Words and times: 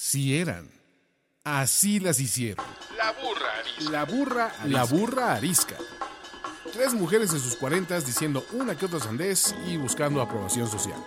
Si 0.00 0.38
eran. 0.38 0.70
Así 1.42 1.98
las 1.98 2.20
hicieron. 2.20 2.64
La 2.96 3.10
burra 3.10 3.58
arisca. 3.58 3.90
La 3.90 4.04
burra, 4.04 4.52
la 4.66 4.84
burra 4.84 5.34
arisca. 5.34 5.74
Tres 6.72 6.94
mujeres 6.94 7.32
en 7.32 7.40
sus 7.40 7.56
cuarentas 7.56 8.06
diciendo 8.06 8.46
una 8.52 8.78
que 8.78 8.86
otra 8.86 9.00
sandez 9.00 9.56
y 9.66 9.76
buscando 9.76 10.22
aprobación 10.22 10.70
social. 10.70 11.02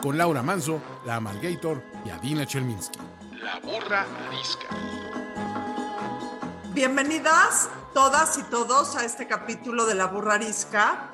Con 0.00 0.16
Laura 0.16 0.44
Manso, 0.44 0.80
la 1.04 1.16
Amalgator 1.16 1.82
y 2.06 2.10
Adina 2.10 2.46
Chelminsky. 2.46 3.00
La 3.42 3.58
burra 3.58 4.06
arisca. 4.28 4.68
Bienvenidas 6.74 7.68
todas 7.92 8.38
y 8.38 8.44
todos 8.44 8.94
a 8.94 9.04
este 9.04 9.26
capítulo 9.26 9.84
de 9.84 9.96
La 9.96 10.06
burra 10.06 10.34
arisca 10.34 11.10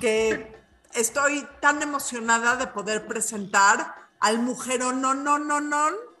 que 0.00 0.56
estoy 0.94 1.46
tan 1.60 1.82
emocionada 1.82 2.56
de 2.56 2.66
poder 2.68 3.06
presentar 3.06 4.08
al 4.20 4.38
mujerón 4.38 5.02
no 5.02 5.12
no 5.12 5.38
no 5.38 5.60
no 5.60 6.11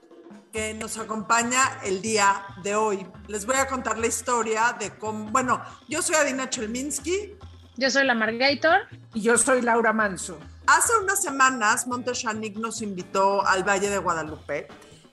que 0.52 0.74
nos 0.74 0.98
acompaña 0.98 1.78
el 1.82 2.02
día 2.02 2.44
de 2.62 2.76
hoy. 2.76 3.06
Les 3.26 3.46
voy 3.46 3.56
a 3.56 3.66
contar 3.66 3.98
la 3.98 4.06
historia 4.06 4.76
de 4.78 4.90
cómo, 4.90 5.30
bueno, 5.30 5.62
yo 5.88 6.02
soy 6.02 6.16
Adina 6.16 6.50
Chelminsky. 6.50 7.36
Yo 7.76 7.90
soy 7.90 8.04
la 8.04 8.14
Margator. 8.14 8.82
Y 9.14 9.22
yo 9.22 9.38
soy 9.38 9.62
Laura 9.62 9.92
Manso. 9.92 10.38
Hace 10.66 10.92
unas 11.02 11.22
semanas 11.22 11.86
Monteshanik 11.86 12.56
nos 12.58 12.82
invitó 12.82 13.44
al 13.46 13.64
Valle 13.64 13.88
de 13.88 13.98
Guadalupe 13.98 14.68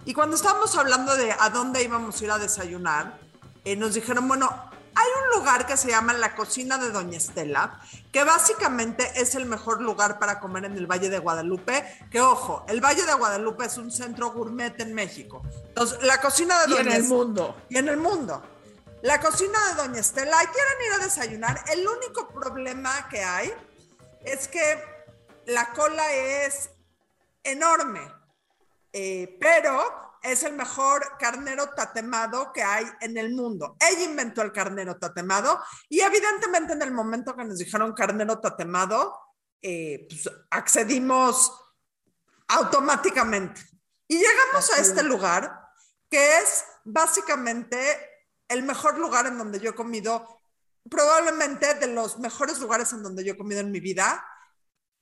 y 0.05 0.13
cuando 0.13 0.35
estábamos 0.35 0.77
hablando 0.77 1.16
de 1.16 1.31
a 1.31 1.49
dónde 1.49 1.83
íbamos 1.83 2.19
a 2.19 2.23
ir 2.23 2.31
a 2.31 2.38
desayunar, 2.38 3.17
eh, 3.66 3.75
nos 3.75 3.94
dijeron, 3.94 4.27
bueno, 4.27 4.49
hay 4.99 5.08
un 5.23 5.39
lugar 5.39 5.66
que 5.66 5.77
se 5.77 5.88
llama 5.88 6.12
la 6.13 6.35
cocina 6.35 6.77
de 6.77 6.91
Doña 6.91 7.17
Estela, 7.17 7.80
que 8.12 8.26
básicamente 8.26 9.09
es 9.16 9.34
el 9.35 9.45
mejor 9.45 9.81
lugar 9.81 10.20
para 10.20 10.41
comer 10.41 10.66
en 10.66 10.75
el 10.75 10.88
Valle 10.88 11.09
de 11.09 11.20
Guadalupe, 11.20 11.85
que 12.12 12.20
ojo, 12.20 12.66
el 12.67 12.81
Valle 12.84 13.05
de 13.05 13.13
Guadalupe 13.13 13.66
es 13.66 13.77
un 13.77 13.91
centro 13.91 14.31
gourmet 14.31 14.77
en 14.81 14.94
México. 14.94 15.41
Entonces, 15.67 16.03
la 16.03 16.20
cocina 16.20 16.59
de 16.59 16.73
y 16.73 16.77
Doña 16.77 16.95
en 16.95 17.03
el 17.03 17.03
mundo. 17.05 17.55
Y 17.70 17.77
en 17.77 17.88
el 17.88 17.98
mundo. 17.98 18.44
La 19.02 19.22
cocina 19.22 19.58
de 19.70 19.75
Doña 19.75 20.02
Estela, 20.02 20.38
quieren 20.38 20.88
ir 20.88 20.94
a 20.94 21.05
desayunar, 21.05 21.64
el 21.72 21.88
único 21.88 22.27
problema 22.27 23.08
que 23.08 23.23
hay 23.23 23.53
es 24.25 24.50
que 24.50 24.83
la 25.45 25.72
cola 25.72 26.11
es 26.14 26.72
enorme, 27.44 28.02
eh, 28.92 29.38
pero 29.39 30.08
es 30.22 30.44
el 30.44 30.53
mejor 30.53 31.17
carnero 31.17 31.70
tatemado 31.70 32.52
que 32.53 32.64
hay 32.64 32.86
en 33.02 33.17
el 33.17 33.34
mundo. 33.34 33.75
Ella 33.80 34.03
inventó 34.03 34.42
el 34.42 34.52
carnero 34.52 34.98
tatemado 34.98 35.59
y 35.88 36.02
evidentemente 36.02 36.73
en 36.73 36.81
el 36.81 36.92
momento 36.92 37.36
que 37.36 37.45
nos 37.45 37.58
dijeron 37.58 37.94
carnero 37.94 38.39
tatemado, 38.39 39.17
eh, 39.61 40.08
pues 40.09 40.30
accedimos 40.50 41.52
automáticamente. 42.48 43.61
Y 44.08 44.17
llegamos 44.17 44.72
a 44.72 44.81
este 44.81 45.03
lugar 45.03 45.59
que 46.09 46.39
es 46.39 46.66
básicamente 46.83 47.78
el 48.48 48.64
mejor 48.64 48.98
lugar 48.98 49.28
en 49.28 49.38
donde 49.38 49.59
yo 49.59 49.72
he 49.72 49.76
comido, 49.76 50.42
probablemente 50.89 51.76
de 51.76 51.88
los 51.88 52.17
mejores 52.17 52.59
lugares 52.59 52.92
en 52.94 53.04
donde 53.04 53.23
yo 53.23 53.33
he 53.33 53.38
comido 53.38 53.61
en 53.61 53.72
mi 53.72 53.80
vida. 53.80 54.26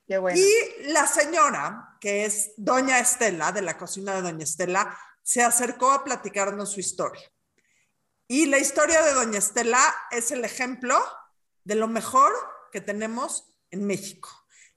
Bueno. 0.08 0.38
Y 0.40 0.90
la 0.90 1.06
señora, 1.06 1.96
que 2.00 2.24
es 2.24 2.52
Doña 2.56 2.98
Estela, 2.98 3.52
de 3.52 3.62
la 3.62 3.76
cocina 3.76 4.14
de 4.14 4.22
Doña 4.22 4.44
Estela, 4.44 4.98
se 5.22 5.42
acercó 5.42 5.92
a 5.92 6.04
platicarnos 6.04 6.72
su 6.72 6.80
historia. 6.80 7.22
Y 8.26 8.46
la 8.46 8.58
historia 8.58 9.02
de 9.02 9.12
Doña 9.12 9.38
Estela 9.38 9.82
es 10.10 10.30
el 10.32 10.44
ejemplo 10.44 10.98
de 11.64 11.74
lo 11.74 11.88
mejor 11.88 12.32
que 12.72 12.80
tenemos 12.80 13.54
en 13.70 13.86
México, 13.86 14.30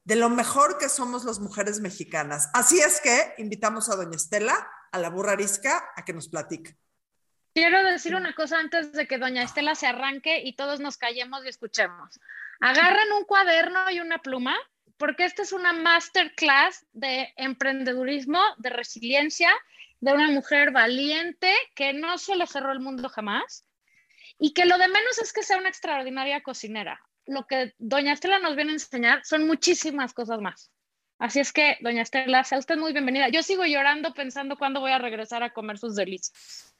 de 0.03 0.15
lo 0.15 0.29
mejor 0.29 0.77
que 0.77 0.89
somos 0.89 1.23
las 1.23 1.39
mujeres 1.39 1.79
mexicanas. 1.79 2.49
Así 2.53 2.79
es 2.79 2.99
que 2.99 3.33
invitamos 3.37 3.89
a 3.89 3.95
Doña 3.95 4.17
Estela, 4.17 4.69
a 4.91 4.99
la 4.99 5.09
burra 5.09 5.33
arisca, 5.33 5.91
a 5.95 6.03
que 6.03 6.13
nos 6.13 6.27
platique. 6.27 6.77
Quiero 7.53 7.83
decir 7.83 8.15
una 8.15 8.33
cosa 8.33 8.59
antes 8.59 8.93
de 8.93 9.07
que 9.07 9.17
Doña 9.17 9.43
Estela 9.43 9.75
se 9.75 9.87
arranque 9.87 10.41
y 10.43 10.55
todos 10.55 10.79
nos 10.79 10.97
callemos 10.97 11.43
y 11.45 11.49
escuchemos. 11.49 12.19
Agarren 12.61 13.11
un 13.11 13.25
cuaderno 13.25 13.89
y 13.91 13.99
una 13.99 14.19
pluma, 14.19 14.55
porque 15.01 15.25
esta 15.25 15.41
es 15.41 15.51
una 15.51 15.73
masterclass 15.73 16.85
de 16.93 17.33
emprendedurismo, 17.35 18.39
de 18.59 18.69
resiliencia 18.69 19.49
de 19.99 20.13
una 20.13 20.29
mujer 20.29 20.69
valiente 20.69 21.51
que 21.73 21.91
no 21.91 22.19
se 22.19 22.35
le 22.35 22.45
cerró 22.45 22.71
el 22.71 22.81
mundo 22.81 23.09
jamás 23.09 23.67
y 24.37 24.53
que 24.53 24.65
lo 24.65 24.77
de 24.77 24.87
menos 24.87 25.17
es 25.17 25.33
que 25.33 25.41
sea 25.41 25.57
una 25.57 25.69
extraordinaria 25.69 26.41
cocinera. 26.41 27.01
Lo 27.25 27.47
que 27.47 27.73
doña 27.79 28.13
Estela 28.13 28.37
nos 28.37 28.55
viene 28.55 28.69
a 28.69 28.73
enseñar 28.73 29.25
son 29.25 29.47
muchísimas 29.47 30.13
cosas 30.13 30.39
más. 30.39 30.71
Así 31.17 31.39
es 31.39 31.51
que, 31.51 31.77
doña 31.81 32.03
Estela, 32.03 32.43
sea 32.43 32.59
usted 32.59 32.77
muy 32.77 32.93
bienvenida. 32.93 33.29
Yo 33.29 33.41
sigo 33.41 33.65
llorando 33.65 34.13
pensando 34.13 34.55
cuándo 34.55 34.81
voy 34.81 34.91
a 34.91 34.99
regresar 34.99 35.41
a 35.41 35.51
comer 35.51 35.79
sus 35.79 35.95
delicias. 35.95 36.70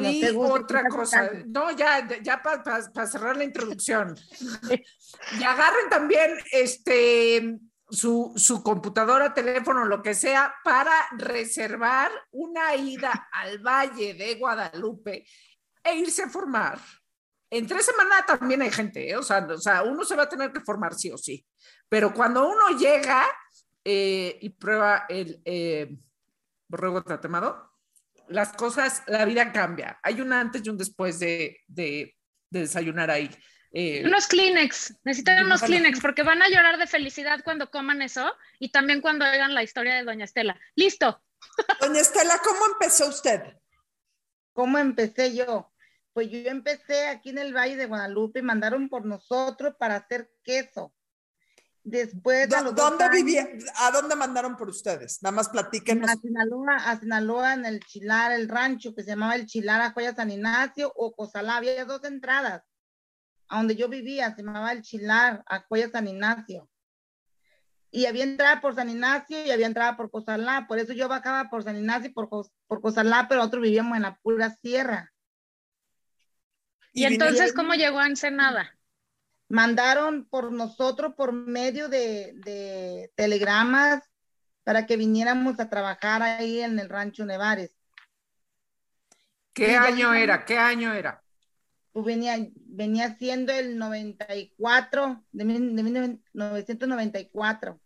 Y 0.00 0.26
otra 0.36 0.84
cosa, 0.88 1.30
no, 1.46 1.70
ya, 1.72 2.06
ya 2.22 2.42
para 2.42 2.62
pa, 2.62 2.80
pa 2.92 3.06
cerrar 3.06 3.36
la 3.36 3.44
introducción. 3.44 4.14
y 5.40 5.44
agarren 5.44 5.88
también 5.90 6.30
este 6.52 7.58
su, 7.88 8.32
su, 8.36 8.62
computadora, 8.62 9.32
teléfono, 9.32 9.84
lo 9.84 10.02
que 10.02 10.14
sea, 10.14 10.54
para 10.64 10.92
reservar 11.16 12.10
una 12.32 12.74
ida 12.74 13.28
al 13.32 13.58
Valle 13.58 14.14
de 14.14 14.34
Guadalupe 14.34 15.24
e 15.84 15.96
irse 15.96 16.24
a 16.24 16.28
formar. 16.28 16.80
En 17.48 17.66
tres 17.66 17.86
semanas 17.86 18.26
también 18.26 18.62
hay 18.62 18.70
gente, 18.70 19.08
¿eh? 19.08 19.16
o, 19.16 19.22
sea, 19.22 19.46
o, 19.48 19.58
sea, 19.58 19.84
uno 19.84 20.04
se 20.04 20.16
va 20.16 20.24
a 20.24 20.28
tener 20.28 20.52
que 20.52 20.60
formar 20.60 20.94
sí 20.94 21.10
o 21.10 21.16
sí. 21.16 21.46
Pero 21.88 22.12
cuando 22.12 22.48
uno 22.48 22.76
llega 22.76 23.24
eh, 23.84 24.36
y 24.40 24.50
prueba 24.50 25.06
el 25.08 25.40
eh, 25.44 25.96
borrego 26.66 27.04
tatemado, 27.04 27.75
las 28.28 28.52
cosas, 28.52 29.02
la 29.06 29.24
vida 29.24 29.52
cambia. 29.52 29.98
Hay 30.02 30.20
un 30.20 30.32
antes 30.32 30.62
y 30.64 30.68
un 30.68 30.78
después 30.78 31.18
de, 31.18 31.58
de, 31.66 32.16
de 32.50 32.60
desayunar 32.60 33.10
ahí. 33.10 33.30
Eh, 33.72 34.02
unos 34.06 34.26
Kleenex, 34.26 34.94
necesitan 35.04 35.44
unos 35.44 35.60
Kleenex 35.60 36.00
porque 36.00 36.22
van 36.22 36.40
a 36.40 36.48
llorar 36.48 36.78
de 36.78 36.86
felicidad 36.86 37.42
cuando 37.44 37.70
coman 37.70 38.00
eso 38.00 38.32
y 38.58 38.70
también 38.70 39.02
cuando 39.02 39.26
oigan 39.26 39.52
la 39.52 39.62
historia 39.62 39.94
de 39.94 40.04
Doña 40.04 40.24
Estela. 40.24 40.58
Listo. 40.74 41.22
Doña 41.80 42.00
Estela, 42.00 42.40
¿cómo 42.42 42.60
empezó 42.72 43.08
usted? 43.08 43.42
¿Cómo 44.54 44.78
empecé 44.78 45.36
yo? 45.36 45.70
Pues 46.14 46.30
yo 46.30 46.48
empecé 46.48 47.08
aquí 47.08 47.28
en 47.28 47.38
el 47.38 47.54
Valle 47.54 47.76
de 47.76 47.84
Guadalupe 47.84 48.38
y 48.38 48.42
mandaron 48.42 48.88
por 48.88 49.04
nosotros 49.04 49.74
para 49.78 49.96
hacer 49.96 50.30
queso. 50.42 50.94
Después 51.88 52.48
de 52.48 52.56
¿Dónde 52.74 53.08
vivía? 53.10 53.48
¿A 53.76 53.92
dónde 53.92 54.16
mandaron 54.16 54.56
por 54.56 54.68
ustedes? 54.68 55.22
Nada 55.22 55.36
más 55.36 55.48
platíquenos. 55.48 56.10
A 56.10 56.16
Sinaloa, 56.16 56.74
a 56.74 56.98
Sinaloa, 56.98 57.54
en 57.54 57.64
el 57.64 57.78
Chilar, 57.78 58.32
el 58.32 58.48
rancho 58.48 58.92
que 58.92 59.04
se 59.04 59.10
llamaba 59.10 59.36
el 59.36 59.46
Chilar 59.46 59.80
a 59.80 59.92
Joya 59.92 60.12
San 60.12 60.32
Ignacio 60.32 60.92
o 60.96 61.14
Cozalá. 61.14 61.58
Había 61.58 61.84
dos 61.84 62.02
entradas 62.02 62.64
a 63.48 63.58
donde 63.58 63.76
yo 63.76 63.88
vivía, 63.88 64.34
se 64.34 64.42
llamaba 64.42 64.72
El 64.72 64.82
Chilar, 64.82 65.44
a 65.46 65.64
Cuella 65.64 65.88
San 65.88 66.08
Ignacio. 66.08 66.68
Y 67.92 68.06
había 68.06 68.24
entrada 68.24 68.60
por 68.60 68.74
San 68.74 68.90
Ignacio 68.90 69.46
y 69.46 69.52
había 69.52 69.66
entrada 69.66 69.96
por 69.96 70.10
Cozalá, 70.10 70.66
por 70.66 70.80
eso 70.80 70.92
yo 70.92 71.06
bajaba 71.06 71.48
por 71.48 71.62
San 71.62 71.76
Ignacio 71.76 72.10
y 72.10 72.12
por, 72.12 72.28
por 72.28 72.80
Cozalá, 72.80 73.26
pero 73.28 73.42
nosotros 73.42 73.62
vivíamos 73.62 73.94
en 73.94 74.02
la 74.02 74.16
pura 74.16 74.50
sierra. 74.50 75.12
¿Y, 76.92 77.02
¿Y 77.02 77.04
entonces 77.04 77.52
cómo 77.52 77.74
llegó 77.74 78.00
a 78.00 78.06
Ensenada? 78.06 78.75
Mandaron 79.48 80.26
por 80.26 80.52
nosotros 80.52 81.14
por 81.14 81.32
medio 81.32 81.88
de, 81.88 82.32
de 82.44 83.12
telegramas 83.14 84.02
para 84.64 84.86
que 84.86 84.96
viniéramos 84.96 85.60
a 85.60 85.70
trabajar 85.70 86.22
ahí 86.22 86.60
en 86.60 86.78
el 86.78 86.88
rancho 86.88 87.24
Nevares. 87.24 87.72
¿Qué 89.52 89.72
y 89.72 89.74
año 89.74 90.12
era? 90.12 90.44
¿Qué 90.44 90.58
año 90.58 90.92
era? 90.92 91.22
pues 91.96 92.04
venía, 92.04 92.36
venía 92.66 93.14
siendo 93.14 93.54
el 93.54 93.78
94, 93.78 95.24
de, 95.32 95.44
de 95.46 95.82
1994. 95.82 97.80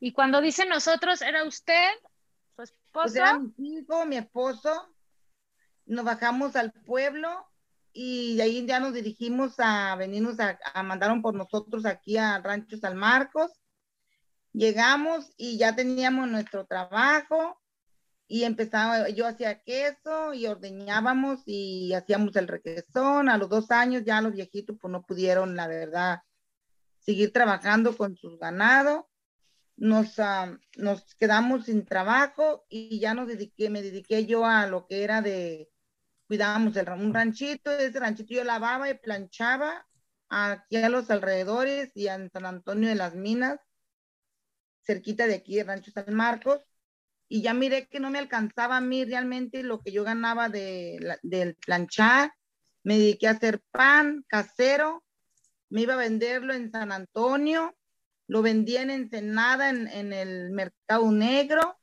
Y 0.00 0.12
cuando 0.12 0.42
dice 0.42 0.66
nosotros, 0.66 1.22
¿era 1.22 1.42
usted, 1.44 1.88
su 2.54 2.60
esposo? 2.60 2.82
Pues 2.92 3.16
era 3.16 3.38
mi 3.38 3.78
hijo, 3.78 4.04
mi 4.04 4.18
esposo. 4.18 4.94
Nos 5.86 6.04
bajamos 6.04 6.56
al 6.56 6.72
pueblo 6.72 7.50
y 7.92 8.36
de 8.36 8.42
ahí 8.42 8.66
ya 8.66 8.80
nos 8.80 8.94
dirigimos 8.94 9.54
a 9.58 9.94
venirnos 9.96 10.40
a, 10.40 10.58
a 10.74 10.82
mandaron 10.82 11.22
por 11.22 11.34
nosotros 11.34 11.84
aquí 11.84 12.16
a 12.16 12.38
Rancho 12.38 12.76
San 12.76 12.96
Marcos. 12.96 13.50
Llegamos 14.52 15.32
y 15.36 15.58
ya 15.58 15.74
teníamos 15.74 16.28
nuestro 16.28 16.66
trabajo 16.66 17.58
y 18.32 18.44
empezaba, 18.44 19.10
yo 19.10 19.26
hacía 19.26 19.62
queso 19.62 20.32
y 20.32 20.46
ordeñábamos 20.46 21.42
y 21.46 21.92
hacíamos 21.92 22.34
el 22.36 22.48
requesón. 22.48 23.28
A 23.28 23.36
los 23.36 23.48
dos 23.50 23.70
años 23.70 24.04
ya 24.04 24.22
los 24.22 24.32
viejitos 24.32 24.76
pues 24.80 24.90
no 24.90 25.02
pudieron, 25.02 25.56
la 25.56 25.66
verdad, 25.66 26.20
seguir 26.98 27.32
trabajando 27.32 27.96
con 27.96 28.16
sus 28.16 28.38
ganados. 28.38 29.04
Nos, 29.76 30.18
uh, 30.18 30.58
nos 30.76 31.14
quedamos 31.16 31.66
sin 31.66 31.84
trabajo 31.84 32.64
y 32.68 33.00
ya 33.00 33.14
nos 33.14 33.28
dediqué, 33.28 33.68
me 33.68 33.82
dediqué 33.82 34.26
yo 34.26 34.46
a 34.46 34.66
lo 34.66 34.86
que 34.86 35.02
era 35.02 35.22
de, 35.22 35.71
cuidábamos 36.32 36.74
el, 36.78 36.88
un 36.88 37.12
ranchito, 37.12 37.70
ese 37.72 38.00
ranchito 38.00 38.32
yo 38.32 38.42
lavaba 38.42 38.88
y 38.88 38.94
planchaba 38.94 39.86
aquí 40.30 40.76
a 40.78 40.88
los 40.88 41.10
alrededores 41.10 41.94
y 41.94 42.08
en 42.08 42.30
San 42.30 42.46
Antonio 42.46 42.88
de 42.88 42.94
las 42.94 43.14
Minas, 43.14 43.60
cerquita 44.80 45.26
de 45.26 45.34
aquí, 45.34 45.58
el 45.58 45.66
Rancho 45.66 45.90
San 45.90 46.14
Marcos 46.14 46.62
y 47.28 47.42
ya 47.42 47.52
miré 47.52 47.86
que 47.86 48.00
no 48.00 48.08
me 48.08 48.18
alcanzaba 48.18 48.78
a 48.78 48.80
mí 48.80 49.04
realmente 49.04 49.62
lo 49.62 49.82
que 49.82 49.92
yo 49.92 50.04
ganaba 50.04 50.48
de, 50.48 51.18
del 51.22 51.54
planchar. 51.56 52.32
Me 52.82 52.96
dediqué 52.96 53.28
a 53.28 53.32
hacer 53.32 53.60
pan 53.70 54.24
casero, 54.26 55.04
me 55.68 55.82
iba 55.82 55.92
a 55.92 55.98
venderlo 55.98 56.54
en 56.54 56.72
San 56.72 56.92
Antonio, 56.92 57.76
lo 58.26 58.40
vendía 58.40 58.80
en 58.80 58.88
Ensenada, 58.88 59.68
en, 59.68 59.86
en 59.86 60.14
el 60.14 60.50
mercado 60.50 61.12
negro. 61.12 61.78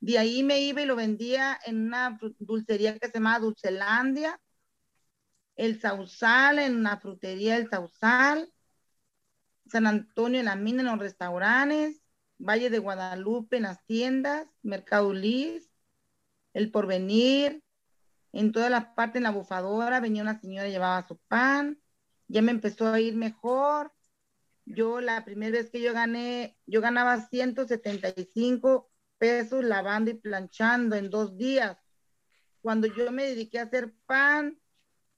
De 0.00 0.18
ahí 0.18 0.42
me 0.42 0.60
iba 0.60 0.82
y 0.82 0.86
lo 0.86 0.96
vendía 0.96 1.58
en 1.64 1.86
una 1.86 2.18
dulcería 2.38 2.98
que 2.98 3.06
se 3.06 3.14
llama 3.14 3.38
Dulcelandia, 3.38 4.40
el 5.56 5.80
Sausal, 5.80 6.58
en 6.58 6.76
una 6.76 6.98
frutería 6.98 7.56
El 7.56 7.68
Sausal, 7.70 8.52
San 9.66 9.86
Antonio 9.86 10.40
en 10.40 10.46
la 10.46 10.56
mina, 10.56 10.82
en 10.82 10.88
los 10.88 10.98
restaurantes, 10.98 12.02
Valle 12.38 12.70
de 12.70 12.78
Guadalupe 12.78 13.56
en 13.56 13.62
las 13.64 13.84
tiendas, 13.86 14.46
Mercado 14.62 15.12
Liz, 15.12 15.70
El 16.52 16.70
Porvenir, 16.70 17.62
en 18.32 18.52
todas 18.52 18.70
las 18.70 18.86
partes 18.88 19.16
en 19.16 19.22
la 19.22 19.30
bufadora 19.30 19.98
venía 20.00 20.22
una 20.22 20.38
señora 20.38 20.68
llevaba 20.68 21.06
su 21.08 21.16
pan, 21.16 21.80
ya 22.28 22.42
me 22.42 22.50
empezó 22.50 22.88
a 22.92 23.00
ir 23.00 23.16
mejor. 23.16 23.92
Yo 24.66 25.00
la 25.00 25.24
primera 25.24 25.52
vez 25.52 25.70
que 25.70 25.80
yo 25.80 25.94
gané, 25.94 26.58
yo 26.66 26.80
ganaba 26.82 27.18
175 27.28 28.90
pesos 29.18 29.64
lavando 29.64 30.10
y 30.10 30.14
planchando 30.14 30.96
en 30.96 31.10
dos 31.10 31.36
días. 31.36 31.76
Cuando 32.60 32.86
yo 32.86 33.10
me 33.12 33.24
dediqué 33.24 33.58
a 33.58 33.64
hacer 33.64 33.94
pan, 34.06 34.58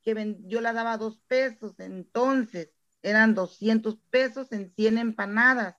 que 0.03 0.37
yo 0.47 0.61
la 0.61 0.73
daba 0.73 0.97
dos 0.97 1.21
pesos, 1.27 1.79
entonces 1.79 2.71
eran 3.03 3.35
200 3.35 3.99
pesos 4.11 4.53
en 4.53 4.73
100 4.75 4.99
empanadas. 4.99 5.77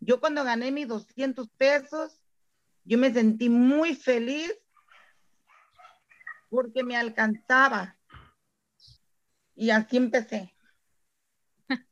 Yo 0.00 0.20
cuando 0.20 0.44
gané 0.44 0.72
mis 0.72 0.88
200 0.88 1.48
pesos, 1.50 2.20
yo 2.84 2.98
me 2.98 3.12
sentí 3.12 3.48
muy 3.48 3.94
feliz 3.94 4.52
porque 6.50 6.82
me 6.82 6.96
alcanzaba. 6.96 7.96
Y 9.54 9.70
así 9.70 9.96
empecé. 9.96 10.54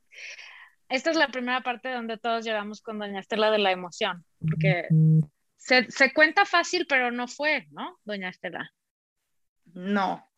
Esta 0.91 1.11
es 1.11 1.17
la 1.17 1.29
primera 1.29 1.63
parte 1.63 1.93
donde 1.93 2.19
todos 2.19 2.45
llegamos 2.45 2.83
con 2.83 2.99
Doña 2.99 3.21
Estela 3.21 3.51
de 3.51 3.59
la 3.59 3.71
emoción, 3.71 4.25
porque 4.41 4.89
se, 5.57 5.91
se 5.91 6.13
cuenta 6.13 6.45
fácil, 6.45 6.87
pero 6.89 7.11
no 7.11 7.29
fue, 7.29 7.67
¿no, 7.71 7.99
Doña 8.05 8.29
Estela? 8.29 8.71
No, 9.73 10.29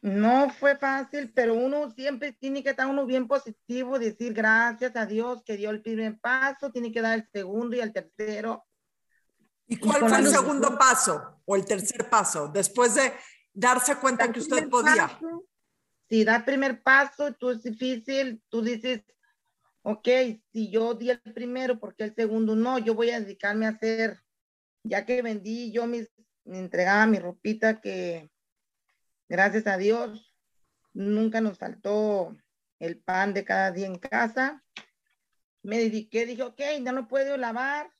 no 0.00 0.48
fue 0.50 0.76
fácil, 0.76 1.32
pero 1.34 1.54
uno 1.54 1.90
siempre 1.90 2.32
tiene 2.32 2.62
que 2.62 2.70
estar 2.70 2.86
uno 2.86 3.04
bien 3.04 3.26
positivo, 3.26 3.98
decir 3.98 4.32
gracias 4.32 4.94
a 4.94 5.06
Dios 5.06 5.42
que 5.44 5.56
dio 5.56 5.70
el 5.70 5.82
primer 5.82 6.18
paso, 6.20 6.70
tiene 6.70 6.92
que 6.92 7.00
dar 7.00 7.18
el 7.18 7.28
segundo 7.32 7.76
y 7.76 7.80
el 7.80 7.92
tercero. 7.92 8.64
¿Y 9.66 9.76
cuál 9.76 10.08
fue 10.08 10.18
el 10.18 10.28
segundo 10.28 10.78
paso 10.78 11.42
o 11.44 11.56
el 11.56 11.64
tercer 11.64 12.08
paso 12.08 12.48
después 12.48 12.94
de 12.94 13.12
darse 13.52 13.96
cuenta 13.96 14.30
que 14.30 14.40
usted 14.40 14.68
podía? 14.68 15.18
si 16.08 16.24
da 16.24 16.36
el 16.36 16.44
primer 16.44 16.82
paso, 16.82 17.34
tú 17.34 17.50
es 17.50 17.62
difícil, 17.62 18.42
tú 18.48 18.62
dices, 18.62 19.02
ok, 19.90 20.08
si 20.52 20.70
yo 20.70 20.92
di 20.92 21.08
el 21.10 21.20
primero, 21.20 21.78
porque 21.78 22.04
el 22.04 22.14
segundo 22.14 22.54
no? 22.54 22.78
Yo 22.78 22.94
voy 22.94 23.10
a 23.10 23.20
dedicarme 23.20 23.64
a 23.64 23.70
hacer, 23.70 24.20
ya 24.82 25.06
que 25.06 25.22
vendí 25.22 25.72
yo 25.72 25.86
mis, 25.86 26.10
me 26.44 26.58
entregaba 26.58 27.06
mi 27.06 27.18
ropita 27.18 27.80
que 27.80 28.30
Gracias 29.30 29.66
a 29.66 29.76
Dios, 29.76 30.34
nunca 30.94 31.42
nos 31.42 31.58
faltó 31.58 32.34
el 32.78 32.98
pan 32.98 33.34
de 33.34 33.44
cada 33.44 33.72
día 33.72 33.86
en 33.86 33.98
casa. 33.98 34.64
Me 35.62 35.76
dediqué, 35.78 36.24
dije, 36.24 36.42
ok, 36.42 36.60
no 36.80 36.92
lo 36.92 37.08
puedo 37.08 37.36
lavar 37.36 37.90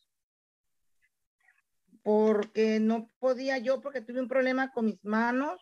porque 2.02 2.80
no 2.80 3.10
podía 3.18 3.58
yo, 3.58 3.82
porque 3.82 4.00
tuve 4.00 4.20
un 4.20 4.28
problema 4.28 4.72
con 4.72 4.86
mis 4.86 5.04
manos, 5.04 5.60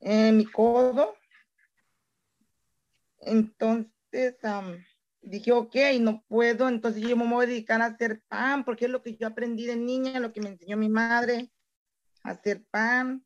en 0.00 0.36
mi 0.36 0.44
codo. 0.44 1.14
Entonces 3.18 3.99
dije, 5.22 5.52
ok, 5.52 5.76
no 6.00 6.24
puedo, 6.28 6.68
entonces 6.68 7.02
yo 7.02 7.16
me 7.16 7.26
voy 7.26 7.44
a 7.44 7.48
dedicar 7.48 7.82
a 7.82 7.86
hacer 7.86 8.22
pan, 8.28 8.64
porque 8.64 8.86
es 8.86 8.90
lo 8.90 9.02
que 9.02 9.16
yo 9.16 9.26
aprendí 9.26 9.66
de 9.66 9.76
niña, 9.76 10.20
lo 10.20 10.32
que 10.32 10.40
me 10.40 10.48
enseñó 10.48 10.76
mi 10.76 10.88
madre, 10.88 11.50
hacer 12.22 12.64
pan. 12.70 13.24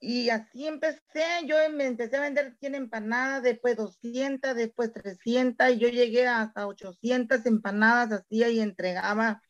Y 0.00 0.28
así 0.30 0.66
empecé, 0.66 1.24
yo 1.46 1.56
me 1.72 1.86
empecé 1.86 2.16
a 2.16 2.20
vender 2.20 2.56
100 2.58 2.74
empanadas, 2.74 3.42
después 3.42 3.76
200, 3.76 4.54
después 4.54 4.92
300, 4.92 5.70
y 5.70 5.78
yo 5.78 5.88
llegué 5.88 6.26
hasta 6.26 6.66
800 6.66 7.46
empanadas, 7.46 8.12
hacía 8.12 8.48
y 8.48 8.60
entregaba 8.60 9.42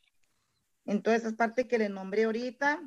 en 0.84 1.02
todas 1.02 1.20
esas 1.20 1.34
partes 1.34 1.66
que 1.66 1.78
le 1.78 1.88
nombré 1.88 2.24
ahorita. 2.24 2.82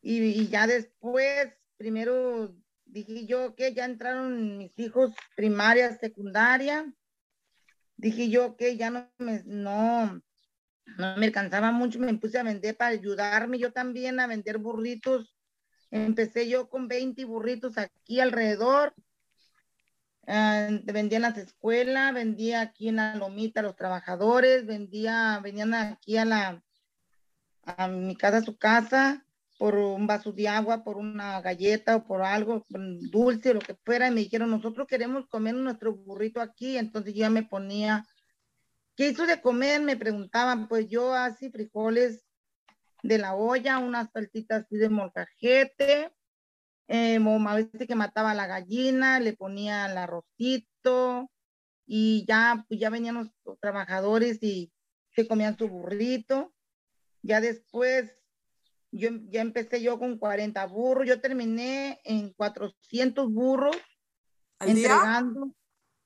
Y, 0.00 0.48
ya 0.48 0.66
después, 0.66 1.48
primero 1.76 2.54
dije 2.94 3.26
yo 3.26 3.56
que 3.56 3.74
ya 3.74 3.84
entraron 3.84 4.56
mis 4.56 4.78
hijos 4.78 5.12
primaria, 5.34 5.98
secundaria. 5.98 6.86
Dije 7.96 8.30
yo 8.30 8.56
que 8.56 8.76
ya 8.76 8.90
no 8.90 9.10
me, 9.18 9.42
no, 9.44 10.22
no 10.96 11.16
me 11.16 11.26
alcanzaba 11.26 11.72
mucho, 11.72 11.98
me 11.98 12.14
puse 12.14 12.38
a 12.38 12.44
vender 12.44 12.76
para 12.76 12.92
ayudarme 12.92 13.58
yo 13.58 13.72
también 13.72 14.20
a 14.20 14.28
vender 14.28 14.58
burritos. 14.58 15.36
Empecé 15.90 16.48
yo 16.48 16.68
con 16.68 16.86
20 16.86 17.24
burritos 17.24 17.78
aquí 17.78 18.20
alrededor. 18.20 18.94
Uh, 20.26 20.80
vendía 20.86 21.16
en 21.16 21.22
las 21.22 21.36
escuelas, 21.36 22.14
vendía 22.14 22.62
aquí 22.62 22.88
en 22.88 22.96
la 22.96 23.16
lomita 23.16 23.60
a 23.60 23.64
los 23.64 23.76
trabajadores, 23.76 24.64
vendía, 24.64 25.38
venían 25.42 25.74
aquí 25.74 26.16
a 26.16 26.24
la 26.24 26.62
a 27.66 27.88
mi 27.88 28.16
casa, 28.16 28.38
a 28.38 28.42
su 28.42 28.56
casa, 28.56 29.26
por 29.64 29.76
un 29.76 30.06
vaso 30.06 30.30
de 30.30 30.46
agua, 30.46 30.84
por 30.84 30.98
una 30.98 31.40
galleta 31.40 31.96
o 31.96 32.04
por 32.04 32.20
algo, 32.20 32.66
dulce 32.68 33.54
lo 33.54 33.60
que 33.60 33.74
fuera, 33.74 34.08
y 34.08 34.10
me 34.10 34.20
dijeron, 34.20 34.50
nosotros 34.50 34.86
queremos 34.86 35.26
comer 35.26 35.54
nuestro 35.54 35.94
burrito 35.94 36.42
aquí, 36.42 36.76
entonces 36.76 37.14
yo 37.14 37.20
ya 37.20 37.30
me 37.30 37.44
ponía, 37.44 38.04
¿qué 38.94 39.08
hizo 39.08 39.26
de 39.26 39.40
comer? 39.40 39.80
Me 39.80 39.96
preguntaban, 39.96 40.68
pues 40.68 40.86
yo 40.90 41.14
así 41.14 41.48
frijoles 41.48 42.26
de 43.02 43.16
la 43.16 43.34
olla, 43.36 43.78
unas 43.78 44.10
salsitas 44.12 44.64
así 44.64 44.76
de 44.76 44.90
molcajete, 44.90 46.12
eh, 46.88 47.18
a 47.24 47.54
veces 47.54 47.86
que 47.88 47.94
mataba 47.94 48.34
la 48.34 48.46
gallina, 48.46 49.18
le 49.18 49.32
ponía 49.32 49.86
el 49.86 49.96
arrocito 49.96 51.30
y 51.86 52.26
ya, 52.28 52.66
pues 52.68 52.78
ya 52.78 52.90
venían 52.90 53.14
los, 53.14 53.58
trabajadores 53.60 54.42
y 54.42 54.70
se 55.08 55.26
comían 55.26 55.56
su 55.56 55.68
burrito. 55.70 56.52
Ya 57.22 57.40
después, 57.40 58.23
yo 58.94 59.10
ya 59.28 59.40
empecé 59.40 59.82
yo 59.82 59.98
con 59.98 60.18
40 60.18 60.64
burros, 60.66 61.06
yo 61.06 61.20
terminé 61.20 62.00
en 62.04 62.32
400 62.32 63.28
burros 63.30 63.76
¿Al 64.60 64.70
entregando 64.70 65.46
día? 65.46 65.54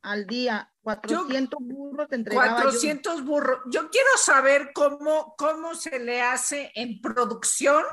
al 0.02 0.26
día. 0.26 0.72
400 0.82 1.58
burros 1.60 2.08
400 2.32 3.24
burros. 3.24 3.58
Yo 3.70 3.90
quiero 3.90 4.08
saber 4.16 4.70
cómo, 4.72 5.34
cómo 5.36 5.74
se 5.74 5.98
le 5.98 6.22
hace 6.22 6.72
en 6.74 7.02
producción, 7.02 7.84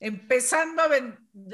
empezando 0.00 0.82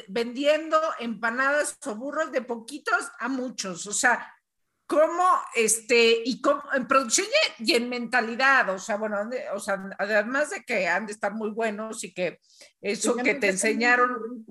vendiendo 0.08 0.80
empanadas 0.98 1.78
o 1.86 1.94
burros 1.94 2.32
de 2.32 2.40
poquitos 2.40 3.10
a 3.18 3.28
muchos. 3.28 3.86
O 3.86 3.92
sea, 3.92 4.34
cómo, 4.88 5.28
este, 5.54 6.22
y 6.24 6.40
cómo, 6.40 6.62
en 6.72 6.88
producción 6.88 7.26
y, 7.58 7.74
en 7.74 7.88
mentalidad, 7.90 8.70
o 8.70 8.78
sea, 8.78 8.96
bueno, 8.96 9.18
o 9.52 9.60
sea, 9.60 9.90
además 9.98 10.50
de 10.50 10.64
que 10.64 10.88
han 10.88 11.06
de 11.06 11.12
estar 11.12 11.34
muy 11.34 11.50
buenos 11.50 12.02
y 12.02 12.12
que 12.12 12.40
eso 12.80 13.14
que 13.14 13.34
te 13.34 13.50
enseñaron, 13.50 14.46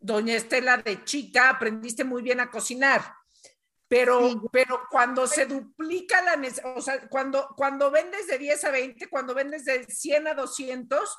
doña 0.00 0.34
Estela, 0.34 0.78
de 0.78 1.04
chica, 1.04 1.50
aprendiste 1.50 2.04
muy 2.04 2.22
bien 2.22 2.40
a 2.40 2.50
cocinar. 2.50 3.00
Pero, 3.88 4.42
pero 4.50 4.80
cuando 4.90 5.28
se 5.28 5.46
duplica 5.46 6.20
la 6.20 6.36
o 6.74 6.80
sea, 6.82 7.08
cuando, 7.08 7.54
cuando 7.56 7.88
vendes 7.92 8.26
de 8.26 8.36
10 8.36 8.64
a 8.64 8.70
20, 8.72 9.08
cuando 9.08 9.32
vendes 9.32 9.64
de 9.64 9.84
100 9.84 10.26
a 10.26 10.34
200, 10.34 11.18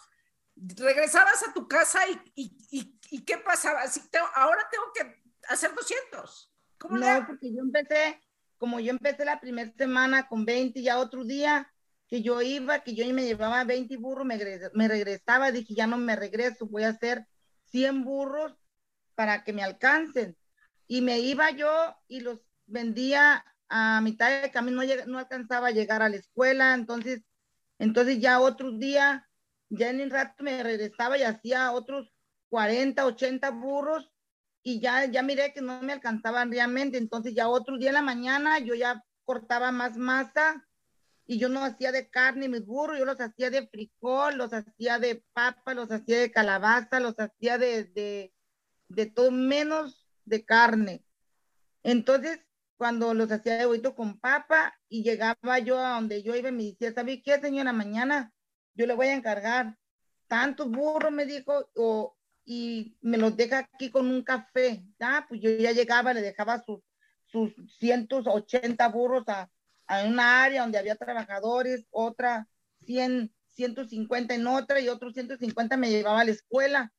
regresabas 0.76 1.48
a 1.48 1.54
tu 1.54 1.66
casa 1.70 2.02
y, 2.10 2.20
y, 2.36 3.00
y, 3.10 3.24
¿qué 3.24 3.38
pasaba? 3.38 3.88
Si 3.88 4.02
ahora 4.36 4.68
tengo 4.70 4.92
que 4.94 5.24
hacer 5.48 5.74
200. 5.74 6.54
¿Cómo 6.78 6.98
no, 6.98 7.26
porque 7.26 7.54
yo 7.54 7.62
empecé, 7.62 8.22
como 8.58 8.80
yo 8.80 8.92
empecé 8.92 9.26
la 9.26 9.40
primera 9.40 9.72
semana 9.78 10.28
con 10.28 10.46
20, 10.46 10.82
ya 10.82 11.00
otro 11.00 11.24
día 11.24 11.72
que 12.08 12.22
yo 12.22 12.42
iba, 12.42 12.84
que 12.84 12.96
yo 12.96 13.06
me 13.14 13.26
llevaba 13.26 13.64
20 13.64 13.98
burros, 13.98 14.26
me, 14.26 14.88
regresaba, 14.88 15.52
dije, 15.52 15.74
ya 15.74 15.88
no 15.88 15.98
me 15.98 16.16
regreso, 16.16 16.66
voy 16.68 16.84
a 16.84 16.90
hacer 16.90 17.28
100 17.66 18.04
burros 18.04 18.56
para 19.16 19.44
que 19.44 19.54
me 19.54 19.64
alcancen. 19.64 20.38
Y 20.88 21.02
me 21.02 21.20
iba 21.20 21.52
yo 21.52 21.96
y 22.08 22.22
los 22.22 22.40
vendía 22.66 23.44
a 23.68 24.00
mitad 24.02 24.42
de 24.42 24.52
camino, 24.52 24.84
no, 24.84 25.06
no 25.06 25.20
alcanzaba 25.20 25.68
a 25.68 25.72
llegar 25.72 26.02
a 26.02 26.10
la 26.10 26.16
escuela, 26.16 26.74
entonces, 26.74 27.22
entonces 27.78 28.20
ya 28.20 28.40
otro 28.40 28.72
día, 28.72 29.28
ya 29.70 29.90
en 29.90 30.02
un 30.02 30.10
rato 30.10 30.44
me 30.44 30.64
regresaba 30.64 31.18
y 31.18 31.24
hacía 31.24 31.74
otros 31.74 32.14
40, 32.50 33.06
80 33.06 33.50
burros 33.52 34.10
y 34.68 34.82
ya, 34.82 35.06
ya 35.06 35.24
miré 35.24 35.54
que 35.54 35.62
no 35.62 35.82
me 35.82 35.94
alcanzaban 35.94 36.52
realmente, 36.52 36.98
entonces 36.98 37.34
ya 37.34 37.48
otro 37.48 37.78
día 37.78 37.88
en 37.88 37.94
la 37.94 38.02
mañana 38.02 38.60
yo 38.60 38.76
ya 38.76 39.02
cortaba 39.24 39.72
más 39.72 39.96
masa 39.96 40.68
y 41.26 41.40
yo 41.40 41.48
no 41.48 41.64
hacía 41.64 41.94
de 41.94 42.10
carne 42.10 42.50
mis 42.50 42.66
burros, 42.66 43.00
yo 43.00 43.06
los 43.06 43.22
hacía 43.22 43.50
de 43.50 43.66
frijol, 43.66 44.36
los 44.36 44.52
hacía 44.52 45.00
de 45.00 45.24
papa, 45.32 45.74
los 45.74 45.90
hacía 45.90 46.20
de 46.20 46.32
calabaza, 46.32 47.00
los 47.00 47.18
hacía 47.18 47.58
de, 47.58 48.34
de, 48.90 49.06
todo 49.06 49.32
menos 49.32 50.06
de 50.26 50.44
carne. 50.44 51.02
Entonces, 51.84 52.42
cuando 52.76 53.14
los 53.14 53.32
hacía 53.32 53.56
de 53.56 53.68
huevito 53.68 53.96
con 53.96 54.20
papa 54.20 54.78
y 54.90 55.02
llegaba 55.02 55.60
yo 55.60 55.80
a 55.80 55.92
donde 55.92 56.24
yo 56.24 56.36
iba 56.36 56.52
me 56.52 56.64
decía, 56.64 56.94
¿sabe 56.94 57.22
qué, 57.22 57.40
señora? 57.40 57.72
Mañana 57.72 58.34
yo 58.74 58.86
le 58.86 58.96
voy 58.96 59.08
a 59.08 59.16
encargar 59.16 59.78
tantos 60.28 60.70
burros, 60.70 61.14
me 61.14 61.26
dijo, 61.26 61.70
o, 61.74 62.17
y 62.50 62.96
me 63.02 63.18
los 63.18 63.36
deja 63.36 63.60
aquí 63.60 63.92
con 63.92 64.08
un 64.08 64.24
café. 64.24 64.82
Ah, 65.02 65.26
pues 65.28 65.42
yo 65.42 65.50
ya 65.52 65.74
llegaba, 65.74 66.14
le 66.14 66.22
dejaba 66.22 66.64
sus, 66.64 66.80
sus 67.26 67.54
180 67.78 68.88
burros 68.88 69.26
a, 69.28 69.52
a 69.86 70.06
una 70.06 70.46
área 70.46 70.62
donde 70.62 70.78
había 70.78 70.96
trabajadores, 70.96 71.86
otra 71.92 72.48
100, 72.86 73.34
150 73.50 74.34
en 74.34 74.48
otra 74.48 74.80
y 74.80 74.88
otros 74.88 75.14
150 75.14 75.76
me 75.76 75.90
llevaba 75.90 76.22
a 76.22 76.24
la 76.24 76.32
escuela. 76.32 76.94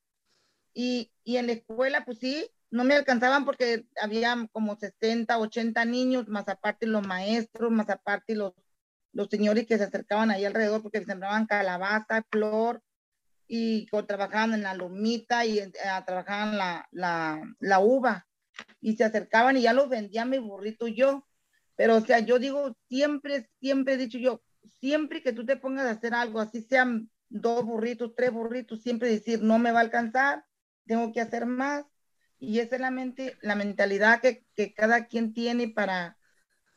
Y, 0.75 1.11
y 1.25 1.39
en 1.39 1.47
la 1.47 1.55
escuela, 1.55 2.05
pues 2.05 2.19
sí, 2.19 2.51
no 2.71 2.85
me 2.85 2.95
alcanzaban 2.95 3.47
porque 3.47 3.87
había 4.03 4.37
como 4.53 4.77
60, 4.77 5.39
80 5.39 5.83
niños, 5.87 6.29
más 6.29 6.47
aparte 6.49 6.87
los 6.87 7.07
maestros, 7.07 7.71
más 7.71 7.89
aparte 7.89 8.35
los, 8.35 8.53
los 9.13 9.29
señores 9.31 9.67
que 9.67 9.79
se 9.79 9.85
acercaban 9.85 10.31
ahí 10.31 10.45
alrededor 10.45 10.83
porque 10.83 11.03
sembraban 11.07 11.47
calabaza, 11.47 12.23
flor 12.31 12.83
y 13.49 13.87
trabajaban 14.07 14.55
en 14.55 14.63
la 14.63 14.75
lomita 14.75 15.47
y 15.47 15.59
eh, 15.59 15.73
trabajaban 16.07 16.59
la, 16.59 16.87
la, 16.93 17.43
la, 17.59 17.81
uva 17.81 18.27
y 18.81 18.97
se 18.97 19.05
acercaban 19.05 19.57
y 19.57 19.63
ya 19.63 19.73
los 19.73 19.89
vendía 19.89 20.25
mi 20.25 20.39
burrito 20.39 20.87
yo. 20.87 21.27
Pero 21.75 21.97
o 21.97 22.01
sea, 22.01 22.21
yo 22.21 22.39
digo, 22.39 22.77
siempre, 22.89 23.49
siempre 23.61 23.95
he 23.95 23.97
dicho 23.97 24.19
yo, 24.19 24.43
siempre 24.81 25.23
que 25.23 25.33
tú 25.33 25.47
te 25.47 25.57
pongas 25.57 25.87
a 25.87 25.93
hacer 25.93 26.15
algo, 26.15 26.41
así 26.41 26.63
sean 26.63 27.11
dos 27.29 27.65
burritos, 27.65 28.15
tres 28.15 28.33
burritos, 28.33 28.83
siempre 28.83 29.09
decir, 29.09 29.43
no 29.43 29.59
me 29.59 29.73
va 29.73 29.79
a 29.79 29.83
alcanzar, 29.83 30.45
tengo 30.87 31.13
que 31.13 31.21
hacer 31.21 31.47
más 31.47 31.85
y 32.39 32.61
esa 32.61 32.77
es 32.77 32.81
la, 32.81 32.91
mente, 32.91 33.37
la 33.43 33.55
mentalidad 33.55 34.21
que, 34.21 34.45
que 34.55 34.75
cada 34.75 35.07
quien 35.07 35.33
tiene 35.33 35.69
para, 35.69 36.19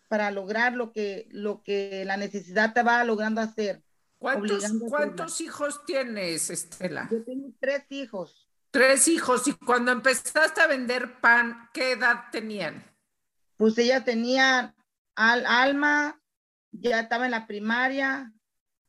para 0.08 0.32
lograr 0.32 0.74
lo 0.74 0.92
que, 0.92 1.28
lo 1.32 1.64
que 1.64 2.04
la 2.06 2.18
necesidad 2.18 2.74
te 2.74 2.84
va 2.84 3.04
logrando 3.04 3.42
hacer. 3.42 3.84
¿Cuántos, 4.22 4.64
¿cuántos 4.88 5.42
hijos 5.42 5.84
tienes, 5.84 6.52
Estela? 6.52 7.10
Yo 7.10 7.24
tengo 7.24 7.52
tres 7.60 7.86
hijos. 7.90 8.48
Tres 8.70 9.08
hijos. 9.08 9.48
Y 9.48 9.54
cuando 9.54 9.92
empezaste 9.92 10.62
a 10.62 10.68
vender 10.68 11.20
pan, 11.20 11.72
¿qué 11.74 11.94
edad 11.94 12.26
tenían? 12.32 12.86
Pues 13.58 13.76
ella 13.80 14.04
tenía 14.04 14.76
al, 15.16 15.44
Alma, 15.48 16.22
ya 16.72 17.00
estaba 17.00 17.26
en 17.26 17.32
la 17.32 17.48
primaria, 17.48 18.32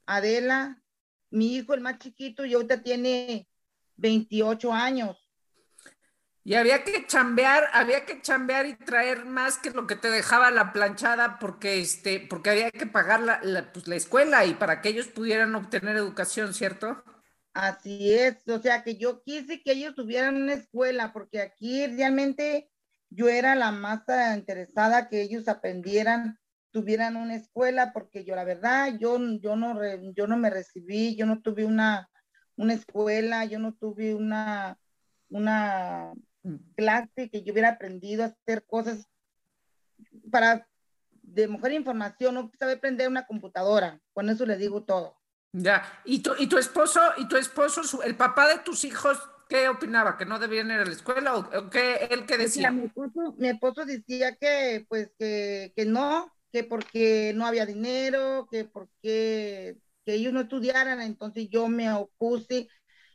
Adela, 0.04 0.82
mi 1.30 1.54
hijo, 1.56 1.72
el 1.72 1.80
más 1.80 1.98
chiquito, 1.98 2.44
y 2.44 2.52
ahorita 2.52 2.82
tiene 2.82 3.48
28 3.96 4.70
años. 4.70 5.21
Y 6.44 6.54
había 6.54 6.82
que 6.82 7.06
chambear, 7.06 7.68
había 7.72 8.04
que 8.04 8.20
chambear 8.20 8.66
y 8.66 8.74
traer 8.74 9.24
más 9.24 9.58
que 9.58 9.70
lo 9.70 9.86
que 9.86 9.94
te 9.94 10.10
dejaba 10.10 10.50
la 10.50 10.72
planchada 10.72 11.38
porque, 11.38 11.80
este, 11.80 12.18
porque 12.18 12.50
había 12.50 12.70
que 12.72 12.86
pagar 12.86 13.20
la, 13.20 13.72
pues, 13.72 13.86
la 13.86 13.94
escuela 13.94 14.44
y 14.44 14.54
para 14.54 14.80
que 14.80 14.88
ellos 14.88 15.06
pudieran 15.06 15.54
obtener 15.54 15.96
educación, 15.96 16.52
¿cierto? 16.52 17.04
Así 17.54 18.12
es, 18.12 18.48
o 18.48 18.58
sea 18.60 18.82
que 18.82 18.96
yo 18.96 19.22
quise 19.22 19.62
que 19.62 19.72
ellos 19.72 19.94
tuvieran 19.94 20.36
una 20.36 20.54
escuela 20.54 21.12
porque 21.12 21.40
aquí 21.40 21.86
realmente 21.86 22.70
yo 23.10 23.28
era 23.28 23.54
la 23.54 23.70
más 23.70 24.02
interesada 24.34 25.08
que 25.08 25.20
ellos 25.20 25.46
aprendieran, 25.48 26.38
tuvieran 26.70 27.16
una 27.16 27.36
escuela 27.36 27.92
porque 27.92 28.24
yo 28.24 28.34
la 28.34 28.44
verdad, 28.44 28.96
yo, 28.98 29.18
yo, 29.38 29.54
no, 29.54 29.78
yo 30.14 30.26
no 30.26 30.36
me 30.38 30.50
recibí, 30.50 31.14
yo 31.14 31.26
no 31.26 31.42
tuve 31.42 31.66
una, 31.66 32.08
una 32.56 32.72
escuela, 32.72 33.44
yo 33.44 33.58
no 33.58 33.74
tuve 33.74 34.14
una, 34.14 34.78
una 35.28 36.14
clase 36.76 37.30
que 37.30 37.42
yo 37.42 37.52
hubiera 37.52 37.70
aprendido 37.70 38.24
a 38.24 38.26
hacer 38.26 38.64
cosas 38.64 39.08
para 40.30 40.66
de 41.22 41.48
mujer 41.48 41.72
información, 41.72 42.34
no 42.34 42.50
sabe 42.58 42.72
aprender 42.72 43.08
una 43.08 43.26
computadora, 43.26 44.00
con 44.12 44.28
eso 44.28 44.44
le 44.44 44.56
digo 44.56 44.82
todo. 44.82 45.18
Ya, 45.52 45.82
¿y 46.04 46.20
tu, 46.20 46.32
y 46.38 46.46
tu 46.46 46.58
esposo, 46.58 47.00
y 47.16 47.28
tu 47.28 47.36
esposo, 47.36 48.02
el 48.02 48.16
papá 48.16 48.48
de 48.48 48.58
tus 48.58 48.84
hijos, 48.84 49.18
qué 49.48 49.68
opinaba? 49.68 50.16
¿Que 50.16 50.24
no 50.24 50.38
debían 50.38 50.70
ir 50.70 50.80
a 50.80 50.84
la 50.84 50.92
escuela 50.92 51.36
o, 51.36 51.70
qué 51.70 52.08
él 52.10 52.26
que 52.26 52.38
decía? 52.38 52.70
mi, 52.70 52.86
esposo, 52.86 53.34
mi 53.38 53.48
esposo 53.48 53.84
decía 53.84 54.34
que 54.36 54.84
pues 54.88 55.10
que, 55.18 55.72
que 55.76 55.84
no, 55.84 56.32
que 56.52 56.64
porque 56.64 57.32
no 57.34 57.46
había 57.46 57.66
dinero, 57.66 58.48
que 58.50 58.64
porque 58.64 59.76
que 60.04 60.14
ellos 60.14 60.32
no 60.32 60.40
estudiaran, 60.40 61.00
entonces 61.00 61.48
yo 61.48 61.68
me 61.68 61.92
opuse 61.92 62.68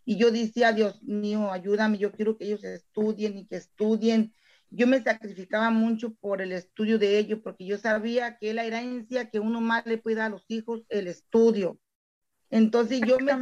y 0.10 0.16
yo 0.16 0.32
decía, 0.32 0.72
Dios 0.72 1.04
mío, 1.04 1.52
ayúdame, 1.52 1.98
yo 1.98 2.14
quiero 2.14 2.38
que 2.38 2.46
ellos 2.46 2.64
estudien 2.64 3.38
y 3.38 3.46
que 3.46 3.58
estudien. 3.58 4.34
Yo 4.70 4.88
me 4.88 5.04
sacrificaba 5.04 5.70
mucho 5.70 6.14
por 6.14 6.42
el 6.42 6.54
estudio 6.54 6.98
de 6.98 7.20
ellos, 7.20 7.42
porque 7.44 7.66
yo 7.66 7.78
sabía 7.78 8.38
que 8.38 8.54
la 8.54 8.64
herencia 8.64 9.30
que 9.30 9.42
uno 9.42 9.60
más 9.60 9.86
le 9.86 9.98
puede 9.98 10.16
dar 10.16 10.28
a 10.28 10.30
los 10.30 10.46
hijos, 10.48 10.86
el 10.88 11.08
estudio. 11.08 11.78
Entonces 12.50 13.02
yo 13.06 13.18
me 13.20 13.34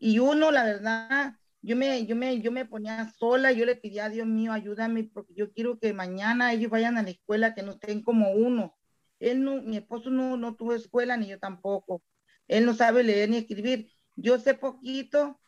y 0.00 0.18
uno, 0.18 0.50
la 0.50 0.64
verdad, 0.64 1.36
yo 1.60 1.76
me, 1.76 2.04
yo 2.04 2.16
me, 2.16 2.40
yo 2.40 2.50
me 2.50 2.64
ponía 2.64 3.08
sola, 3.16 3.52
yo 3.52 3.64
le 3.64 3.76
pedía 3.76 4.06
a 4.06 4.10
Dios 4.10 4.26
mío, 4.26 4.52
ayúdame, 4.52 5.04
porque 5.04 5.34
yo 5.34 5.52
quiero 5.52 5.78
que 5.78 5.92
mañana 5.92 6.52
ellos 6.52 6.68
vayan 6.68 6.98
a 6.98 7.04
la 7.04 7.10
escuela, 7.10 7.54
que 7.54 7.62
no 7.62 7.74
estén 7.74 8.02
como 8.02 8.32
uno. 8.32 8.76
Él 9.20 9.44
no, 9.44 9.62
mi 9.62 9.76
esposo 9.76 10.10
no, 10.10 10.36
no 10.36 10.56
tuvo 10.56 10.74
escuela, 10.74 11.16
ni 11.16 11.28
yo 11.28 11.38
tampoco. 11.38 12.02
Él 12.48 12.66
no 12.66 12.74
sabe 12.74 13.04
leer 13.04 13.30
ni 13.30 13.36
escribir. 13.36 13.92
Yo 14.16 14.38
sé 14.38 14.54
poquito 14.54 15.40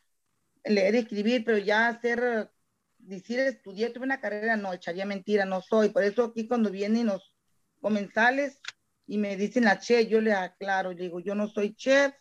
leer 0.64 0.94
y 0.94 0.98
escribir, 0.98 1.44
pero 1.44 1.58
ya 1.58 1.88
hacer, 1.88 2.50
decir 2.98 3.38
estudié, 3.40 3.90
tuve 3.90 4.04
una 4.04 4.20
carrera, 4.20 4.56
no, 4.56 4.72
echaría 4.72 5.04
mentira, 5.04 5.44
no 5.44 5.60
soy. 5.60 5.90
Por 5.90 6.04
eso 6.04 6.24
aquí 6.24 6.48
cuando 6.48 6.70
vienen 6.70 7.06
los 7.06 7.34
comensales 7.80 8.60
y 9.06 9.18
me 9.18 9.36
dicen 9.36 9.64
la 9.64 9.78
chef, 9.78 10.08
yo 10.08 10.20
le 10.20 10.32
aclaro, 10.32 10.94
digo, 10.94 11.20
yo 11.20 11.34
no 11.34 11.48
soy 11.48 11.74
chef, 11.74 12.14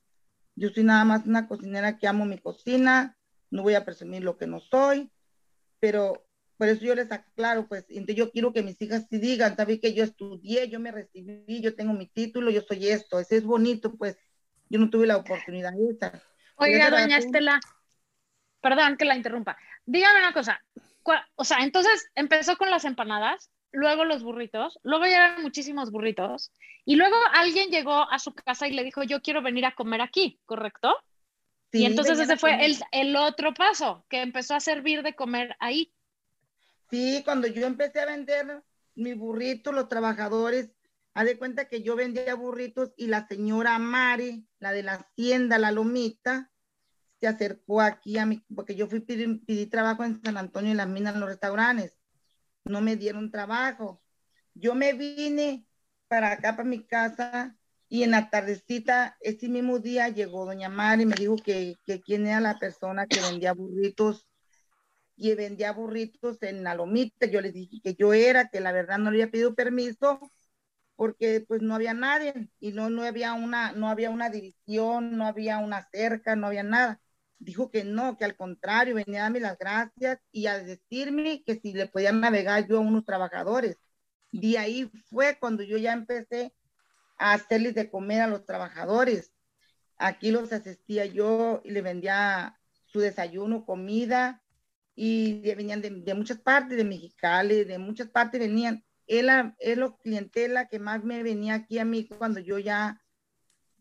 yo 0.55 0.69
soy 0.69 0.83
nada 0.83 1.05
más 1.05 1.25
una 1.25 1.47
cocinera 1.47 1.97
que 1.97 2.07
amo 2.07 2.25
mi 2.25 2.38
cocina, 2.38 3.17
no 3.50 3.63
voy 3.63 3.75
a 3.75 3.85
presumir 3.85 4.23
lo 4.23 4.38
que 4.38 4.47
no 4.47 4.59
soy, 4.59 5.09
pero 5.79 6.27
por 6.57 6.67
eso 6.67 6.81
yo 6.85 6.95
les 6.95 7.12
aclaro, 7.12 7.67
pues, 7.67 7.85
entonces 7.89 8.15
yo 8.15 8.31
quiero 8.31 8.53
que 8.53 8.63
mis 8.63 8.81
hijas 8.81 9.07
sí 9.09 9.17
digan, 9.17 9.55
sabes 9.55 9.79
que 9.79 9.93
yo 9.93 10.03
estudié, 10.03 10.69
yo 10.69 10.79
me 10.79 10.91
recibí, 10.91 11.62
yo 11.62 11.75
tengo 11.75 11.93
mi 11.93 12.07
título, 12.07 12.51
yo 12.51 12.62
soy 12.62 12.88
esto, 12.89 13.19
ese 13.19 13.38
es 13.38 13.43
bonito, 13.43 13.95
pues, 13.95 14.17
yo 14.69 14.79
no 14.79 14.89
tuve 14.89 15.07
la 15.07 15.17
oportunidad 15.17 15.73
de 15.73 15.91
estar. 15.91 16.21
Oiga, 16.55 16.89
doña 16.89 17.17
Estela, 17.17 17.60
perdón 18.62 18.98
que 18.98 19.05
la 19.05 19.15
interrumpa. 19.15 19.57
Dígame 19.86 20.19
una 20.19 20.33
cosa. 20.33 20.62
O 21.36 21.43
sea, 21.43 21.60
entonces 21.60 22.10
empezó 22.15 22.57
con 22.57 22.69
las 22.72 22.86
empanadas, 22.86 23.51
luego 23.72 24.05
los 24.05 24.24
burritos, 24.24 24.79
luego 24.83 25.05
ya 25.05 25.27
eran 25.27 25.41
muchísimos 25.41 25.91
burritos, 25.91 26.51
y 26.86 26.95
luego 26.95 27.15
alguien 27.33 27.69
llegó 27.69 28.10
a 28.10 28.19
su 28.19 28.33
casa 28.33 28.67
y 28.67 28.72
le 28.72 28.83
dijo, 28.83 29.03
yo 29.03 29.22
quiero 29.22 29.41
venir 29.41 29.65
a 29.65 29.75
comer 29.75 30.01
aquí, 30.01 30.39
¿correcto? 30.45 30.95
y 31.72 31.86
entonces 31.86 32.19
ese 32.19 32.38
fue 32.38 32.63
el, 32.65 32.77
el, 32.91 33.15
otro 33.15 33.53
paso, 33.53 34.05
que 34.07 34.22
empezó 34.22 34.53
a 34.53 34.60
servir 34.60 35.01
de 35.01 35.15
comer 35.15 35.55
ahí. 35.60 35.91
Sí, 36.91 37.24
cuando 37.25 37.48
yo 37.48 37.65
empecé 37.65 38.01
a 38.01 38.05
vender 38.05 38.62
mi 38.93 39.13
burrito, 39.13 39.72
los 39.72 39.89
trabajadores, 39.89 40.69
haz 41.13 41.25
de 41.25 41.38
cuenta 41.38 41.65
que 41.65 41.84
yo 41.84 41.96
vendía 41.96 42.36
burritos 42.36 42.93
y 42.98 43.08
la 43.08 43.27
señora 43.27 43.77
Mari, 43.79 44.48
la 44.60 44.72
de 44.72 44.84
la 44.84 44.93
hacienda, 44.93 45.58
la 45.58 45.72
lomita, 45.72 46.51
se 47.20 47.27
acercó 47.27 47.82
aquí 47.82 48.17
a 48.17 48.25
mí, 48.25 48.43
porque 48.53 48.75
yo 48.75 48.88
fui 48.88 49.00
pedir, 49.00 49.46
pedí 49.46 49.67
trabajo 49.67 50.03
en 50.03 50.22
San 50.22 50.38
Antonio 50.38 50.72
en 50.72 50.77
las 50.77 50.88
minas, 50.88 51.13
en 51.13 51.22
los 51.22 51.29
restaurantes. 51.29 51.98
No 52.65 52.82
me 52.82 52.96
dieron 52.96 53.32
trabajo. 53.32 54.01
Yo 54.53 54.75
me 54.75 54.93
vine 54.93 55.65
para 56.08 56.34
acá, 56.34 56.55
para 56.55 56.67
mi 56.67 56.86
casa, 56.86 57.55
y 57.88 58.03
en 58.03 58.12
la 58.12 58.29
tardecita, 58.29 59.17
ese 59.22 59.50
mismo 59.50 59.79
día, 59.79 60.10
llegó 60.10 60.46
doña 60.46 60.67
Mari 60.70 61.03
y 61.03 61.05
me 61.05 61.15
dijo 61.15 61.36
que, 61.36 61.75
que 61.86 62.01
quién 62.01 62.25
era 62.25 62.39
la 62.39 62.58
persona 62.58 63.05
que 63.05 63.22
vendía 63.22 63.53
burritos 63.53 64.27
y 65.15 65.34
vendía 65.36 65.72
burritos 65.74 66.41
en 66.41 66.63
la 66.63 66.74
lomita. 66.74 67.27
Yo 67.27 67.39
le 67.39 67.51
dije 67.51 67.82
que 67.84 67.93
yo 67.93 68.13
era, 68.13 68.50
que 68.50 68.60
la 68.60 68.72
verdad 68.72 68.98
no 68.98 69.12
le 69.12 69.22
había 69.22 69.32
pedido 69.32 69.53
permiso 69.53 70.20
porque 70.95 71.43
pues 71.47 71.62
no 71.62 71.75
había 71.75 71.93
nadie 71.93 72.50
y 72.59 72.71
no, 72.71 72.89
no, 72.89 73.03
había 73.03 73.33
una, 73.33 73.71
no 73.73 73.89
había 73.89 74.09
una 74.09 74.29
división, 74.29 75.17
no 75.17 75.25
había 75.25 75.59
una 75.59 75.88
cerca, 75.91 76.35
no 76.35 76.47
había 76.47 76.63
nada 76.63 77.00
dijo 77.43 77.69
que 77.69 77.83
no, 77.83 78.17
que 78.17 78.25
al 78.25 78.35
contrario, 78.35 78.95
venía 78.95 79.21
a 79.21 79.23
darme 79.23 79.39
las 79.39 79.57
gracias 79.57 80.19
y 80.31 80.47
a 80.47 80.59
decirme 80.59 81.43
que 81.45 81.59
si 81.59 81.73
le 81.73 81.88
podían 81.88 82.21
navegar 82.21 82.67
yo 82.67 82.77
a 82.77 82.81
unos 82.81 83.05
trabajadores. 83.05 83.77
De 84.31 84.57
ahí 84.57 84.89
fue 85.09 85.38
cuando 85.39 85.63
yo 85.63 85.77
ya 85.77 85.93
empecé 85.93 86.53
a 87.17 87.33
hacerles 87.33 87.75
de 87.75 87.89
comer 87.89 88.21
a 88.21 88.27
los 88.27 88.45
trabajadores. 88.45 89.31
Aquí 89.97 90.31
los 90.31 90.51
asistía 90.51 91.05
yo 91.05 91.62
y 91.63 91.71
le 91.71 91.81
vendía 91.81 92.59
su 92.85 93.00
desayuno, 93.00 93.65
comida, 93.65 94.41
y 94.95 95.41
venían 95.55 95.81
de, 95.81 96.13
muchas 96.13 96.38
partes, 96.39 96.77
de 96.77 96.83
Mexicali, 96.83 97.63
de 97.63 97.77
muchas 97.77 98.09
partes 98.09 98.39
venían. 98.39 98.83
Es 99.07 99.24
la, 99.24 99.55
es 99.60 99.77
lo 99.77 99.98
clientela 99.98 100.67
que 100.67 100.79
más 100.79 101.03
me 101.03 101.24
venía 101.24 101.55
aquí 101.55 101.79
a 101.79 101.86
mí 101.86 102.07
cuando 102.07 102.39
yo 102.39 102.60
ya 102.60 103.01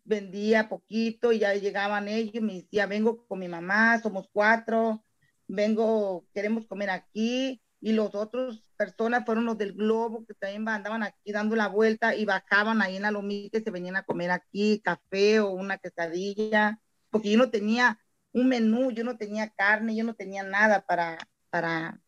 vendía 0.05 0.69
poquito 0.69 1.33
y 1.33 1.39
ya 1.39 1.55
llegaban 1.55 2.09
ellos, 2.09 2.43
me 2.43 2.55
decía, 2.55 2.87
vengo 2.87 3.27
con 3.27 3.39
mi 3.39 3.49
mamá, 3.49 4.01
somos 4.01 4.29
cuatro, 4.33 5.05
vengo, 5.47 6.27
queremos 6.35 6.67
comer 6.67 6.91
aquí, 6.91 7.63
y 7.83 7.93
los 7.93 8.15
otros 8.15 8.65
personas 8.77 9.25
fueron 9.27 9.45
los 9.45 9.59
del 9.59 9.73
globo 9.73 10.25
que 10.25 10.35
también 10.35 10.67
andaban 10.69 11.03
aquí 11.03 11.33
dando 11.33 11.57
la 11.57 11.67
vuelta 11.67 12.15
y 12.15 12.25
bajaban 12.25 12.81
ahí 12.81 12.97
en 12.97 13.03
la 13.03 13.11
lomita 13.11 13.59
y 13.59 13.63
se 13.63 13.71
venían 13.73 13.97
a 13.97 14.05
comer 14.05 14.31
aquí 14.31 14.81
café 14.81 15.41
o 15.41 15.51
una 15.51 15.79
quesadilla, 15.79 16.81
porque 17.11 17.33
yo 17.33 17.39
no 17.39 17.51
tenía 17.51 17.99
un 18.33 18.49
menú, 18.49 18.93
yo 18.93 19.03
no 19.05 19.17
tenía 19.19 19.51
carne, 19.51 19.97
yo 19.97 20.05
no 20.05 20.15
tenía 20.15 20.45
nada 20.45 20.87
para, 20.87 21.19
para 21.51 22.01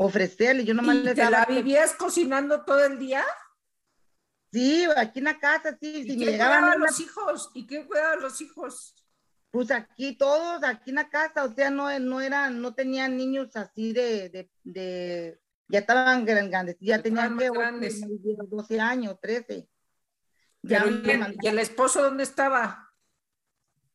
ofrecerle, 0.00 0.64
yo 0.64 0.74
nomás 0.74 0.96
¿Y 0.96 1.14
te 1.14 1.30
la 1.30 1.44
vivías 1.44 1.92
cocinando 1.94 2.64
todo 2.64 2.84
el 2.84 2.98
día? 2.98 3.24
Sí, 4.52 4.86
aquí 4.96 5.18
en 5.18 5.24
la 5.26 5.38
casa, 5.38 5.76
sí. 5.80 5.88
¿Y 5.88 6.02
si 6.04 6.18
qué 6.18 6.30
llegaban 6.32 6.78
los 6.78 7.00
hijos? 7.00 7.50
¿Y 7.52 7.66
qué 7.66 7.84
cuidaban 7.86 8.20
los 8.20 8.40
hijos? 8.40 8.94
Pues 9.50 9.70
aquí 9.72 10.16
todos, 10.16 10.62
aquí 10.62 10.90
en 10.90 10.96
la 10.96 11.08
casa, 11.08 11.44
o 11.44 11.52
sea, 11.52 11.70
no, 11.70 11.98
no 11.98 12.20
eran, 12.20 12.62
no 12.62 12.74
tenían 12.74 13.16
niños 13.16 13.56
así 13.56 13.92
de, 13.92 14.28
de, 14.28 14.50
de 14.62 15.40
ya 15.66 15.80
estaban 15.80 16.24
grandes, 16.24 16.76
ya 16.80 17.02
tenían 17.02 17.36
que 17.36 17.50
grandes. 17.50 18.00
12 18.00 18.80
años, 18.80 19.18
13. 19.20 19.68
Ya 20.62 20.84
¿Y, 20.86 21.46
el, 21.46 21.58
esposo 21.58 22.02
dónde 22.02 22.22
estaba? 22.22 22.90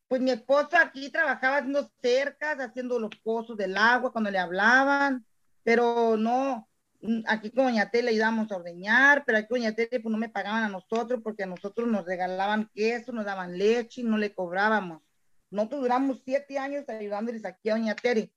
Pues 0.06 0.20
mi 0.20 0.32
esposo 0.32 0.76
aquí 0.76 1.10
trabajaba 1.10 1.58
haciendo 1.58 1.90
cercas, 2.02 2.58
haciendo 2.58 2.98
los 2.98 3.10
pozos 3.22 3.56
del 3.56 3.76
agua 3.76 4.12
cuando 4.12 4.30
le 4.30 4.38
hablaban, 4.38 5.24
pero 5.64 6.16
no, 6.16 6.68
Mm, 7.06 7.20
aquí 7.26 7.50
con 7.50 7.66
Doña 7.66 7.90
Tele 7.90 8.04
le 8.04 8.10
ayudábamos 8.12 8.50
a 8.50 8.56
ordeñar, 8.56 9.24
pero 9.26 9.36
aquí 9.36 9.48
con 9.48 9.58
Doña 9.58 9.74
Tele 9.74 10.00
pues 10.00 10.10
no 10.10 10.16
me 10.16 10.30
pagaban 10.30 10.62
a 10.62 10.68
nosotros 10.70 11.20
porque 11.22 11.42
a 11.42 11.46
nosotros 11.46 11.86
nos 11.86 12.06
regalaban 12.06 12.70
queso, 12.74 13.12
nos 13.12 13.26
daban 13.26 13.58
leche 13.58 14.00
y 14.00 14.04
no 14.04 14.16
le 14.16 14.32
cobrábamos. 14.34 15.02
Nosotros 15.50 15.82
duramos 15.82 16.22
siete 16.24 16.58
años 16.58 16.88
ayudándoles 16.88 17.44
aquí 17.44 17.68
a 17.68 17.74
Doña 17.74 17.94
Tere. 17.94 18.32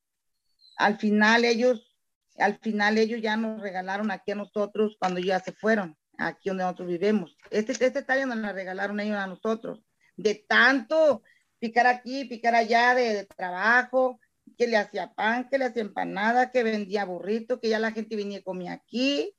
Al 0.76 0.98
final 0.98 1.46
ellos, 1.46 1.96
al 2.38 2.58
final 2.60 2.98
ellos 2.98 3.22
ya 3.22 3.38
nos 3.38 3.62
regalaron 3.62 4.12
aquí 4.12 4.32
a 4.32 4.36
nosotros 4.36 4.98
cuando 5.00 5.22
ya 5.22 5.40
se 5.40 5.54
fueron, 5.54 5.98
aquí 6.18 6.50
donde 6.50 6.66
nosotros 6.66 6.90
vivimos. 6.90 7.38
Este, 7.50 7.72
este 7.72 8.04
tallo 8.04 8.26
nos 8.26 8.38
la 8.38 8.52
regalaron 8.52 9.00
ellos 9.00 9.16
a 9.16 9.28
nosotros. 9.28 9.82
De 10.18 10.46
tanto 10.46 11.24
picar 11.58 11.88
aquí, 11.88 12.26
picar 12.26 12.54
allá 12.54 12.94
de, 12.96 13.14
de 13.14 13.26
trabajo, 13.26 14.20
que 14.58 14.68
le 14.68 14.78
hacía 14.78 15.14
pan, 15.14 15.48
que 15.50 15.58
le 15.58 15.66
hacía 15.66 15.84
empanada, 15.84 16.52
que 16.52 16.64
vendía 16.64 17.06
burrito, 17.06 17.60
que 17.60 17.70
ya 17.70 17.80
la 17.80 17.92
gente 17.92 18.16
venía 18.16 18.40
y 18.40 18.44
comía 18.44 18.74
aquí. 18.74 19.36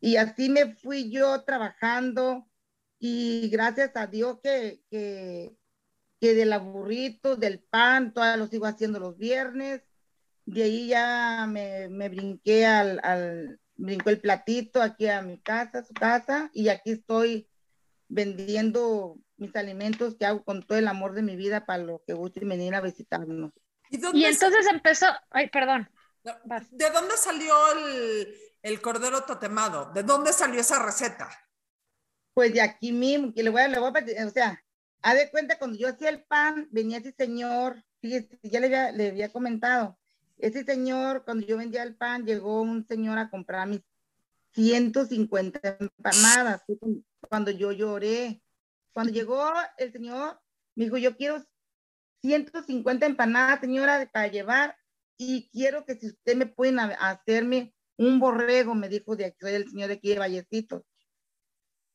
Y 0.00 0.16
así 0.16 0.48
me 0.48 0.74
fui 0.76 1.10
yo 1.10 1.42
trabajando 1.44 2.46
y 2.98 3.48
gracias 3.48 3.92
a 3.96 4.06
Dios 4.06 4.38
que, 4.42 4.80
que, 4.90 5.56
burritos, 6.60 7.38
del 7.38 7.60
pan, 7.60 8.12
todos 8.12 8.38
los 8.38 8.52
iba 8.52 8.68
haciendo 8.68 9.00
los 9.00 9.16
viernes. 9.18 9.82
De 10.44 10.62
ahí 10.62 10.88
ya 10.88 11.46
me, 11.48 11.88
me 11.88 12.08
brinqué 12.08 12.66
al, 12.66 13.00
al, 13.02 13.60
brincó 13.74 14.10
el 14.10 14.20
platito 14.20 14.80
aquí 14.80 15.08
a 15.08 15.22
mi 15.22 15.38
casa, 15.38 15.84
su 15.84 15.92
casa, 15.92 16.50
y 16.52 16.68
aquí 16.68 16.92
estoy 16.92 17.48
vendiendo 18.08 19.18
mis 19.36 19.54
alimentos 19.56 20.16
que 20.16 20.24
hago 20.26 20.44
con 20.44 20.62
todo 20.62 20.78
el 20.78 20.88
amor 20.88 21.14
de 21.14 21.22
mi 21.22 21.36
vida 21.36 21.66
para 21.66 21.82
los 21.82 22.00
que 22.06 22.14
gusten 22.14 22.48
venir 22.48 22.74
a 22.74 22.80
visitarnos. 22.80 23.52
¿Y, 23.90 24.24
entonces 24.24 24.66
empezó, 24.66 25.06
ay, 25.30 25.48
perdón. 25.50 25.88
¿De 26.70 26.90
dónde 26.90 27.16
salió 27.16 27.54
el, 28.62 28.80
cordero 28.80 29.22
totemado? 29.24 29.92
¿De 29.92 30.02
dónde 30.02 30.32
salió 30.32 30.60
esa 30.60 30.82
receta? 30.82 31.30
Pues 32.34 32.52
de 32.52 32.60
aquí 32.60 32.92
mismo, 32.92 33.32
que 33.32 33.42
le 33.42 33.50
voy 33.50 33.62
a, 33.62 33.68
le 33.68 33.78
voy 33.78 33.90
a 33.90 34.26
o 34.26 34.30
sea, 34.30 34.62
a 35.02 35.14
de 35.14 35.30
cuenta, 35.30 35.58
cuando 35.58 35.78
yo 35.78 35.88
hacía 35.88 36.08
el 36.08 36.24
pan, 36.24 36.68
venía 36.70 36.98
ese 36.98 37.12
señor, 37.12 37.84
fíjese, 38.00 38.38
ya 38.42 38.60
le 38.60 38.66
había, 38.66 38.92
le 38.92 39.08
había 39.08 39.28
comentado, 39.30 39.96
ese 40.38 40.64
señor, 40.64 41.24
cuando 41.24 41.46
yo 41.46 41.56
vendía 41.56 41.82
el 41.82 41.96
pan, 41.96 42.26
llegó 42.26 42.60
un 42.60 42.86
señor 42.86 43.18
a 43.18 43.30
comprar 43.30 43.68
mis 43.68 43.82
150 44.52 45.76
empanadas, 45.80 46.64
cuando 47.28 47.50
yo 47.50 47.72
lloré. 47.72 48.42
Cuando 48.92 49.12
llegó 49.12 49.52
el 49.76 49.92
señor, 49.92 50.40
me 50.74 50.84
dijo, 50.84 50.96
yo 50.96 51.16
quiero 51.16 51.44
150 52.26 53.06
empanadas, 53.06 53.60
señora, 53.60 54.08
para 54.12 54.28
llevar 54.28 54.76
y 55.16 55.48
quiero 55.50 55.84
que 55.84 55.94
si 55.94 56.08
usted 56.08 56.36
me 56.36 56.46
pueden 56.46 56.78
hacerme 56.78 57.74
un 57.96 58.20
borrego, 58.20 58.74
me 58.74 58.88
dijo 58.88 59.16
de 59.16 59.26
aquí, 59.26 59.46
el 59.46 59.70
señor 59.70 59.88
de 59.88 59.94
aquí 59.94 60.10
de 60.10 60.18
Vallecitos. 60.18 60.82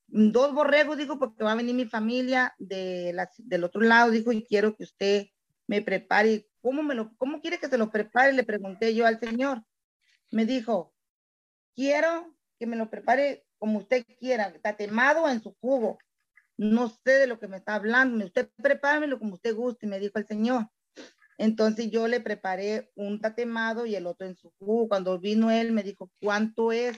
Dos 0.07 0.53
borregos, 0.53 0.97
dijo, 0.97 1.19
porque 1.19 1.43
va 1.43 1.51
a 1.53 1.55
venir 1.55 1.75
mi 1.75 1.85
familia 1.85 2.53
de 2.57 3.15
del 3.37 3.63
otro 3.63 3.81
lado, 3.81 4.11
dijo, 4.11 4.31
y 4.31 4.43
quiero 4.43 4.75
que 4.75 4.83
usted 4.83 5.27
me 5.67 5.81
prepare. 5.81 6.47
¿Cómo, 6.61 6.83
me 6.83 6.95
lo, 6.95 7.15
¿Cómo 7.17 7.41
quiere 7.41 7.59
que 7.59 7.69
se 7.69 7.77
lo 7.77 7.91
prepare? 7.91 8.33
Le 8.33 8.43
pregunté 8.43 8.93
yo 8.93 9.05
al 9.05 9.19
señor. 9.19 9.63
Me 10.31 10.45
dijo, 10.45 10.93
quiero 11.75 12.35
que 12.59 12.65
me 12.65 12.75
lo 12.75 12.89
prepare 12.89 13.45
como 13.57 13.79
usted 13.79 14.05
quiera, 14.19 14.51
tatemado 14.61 15.29
en 15.29 15.41
su 15.41 15.55
jugo 15.61 15.99
no 16.61 16.89
sé 16.89 17.13
de 17.13 17.25
lo 17.25 17.39
que 17.39 17.47
me 17.47 17.57
está 17.57 17.73
hablando, 17.73 18.23
usted 18.23 18.51
prepáramelo 18.61 19.17
como 19.17 19.33
usted 19.33 19.55
guste, 19.55 19.87
me 19.87 19.99
dijo 19.99 20.19
el 20.19 20.27
Señor. 20.27 20.67
Entonces 21.39 21.89
yo 21.89 22.07
le 22.07 22.19
preparé 22.19 22.91
un 22.93 23.19
tatemado 23.19 23.87
y 23.87 23.95
el 23.95 24.05
otro 24.05 24.27
en 24.27 24.35
su 24.35 24.51
jugo. 24.59 24.87
Cuando 24.87 25.17
vino 25.17 25.49
él 25.49 25.71
me 25.71 25.81
dijo, 25.81 26.11
¿cuánto 26.21 26.71
es? 26.71 26.95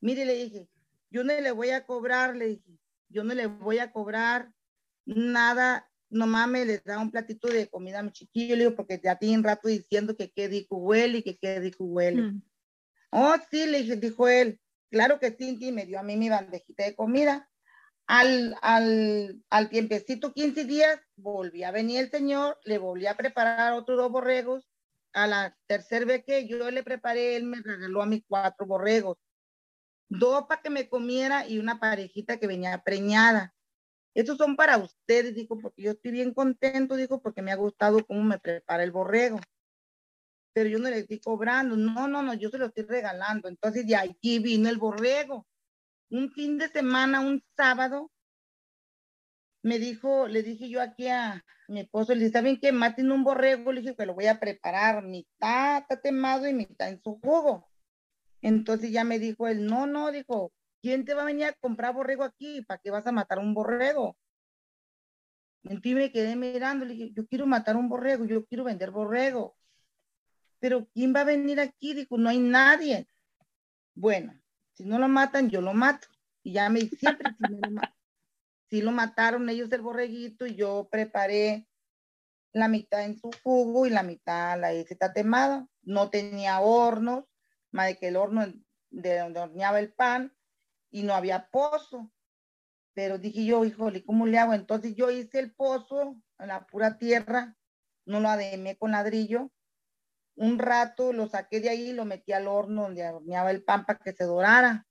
Mire, 0.00 0.24
le 0.24 0.36
dije, 0.36 0.70
yo 1.10 1.22
no 1.22 1.38
le 1.38 1.50
voy 1.50 1.68
a 1.68 1.84
cobrar, 1.84 2.34
le 2.34 2.46
dije, 2.46 2.78
yo 3.10 3.24
no 3.24 3.34
le 3.34 3.46
voy 3.46 3.78
a 3.78 3.92
cobrar 3.92 4.50
nada, 5.04 5.90
nomás 6.08 6.48
me 6.48 6.64
le 6.64 6.78
da 6.78 6.98
un 6.98 7.10
platito 7.10 7.48
de 7.48 7.68
comida 7.68 7.98
a 7.98 8.02
mi 8.02 8.10
chiquillo, 8.10 8.56
le 8.56 8.64
digo, 8.64 8.74
porque 8.74 8.98
ya 9.04 9.18
tiene 9.18 9.36
un 9.36 9.44
rato 9.44 9.68
diciendo 9.68 10.16
que 10.16 10.30
qué 10.30 10.48
dijo 10.48 10.76
huele 10.78 11.18
y 11.18 11.22
que 11.22 11.36
qué 11.36 11.60
dijo 11.60 11.84
huele. 11.84 12.22
Mm. 12.22 12.42
Oh, 13.10 13.34
sí, 13.50 13.66
le 13.66 13.82
dije, 13.82 13.96
dijo 13.96 14.28
él, 14.28 14.58
claro 14.90 15.20
que 15.20 15.36
sí, 15.38 15.58
y 15.60 15.72
me 15.72 15.84
dio 15.84 16.00
a 16.00 16.02
mí 16.02 16.16
mi 16.16 16.30
bandejita 16.30 16.84
de 16.84 16.96
comida. 16.96 17.50
Al, 18.06 18.56
al, 18.62 19.42
al 19.48 19.68
tiempecito, 19.70 20.32
15 20.32 20.64
días, 20.64 21.00
volví 21.16 21.62
a 21.62 21.70
venir 21.70 22.00
el 22.00 22.10
señor, 22.10 22.58
le 22.64 22.78
volví 22.78 23.06
a 23.06 23.16
preparar 23.16 23.72
otros 23.74 23.96
dos 23.96 24.10
borregos. 24.10 24.68
A 25.14 25.26
la 25.26 25.56
tercera 25.66 26.06
vez 26.06 26.24
que 26.24 26.48
yo 26.48 26.70
le 26.70 26.82
preparé, 26.82 27.36
él 27.36 27.44
me 27.44 27.60
regaló 27.60 28.02
a 28.02 28.06
mis 28.06 28.22
cuatro 28.26 28.66
borregos. 28.66 29.18
Dos 30.08 30.46
para 30.46 30.62
que 30.62 30.70
me 30.70 30.88
comiera 30.88 31.46
y 31.46 31.58
una 31.58 31.78
parejita 31.78 32.38
que 32.38 32.46
venía 32.46 32.82
preñada. 32.82 33.54
Estos 34.14 34.36
son 34.36 34.56
para 34.56 34.78
ustedes, 34.78 35.34
dijo, 35.34 35.58
porque 35.58 35.82
yo 35.82 35.92
estoy 35.92 36.10
bien 36.10 36.34
contento, 36.34 36.96
dijo, 36.96 37.20
porque 37.20 37.40
me 37.40 37.52
ha 37.52 37.56
gustado 37.56 38.04
cómo 38.06 38.22
me 38.22 38.38
prepara 38.38 38.84
el 38.84 38.90
borrego. 38.90 39.40
Pero 40.54 40.68
yo 40.68 40.78
no 40.78 40.90
le 40.90 40.98
estoy 40.98 41.20
cobrando, 41.20 41.76
no, 41.76 42.08
no, 42.08 42.22
no, 42.22 42.34
yo 42.34 42.50
se 42.50 42.58
lo 42.58 42.66
estoy 42.66 42.84
regalando. 42.84 43.48
Entonces 43.48 43.86
de 43.86 43.96
aquí 43.96 44.38
vino 44.38 44.68
el 44.68 44.76
borrego 44.76 45.46
un 46.12 46.30
fin 46.30 46.58
de 46.58 46.68
semana, 46.68 47.20
un 47.20 47.42
sábado, 47.56 48.10
me 49.62 49.78
dijo, 49.78 50.28
le 50.28 50.42
dije 50.42 50.68
yo 50.68 50.82
aquí 50.82 51.08
a 51.08 51.44
mi 51.68 51.80
esposo, 51.80 52.14
le 52.14 52.20
dije, 52.20 52.32
¿saben 52.32 52.60
qué? 52.60 52.70
Maten 52.70 53.10
un 53.10 53.24
borrego, 53.24 53.72
le 53.72 53.80
dije 53.80 53.96
que 53.96 54.06
lo 54.06 54.14
voy 54.14 54.26
a 54.26 54.38
preparar, 54.38 55.02
mitad 55.04 55.78
está 55.78 56.00
temado 56.00 56.46
y 56.46 56.52
mitad 56.52 56.90
en 56.90 57.00
su 57.02 57.18
jugo. 57.20 57.66
Entonces 58.42 58.90
ya 58.92 59.04
me 59.04 59.18
dijo 59.18 59.48
él, 59.48 59.64
no, 59.66 59.86
no, 59.86 60.12
dijo, 60.12 60.52
¿quién 60.82 61.04
te 61.06 61.14
va 61.14 61.22
a 61.22 61.26
venir 61.26 61.46
a 61.46 61.52
comprar 61.54 61.94
borrego 61.94 62.24
aquí? 62.24 62.62
¿Para 62.62 62.80
qué 62.80 62.90
vas 62.90 63.06
a 63.06 63.12
matar 63.12 63.38
un 63.38 63.54
borrego? 63.54 64.16
Entonces 65.64 65.94
me 65.94 66.12
quedé 66.12 66.36
mirando, 66.36 66.84
le 66.84 66.94
dije, 66.94 67.12
yo 67.14 67.26
quiero 67.26 67.46
matar 67.46 67.76
un 67.76 67.88
borrego, 67.88 68.26
yo 68.26 68.44
quiero 68.46 68.64
vender 68.64 68.90
borrego. 68.90 69.56
Pero 70.58 70.88
¿quién 70.92 71.14
va 71.14 71.20
a 71.20 71.24
venir 71.24 71.60
aquí? 71.60 71.94
Dijo, 71.94 72.18
no 72.18 72.28
hay 72.28 72.38
nadie. 72.38 73.08
Bueno, 73.94 74.41
si 74.74 74.84
no 74.84 74.98
lo 74.98 75.08
matan, 75.08 75.50
yo 75.50 75.60
lo 75.60 75.74
mato. 75.74 76.08
Y 76.42 76.54
ya 76.54 76.68
me 76.68 76.80
siempre 76.80 77.34
si, 77.38 77.52
lo, 77.52 77.80
si 78.68 78.80
lo 78.82 78.92
mataron 78.92 79.48
ellos 79.48 79.70
el 79.72 79.82
borreguito 79.82 80.46
y 80.46 80.54
yo 80.54 80.88
preparé 80.90 81.68
la 82.52 82.68
mitad 82.68 83.04
en 83.04 83.18
su 83.18 83.30
jugo 83.42 83.86
y 83.86 83.90
la 83.90 84.02
mitad 84.02 84.58
la 84.58 84.74
hice 84.74 84.96
tatemada. 84.96 85.68
No 85.82 86.10
tenía 86.10 86.60
hornos, 86.60 87.24
más 87.70 87.86
de 87.86 87.98
que 87.98 88.08
el 88.08 88.16
horno 88.16 88.44
de 88.90 89.18
donde 89.18 89.40
horneaba 89.40 89.78
el 89.78 89.92
pan 89.92 90.34
y 90.90 91.02
no 91.02 91.14
había 91.14 91.48
pozo. 91.50 92.12
Pero 92.94 93.18
dije 93.18 93.44
yo, 93.44 93.64
híjole, 93.64 94.04
¿cómo 94.04 94.26
le 94.26 94.38
hago? 94.38 94.52
Entonces 94.52 94.94
yo 94.94 95.10
hice 95.10 95.38
el 95.38 95.54
pozo 95.54 96.16
en 96.38 96.48
la 96.48 96.66
pura 96.66 96.98
tierra, 96.98 97.56
no 98.04 98.20
lo 98.20 98.28
ademé 98.28 98.76
con 98.76 98.90
ladrillo 98.90 99.50
un 100.36 100.58
rato 100.58 101.12
lo 101.12 101.28
saqué 101.28 101.60
de 101.60 101.70
ahí 101.70 101.90
y 101.90 101.92
lo 101.92 102.04
metí 102.04 102.32
al 102.32 102.48
horno 102.48 102.82
donde 102.82 103.08
horneaba 103.08 103.50
el 103.50 103.62
pan 103.62 103.84
para 103.84 103.98
que 103.98 104.12
se 104.12 104.24
dorara. 104.24 104.86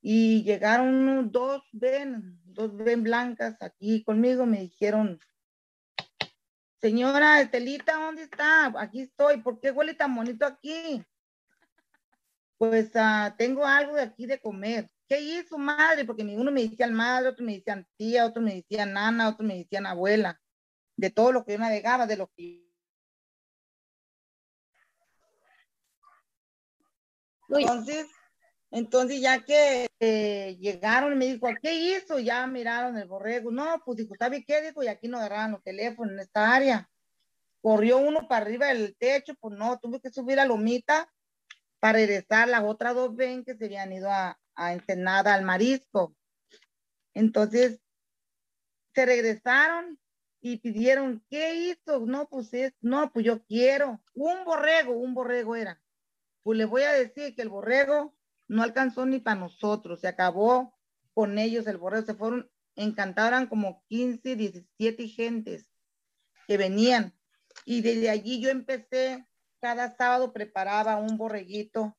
Y 0.00 0.44
llegaron 0.44 1.30
dos 1.32 1.62
ven, 1.72 2.40
dos 2.44 2.76
ven 2.76 3.02
blancas 3.02 3.56
aquí 3.60 4.04
conmigo, 4.04 4.46
me 4.46 4.60
dijeron, 4.60 5.18
señora 6.80 7.40
Estelita, 7.40 7.94
¿dónde 7.96 8.22
está? 8.22 8.72
Aquí 8.78 9.02
estoy, 9.02 9.42
¿por 9.42 9.60
qué 9.60 9.70
huele 9.70 9.94
tan 9.94 10.14
bonito 10.14 10.46
aquí? 10.46 11.04
pues 12.58 12.90
ah, 12.94 13.34
tengo 13.36 13.64
algo 13.64 13.94
de 13.94 14.02
aquí 14.02 14.26
de 14.26 14.40
comer. 14.40 14.88
¿Qué 15.08 15.20
hizo 15.20 15.58
madre? 15.58 16.04
Porque 16.04 16.22
uno 16.22 16.50
me 16.50 16.62
decía 16.62 16.86
madre, 16.88 17.28
otro 17.28 17.44
me 17.44 17.54
decían 17.54 17.86
tía, 17.96 18.26
otro 18.26 18.42
me 18.42 18.54
decía 18.54 18.86
nana, 18.86 19.28
otro 19.28 19.44
me 19.44 19.58
decían 19.58 19.86
abuela, 19.86 20.40
de 20.96 21.10
todo 21.10 21.32
lo 21.32 21.44
que 21.44 21.52
yo 21.52 21.58
navegaba, 21.58 22.06
de 22.06 22.16
lo 22.16 22.28
que... 22.36 22.65
Entonces, 27.48 28.06
entonces 28.70 29.20
ya 29.20 29.44
que 29.44 29.88
eh, 30.00 30.56
llegaron, 30.60 31.16
me 31.16 31.26
dijo, 31.26 31.48
¿qué 31.62 31.74
hizo? 31.74 32.18
Ya 32.18 32.46
miraron 32.46 32.98
el 32.98 33.08
borrego. 33.08 33.50
No, 33.50 33.80
pues 33.84 33.98
dijo, 33.98 34.14
¿sabe 34.18 34.44
qué? 34.44 34.62
Dijo, 34.62 34.82
y 34.82 34.88
aquí 34.88 35.08
no 35.08 35.18
agarraban 35.18 35.52
los 35.52 35.62
teléfonos 35.62 36.12
en 36.12 36.20
esta 36.20 36.54
área. 36.54 36.88
Corrió 37.62 37.98
uno 37.98 38.28
para 38.28 38.44
arriba 38.44 38.66
del 38.68 38.96
techo, 38.96 39.34
pues 39.40 39.56
no, 39.56 39.78
tuve 39.78 40.00
que 40.00 40.10
subir 40.10 40.38
a 40.38 40.44
Lomita 40.44 41.10
para 41.80 41.98
regresar. 41.98 42.48
Las 42.48 42.64
otras 42.64 42.94
dos 42.94 43.14
ven 43.14 43.44
que 43.44 43.56
se 43.56 43.66
habían 43.66 43.92
ido 43.92 44.10
a, 44.10 44.38
a 44.54 44.72
Ensenada, 44.72 45.34
al 45.34 45.44
marisco. 45.44 46.14
Entonces, 47.14 47.80
se 48.94 49.06
regresaron 49.06 49.98
y 50.40 50.58
pidieron, 50.58 51.24
¿qué 51.28 51.54
hizo? 51.54 52.00
No, 52.06 52.28
pues 52.28 52.52
es, 52.54 52.72
no, 52.80 53.10
pues 53.12 53.24
yo 53.24 53.42
quiero 53.44 54.00
un 54.14 54.44
borrego, 54.44 54.92
un 54.92 55.14
borrego 55.14 55.56
era. 55.56 55.80
Pues 56.46 56.58
le 56.58 56.64
voy 56.64 56.82
a 56.82 56.92
decir 56.92 57.34
que 57.34 57.42
el 57.42 57.48
borrego 57.48 58.14
no 58.46 58.62
alcanzó 58.62 59.04
ni 59.04 59.18
para 59.18 59.40
nosotros, 59.40 59.98
se 59.98 60.06
acabó 60.06 60.78
con 61.12 61.38
ellos 61.40 61.66
el 61.66 61.76
borrego, 61.76 62.06
se 62.06 62.14
fueron, 62.14 62.48
encantados, 62.76 63.30
eran 63.30 63.48
como 63.48 63.82
15, 63.88 64.36
17 64.36 65.08
gentes 65.08 65.66
que 66.46 66.56
venían. 66.56 67.12
Y 67.64 67.80
desde 67.80 68.10
allí 68.10 68.40
yo 68.40 68.50
empecé, 68.50 69.26
cada 69.58 69.96
sábado 69.96 70.32
preparaba 70.32 70.98
un 70.98 71.18
borreguito, 71.18 71.98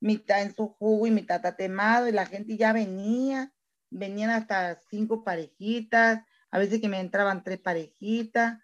mitad 0.00 0.42
en 0.42 0.52
su 0.52 0.66
jugo 0.66 1.06
y 1.06 1.12
mitad 1.12 1.40
tatemado, 1.40 2.08
y 2.08 2.12
la 2.12 2.26
gente 2.26 2.56
ya 2.56 2.72
venía, 2.72 3.54
venían 3.90 4.30
hasta 4.30 4.80
cinco 4.90 5.22
parejitas, 5.22 6.24
a 6.50 6.58
veces 6.58 6.80
que 6.80 6.88
me 6.88 6.98
entraban 6.98 7.44
tres 7.44 7.60
parejitas, 7.60 8.58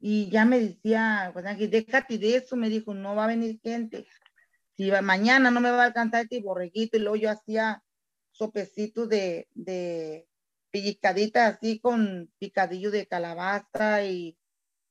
y 0.00 0.30
ya 0.30 0.46
me 0.46 0.58
decía, 0.58 1.30
pues, 1.34 1.44
déjate 1.70 2.16
de 2.16 2.36
eso, 2.36 2.56
me 2.56 2.70
dijo, 2.70 2.94
no 2.94 3.14
va 3.14 3.24
a 3.24 3.28
venir 3.28 3.60
gente, 3.62 4.06
si 4.76 4.90
mañana 5.02 5.50
no 5.50 5.60
me 5.60 5.70
va 5.70 5.82
a 5.82 5.86
alcanzar 5.86 6.22
este 6.24 6.40
borreguito 6.40 6.96
y 6.96 7.00
luego 7.00 7.16
yo 7.16 7.30
hacía 7.30 7.82
sopecitos 8.30 9.08
de, 9.08 9.48
de 9.54 10.26
pellizcaditas 10.70 11.54
así 11.54 11.78
con 11.78 12.32
picadillo 12.38 12.90
de 12.90 13.06
calabaza 13.06 14.04
y 14.04 14.36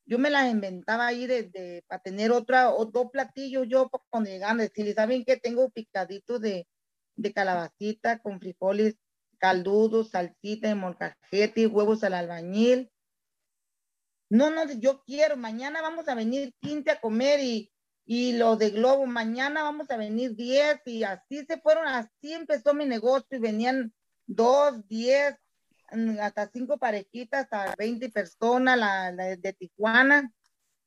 yo 0.06 0.18
me 0.18 0.30
las 0.30 0.50
inventaba 0.50 1.06
ahí 1.06 1.26
de, 1.26 1.84
para 1.86 2.02
tener 2.02 2.30
otra 2.30 2.70
o 2.70 2.86
dos 2.86 3.10
platillos 3.10 3.66
yo 3.68 3.90
cuando 4.10 4.30
llegaban 4.30 4.58
decirles, 4.58 4.94
¿saben 4.94 5.24
que 5.24 5.36
tengo 5.36 5.70
picaditos 5.70 6.40
de, 6.40 6.66
de 7.16 7.32
calabacita 7.32 8.18
con 8.18 8.40
frijoles 8.40 8.96
caldudos, 9.38 10.10
salsita 10.10 10.68
de 10.68 10.74
molcajete, 10.74 11.66
huevos 11.66 12.04
al 12.04 12.14
albañil? 12.14 12.90
No, 14.30 14.50
no, 14.50 14.70
yo 14.72 15.02
quiero, 15.04 15.36
mañana 15.36 15.82
vamos 15.82 16.08
a 16.08 16.14
venir 16.14 16.54
15 16.60 16.90
a 16.90 17.00
comer 17.00 17.40
y, 17.40 17.70
y 18.06 18.36
los 18.36 18.58
de 18.58 18.70
Globo, 18.70 19.06
mañana 19.06 19.62
vamos 19.62 19.90
a 19.90 19.96
venir 19.96 20.34
10 20.34 20.82
y 20.86 21.04
así 21.04 21.44
se 21.46 21.58
fueron, 21.58 21.86
así 21.86 22.34
empezó 22.34 22.74
mi 22.74 22.84
negocio 22.84 23.38
y 23.38 23.38
venían 23.38 23.94
2, 24.26 24.86
10, 24.88 25.36
mm, 25.92 26.18
hasta 26.20 26.50
5 26.50 26.78
parejitas, 26.78 27.48
hasta 27.50 27.74
20 27.76 28.10
personas 28.10 28.78
la, 28.78 29.12
de 29.12 29.52
Tijuana. 29.54 30.32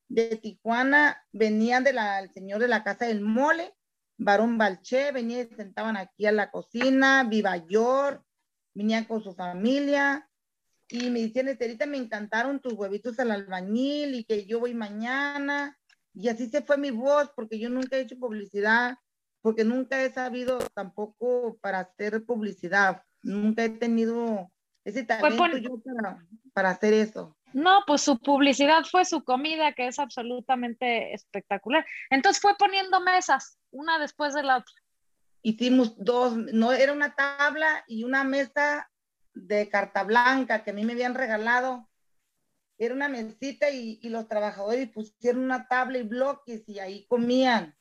De 0.07 0.37
Tijuana 0.37 1.25
venían 1.31 1.83
de 1.83 1.93
la, 1.93 2.19
el 2.19 2.31
señor 2.33 2.61
de 2.61 2.67
la 2.67 2.83
casa 2.83 3.05
del 3.07 3.21
mole, 3.21 3.73
varón 4.17 4.57
Balché, 4.59 5.11
venían 5.11 5.49
y 5.51 5.55
sentaban 5.55 5.97
aquí 5.97 6.27
a 6.27 6.31
la 6.31 6.51
cocina, 6.51 7.23
Viva 7.23 7.57
York, 7.57 8.23
venían 8.75 9.05
con 9.05 9.23
su 9.23 9.33
familia 9.33 10.29
y 10.87 11.09
me 11.09 11.21
decían, 11.21 11.47
Esterita, 11.47 11.87
me 11.87 11.97
encantaron 11.97 12.61
tus 12.61 12.73
huevitos 12.73 13.19
al 13.19 13.31
albañil 13.31 14.13
y 14.13 14.23
que 14.23 14.45
yo 14.45 14.59
voy 14.59 14.75
mañana 14.75 15.76
y 16.19 16.29
así 16.29 16.49
se 16.49 16.63
fue 16.63 16.77
mi 16.77 16.89
voz, 16.89 17.29
porque 17.35 17.59
yo 17.59 17.69
nunca 17.69 17.95
he 17.95 18.01
hecho 18.01 18.17
publicidad, 18.17 18.97
porque 19.41 19.63
nunca 19.63 20.03
he 20.03 20.11
sabido 20.11 20.57
tampoco 20.73 21.57
para 21.61 21.79
hacer 21.81 22.25
publicidad. 22.25 23.03
Nunca 23.21 23.63
he 23.63 23.69
tenido 23.69 24.51
ese 24.83 25.03
talento 25.03 25.57
yo 25.57 25.79
para, 26.53 26.71
hacer 26.71 26.93
eso. 26.93 27.37
No, 27.53 27.83
pues 27.85 28.01
su 28.01 28.17
publicidad 28.17 28.83
fue 28.89 29.05
su 29.05 29.23
comida, 29.23 29.73
que 29.73 29.87
es 29.87 29.99
absolutamente 29.99 31.13
espectacular. 31.13 31.85
Entonces 32.09 32.41
fue 32.41 32.55
poniendo 32.57 32.99
mesas, 32.99 33.59
una 33.69 33.99
después 33.99 34.33
de 34.33 34.41
la 34.41 34.57
otra. 34.57 34.73
Hicimos 35.43 36.03
dos, 36.03 36.35
no, 36.35 36.71
era 36.71 36.93
una 36.93 37.13
tabla 37.13 37.83
y 37.87 38.03
una 38.03 38.23
mesa 38.23 38.89
de 39.35 39.69
carta 39.69 40.03
blanca 40.03 40.63
que 40.63 40.71
a 40.71 40.73
mí 40.73 40.83
me 40.83 40.93
habían 40.93 41.13
regalado 41.13 41.87
era 42.77 42.93
una 42.93 43.09
mesita 43.09 43.69
y, 43.69 43.99
los 44.09 44.27
trabajadores 44.27 44.89
pusieron 44.89 45.43
una 45.43 45.67
tabla 45.67 45.97
y 45.97 46.03
bloques 46.03 46.63
y 46.67 46.79
ahí 46.79 47.05
comían. 47.07 47.75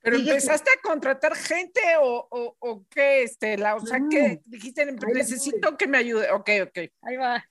¿Pero 0.00 0.18
empezaste 0.18 0.70
a 0.70 0.80
contratar 0.82 1.34
gente 1.34 1.80
o, 2.00 2.28
o, 2.30 2.56
o 2.60 2.86
qué, 2.88 3.24
Estela? 3.24 3.74
O 3.74 3.80
sea, 3.80 3.98
¿qué 4.08 4.40
dijiste? 4.44 4.86
Necesito 5.12 5.76
que 5.76 5.88
me 5.88 5.98
ayude. 5.98 6.30
Ok, 6.30 6.50
ok. 6.62 6.78
Ahí 7.02 7.16
va. 7.16 7.44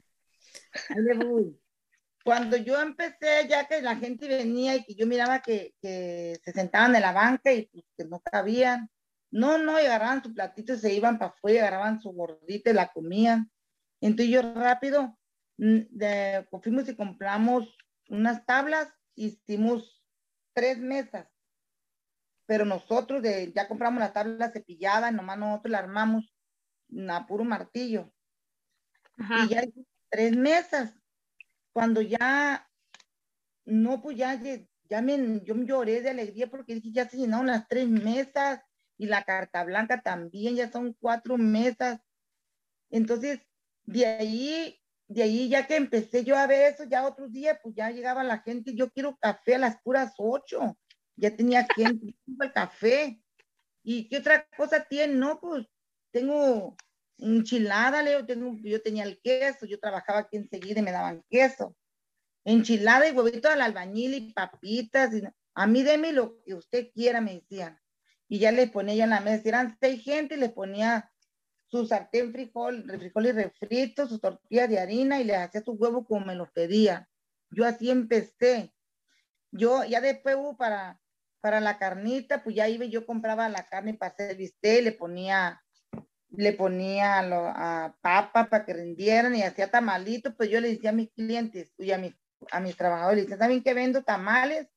Ahí 0.90 1.02
le 1.02 1.14
voy. 1.16 1.60
Cuando 2.24 2.56
yo 2.56 2.82
empecé, 2.82 3.48
ya 3.50 3.68
que 3.68 3.82
la 3.82 3.98
gente 3.98 4.28
venía 4.28 4.76
y 4.76 4.86
que 4.86 4.96
yo 4.96 5.06
miraba 5.06 5.42
que, 5.42 5.76
que 5.82 6.40
se 6.44 6.52
sentaban 6.54 6.96
en 6.96 7.02
la 7.02 7.12
banca 7.12 7.52
y 7.52 7.68
pues, 7.68 7.84
que 7.98 8.06
no 8.06 8.22
cabían, 8.22 8.90
no, 9.32 9.58
no, 9.58 9.80
y 9.80 9.86
agarraban 9.86 10.24
su 10.24 10.34
platito 10.34 10.74
y 10.74 10.80
se 10.80 10.94
iban 10.94 11.20
para 11.20 11.32
afuera, 11.32 11.68
agarraban 11.68 12.00
su 12.00 12.12
gordita 12.14 12.70
y 12.70 12.74
la 12.74 12.92
comían. 12.92 13.52
Entonces 14.00 14.34
yo 14.34 14.42
rápido 14.42 15.18
de, 15.58 16.48
fuimos 16.62 16.88
y 16.90 16.96
compramos 16.96 17.78
unas 18.10 18.46
tablas, 18.46 18.94
hicimos 19.16 20.04
tres 20.54 20.78
mesas, 20.78 21.28
pero 22.46 22.66
nosotros 22.66 23.22
de, 23.22 23.52
ya 23.54 23.68
compramos 23.68 24.00
la 24.00 24.14
tabla 24.14 24.52
cepillada, 24.52 25.12
nomás 25.12 25.38
nosotros 25.38 25.72
la 25.72 25.80
armamos 25.80 26.34
a 27.10 27.26
puro 27.26 27.44
martillo. 27.44 28.12
Y 29.18 29.50
ya 29.50 29.64
tres 30.10 30.36
mesas. 30.36 30.94
Cuando 31.74 32.02
ya, 32.02 32.70
no, 33.66 34.02
pues 34.02 34.18
ya, 34.18 34.40
ya 34.90 35.02
me, 35.02 35.42
yo 35.44 35.56
me 35.56 35.66
lloré 35.66 36.02
de 36.02 36.10
alegría 36.10 36.48
porque 36.50 36.76
dije, 36.76 36.92
ya 36.92 37.10
se 37.10 37.18
llenaron 37.18 37.48
las 37.48 37.68
tres 37.68 37.88
mesas 37.88 38.62
y 38.98 39.08
la 39.08 39.24
carta 39.24 39.64
blanca 39.64 40.02
también, 40.02 40.56
ya 40.56 40.72
son 40.72 40.94
cuatro 40.94 41.38
mesas. 41.38 42.00
Entonces, 42.90 43.42
de 43.84 44.06
ahí 44.06 44.80
de 45.08 45.24
ahí 45.24 45.50
ya 45.50 45.68
que 45.68 45.76
empecé 45.76 46.24
yo 46.24 46.38
a 46.38 46.48
ver 46.48 46.74
eso, 46.74 46.84
ya 46.86 47.06
otros 47.06 47.32
días, 47.32 47.60
pues 47.62 47.76
ya 47.76 47.92
llegaba 47.92 48.24
la 48.24 48.40
gente, 48.40 48.74
yo 48.74 48.90
quiero 48.92 49.18
café 49.18 49.56
a 49.56 49.60
las 49.60 49.82
puras 49.82 50.14
ocho, 50.18 50.78
ya 51.16 51.36
tenía 51.36 51.68
gente, 51.76 52.16
el 52.40 52.54
café. 52.54 53.22
¿Y 53.84 54.10
qué 54.10 54.18
otra 54.18 54.48
cosa 54.58 54.84
tiene? 54.84 55.14
No, 55.14 55.40
pues 55.40 55.68
tengo 56.12 56.76
enchilada, 57.18 58.02
Leo, 58.02 58.26
tengo, 58.26 58.58
yo 58.64 58.82
tenía 58.82 59.04
el 59.04 59.22
queso, 59.22 59.66
yo 59.66 59.80
trabajaba 59.80 60.20
aquí 60.20 60.38
enseguida 60.38 60.80
y 60.80 60.84
me 60.84 60.92
daban 60.92 61.24
queso. 61.30 61.76
Enchilada 62.44 63.08
y 63.08 63.12
huevito 63.12 63.50
al 63.50 63.62
albañil 63.62 64.14
y 64.16 64.34
papitas. 64.34 65.12
A 65.54 65.68
mí 65.68 65.84
deme 65.84 66.14
lo 66.14 66.42
que 66.44 66.56
usted 66.56 66.92
quiera, 66.94 67.22
me 67.22 67.36
decían. 67.36 67.80
Y 68.28 68.40
ya 68.40 68.52
le 68.52 68.68
ponía 68.68 69.04
en 69.04 69.12
la 69.12 69.22
mesa, 69.22 69.48
eran 69.48 69.78
seis 69.80 70.04
gente 70.04 70.36
y 70.36 70.40
le 70.40 70.50
ponía 70.50 71.12
su 71.78 71.88
sartén 71.88 72.32
frijol, 72.32 72.84
frijol 72.86 73.26
y 73.28 73.32
refrito, 73.32 74.08
su 74.08 74.20
tortilla 74.20 74.68
de 74.68 74.80
harina 74.80 75.20
y 75.20 75.24
le 75.24 75.36
hacía 75.36 75.62
su 75.62 75.74
huevo 75.74 76.06
como 76.06 76.26
me 76.26 76.36
lo 76.36 76.52
pedía. 76.52 77.10
Yo 77.52 77.66
así 77.66 77.90
empecé. 77.90 78.74
Yo 79.52 79.84
ya 79.86 80.02
después 80.02 80.38
para, 80.58 81.00
para 81.42 81.60
la 81.60 81.78
carnita, 81.78 82.44
pues 82.44 82.56
ya 82.56 82.68
iba 82.68 82.86
yo 82.86 83.06
compraba 83.06 83.48
la 83.50 83.66
carne 83.66 83.94
para 83.94 84.14
hacer 84.14 84.36
bistec, 84.36 84.84
le 84.84 84.92
ponía 84.92 85.62
le 86.38 86.54
ponía 86.54 87.20
a, 87.20 87.96
papa 88.02 88.50
para 88.50 88.66
que 88.66 88.74
rindieran 88.74 89.36
y 89.36 89.44
hacía 89.44 89.70
tamalitos, 89.70 90.34
pues 90.36 90.50
yo 90.50 90.60
le 90.60 90.70
decía 90.70 90.90
a 90.90 90.94
mis 90.94 91.12
clientes 91.12 91.74
y 91.78 91.92
a 91.92 91.98
mis, 91.98 92.14
a 92.52 92.60
mis 92.60 92.76
trabajadores, 92.76 93.24
decía, 93.24 93.38
¿saben 93.38 93.64
que 93.64 93.74
vendo 93.74 94.04
tamales? 94.04 94.68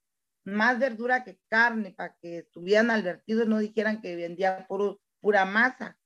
Más 0.45 0.79
verdura 0.79 1.25
que 1.25 1.39
carne, 1.49 1.93
para 1.93 2.17
que 2.21 2.39
estuvieran 2.39 2.91
advertidos, 2.91 3.49
no 3.49 3.59
dijeran 3.59 4.01
que 4.01 4.17
vendía 4.17 4.67
puro, 4.67 5.01
pura 5.21 5.45
masa. 5.45 5.98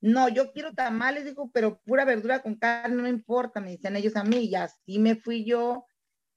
No, 0.00 0.28
yo 0.28 0.52
quiero 0.52 0.72
tamales, 0.74 1.24
dijo, 1.24 1.50
pero 1.52 1.80
pura 1.80 2.04
verdura 2.04 2.42
con 2.42 2.56
carne 2.56 3.02
no 3.02 3.08
importa, 3.08 3.60
me 3.60 3.70
dicen 3.70 3.96
ellos 3.96 4.14
a 4.16 4.24
mí, 4.24 4.44
y 4.44 4.54
así 4.54 4.98
me 4.98 5.16
fui 5.16 5.44
yo 5.44 5.86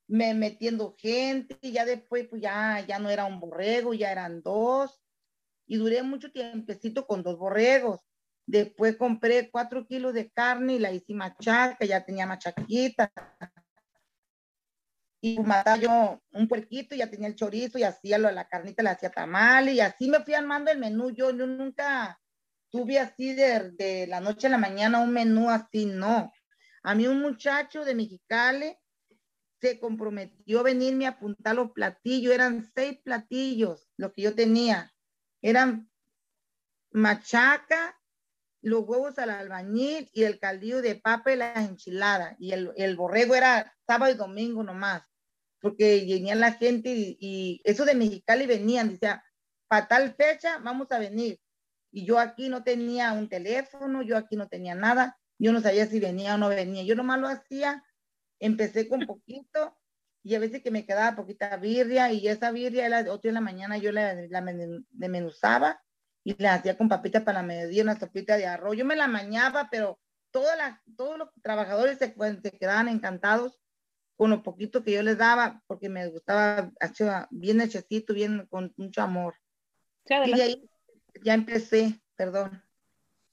me 0.10 0.34
metiendo 0.34 0.96
gente, 0.98 1.58
y 1.62 1.72
ya 1.72 1.86
después 1.86 2.28
pues 2.28 2.42
ya, 2.42 2.84
ya 2.88 2.98
no 2.98 3.12
era 3.12 3.26
un 3.26 3.40
borrego, 3.40 3.94
ya 3.94 4.12
eran 4.12 4.42
dos, 4.42 5.00
y 5.68 5.78
duré 5.78 6.02
mucho 6.02 6.32
tiempecito 6.32 7.06
con 7.06 7.22
dos 7.22 7.38
borregos. 7.38 8.02
Después 8.48 8.98
compré 8.98 9.52
cuatro 9.52 9.86
kilos 9.86 10.16
de 10.16 10.32
carne 10.32 10.74
y 10.74 10.80
la 10.80 10.92
hice 10.92 11.14
machaca, 11.14 11.86
ya 11.86 12.04
tenía 12.04 12.26
machaquita. 12.26 13.12
y 15.22 15.38
mataba 15.40 15.78
yo 15.78 16.24
un 16.32 16.48
puerquito, 16.48 16.96
ya 16.96 17.12
tenía 17.12 17.28
el 17.28 17.36
chorizo 17.36 17.78
y 17.78 17.84
hacía 17.84 18.18
lo 18.18 18.32
la 18.32 18.48
carnita, 18.48 18.82
le 18.82 18.90
hacía 18.90 19.12
tamal 19.12 19.70
y 19.70 19.80
así 19.80 20.10
me 20.10 20.24
fui 20.24 20.34
armando 20.34 20.72
el 20.72 20.80
menú. 20.80 21.12
Yo, 21.12 21.30
yo 21.30 21.46
nunca 21.46 22.20
tuve 22.72 23.00
así 23.00 23.34
de, 23.34 23.72
de, 23.72 24.08
la 24.08 24.20
noche 24.20 24.48
a 24.48 24.52
la 24.52 24.58
mañana 24.58 25.00
un 25.00 25.12
menú 25.12 25.50
así, 25.50 25.86
no. 25.86 26.32
A 26.84 26.96
mí 26.96 27.08
un 27.08 27.22
muchacho 27.22 27.84
de 27.84 27.96
Mexicali 27.96 28.76
se 29.62 29.80
comprometió 29.80 30.62
a 30.62 30.64
venirme 30.64 31.06
a 31.06 31.10
apuntar 31.10 31.56
los 31.56 31.72
platillos, 31.72 32.34
eran 32.34 32.70
seis 32.74 33.00
platillos 33.04 33.90
lo 33.98 34.14
que 34.14 34.22
yo 34.24 34.36
tenía. 34.36 34.94
Eran 35.42 35.90
machaca, 36.92 38.00
los 38.62 38.84
huevos 38.86 39.18
al 39.20 39.30
albañil 39.30 40.10
y 40.14 40.24
el 40.24 40.40
caldillo 40.40 40.82
de 40.82 40.96
papa 40.96 41.32
y 41.32 41.38
la 41.38 41.54
enchilada. 41.54 42.36
Y 42.40 42.52
el, 42.52 42.72
el 42.76 42.96
borrego 42.96 43.36
era 43.36 43.74
sábado 43.86 44.12
y 44.12 44.18
domingo 44.18 44.64
nomás, 44.64 45.04
porque 45.62 46.06
venía 46.08 46.36
la 46.36 46.54
gente 46.54 46.90
y, 46.90 47.18
y, 47.20 47.62
eso 47.64 47.86
de 47.86 47.96
Mexicali 47.96 48.46
venían, 48.46 48.90
decía, 48.90 49.24
para 49.68 49.88
tal 49.88 50.16
fecha 50.16 50.58
vamos 50.60 50.92
a 50.92 51.00
venir. 51.00 51.40
Y 51.92 52.06
yo 52.06 52.20
aquí 52.20 52.50
no 52.50 52.64
tenía 52.64 53.14
un 53.14 53.30
teléfono, 53.30 54.02
yo 54.02 54.18
aquí 54.18 54.36
no 54.36 54.48
tenía 54.48 54.76
nada, 54.76 55.18
yo 55.38 55.52
no 55.52 55.62
sabía 55.62 55.86
si 55.88 56.00
venía 56.00 56.36
o 56.36 56.38
no 56.38 56.50
venía. 56.50 56.84
Yo 56.84 56.96
nomás 56.96 57.20
lo 57.20 57.28
hacía, 57.28 57.84
empecé 58.40 58.88
con 58.88 59.06
poquito 59.06 59.76
y 60.24 60.36
a 60.36 60.40
veces 60.40 60.62
que 60.62 60.72
me 60.72 60.86
quedaba 60.86 61.16
poquita 61.16 61.56
birria 61.58 62.12
y 62.12 62.28
esa 62.28 62.52
birria 62.52 62.86
a 62.86 62.90
las 62.90 63.08
8 63.08 63.30
de 63.30 63.32
la 63.32 63.42
mañana 63.42 63.78
yo 63.78 63.92
la, 63.92 64.14
la 64.14 64.42
desmenuzaba 64.90 65.82
y 66.24 66.36
la 66.42 66.56
hacía 66.56 66.78
con 66.78 66.90
papitas 66.90 67.24
para 67.24 67.42
la 67.42 67.48
mediodía, 67.48 67.84
una 67.84 67.98
sopita 67.98 68.38
de 68.38 68.46
arroz. 68.46 68.76
Yo 68.78 68.86
me 68.86 68.96
la 68.96 69.08
mañaba, 69.08 69.70
pero 69.72 70.00
toda 70.32 70.56
la, 70.56 70.82
todos 70.98 71.18
los 71.18 71.30
trabajadores 71.42 71.98
se, 71.98 72.14
se, 72.42 72.52
quedaban 72.52 72.88
encantados 72.88 73.60
con 74.16 74.30
lo 74.30 74.44
poquito 74.44 74.84
que 74.84 74.92
yo 74.92 75.02
les 75.02 75.18
daba, 75.18 75.64
porque 75.68 75.88
me 75.88 76.08
gustaba 76.10 76.72
bien 77.32 77.62
hechecito, 77.62 78.14
bien 78.14 78.46
con 78.48 78.74
mucho 78.76 79.02
amor. 79.02 79.36
Sí, 80.06 80.14
y 80.26 80.34
de 80.34 80.42
ahí 80.42 80.69
ya 81.24 81.34
empecé, 81.34 82.00
perdón. 82.16 82.64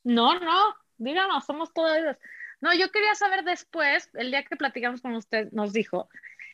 No, 0.05 0.39
no, 0.39 0.75
díganos, 0.99 1.45
somos 1.45 1.73
todos. 1.73 2.17
No, 2.61 2.75
yo 2.75 2.91
quería 2.91 3.15
saber 3.15 3.45
después, 3.45 4.09
el 4.15 4.31
día 4.31 4.45
que 4.45 4.57
platicamos 4.57 5.03
con 5.03 5.15
usted, 5.15 5.51
nos 5.53 5.73
dijo 5.73 6.09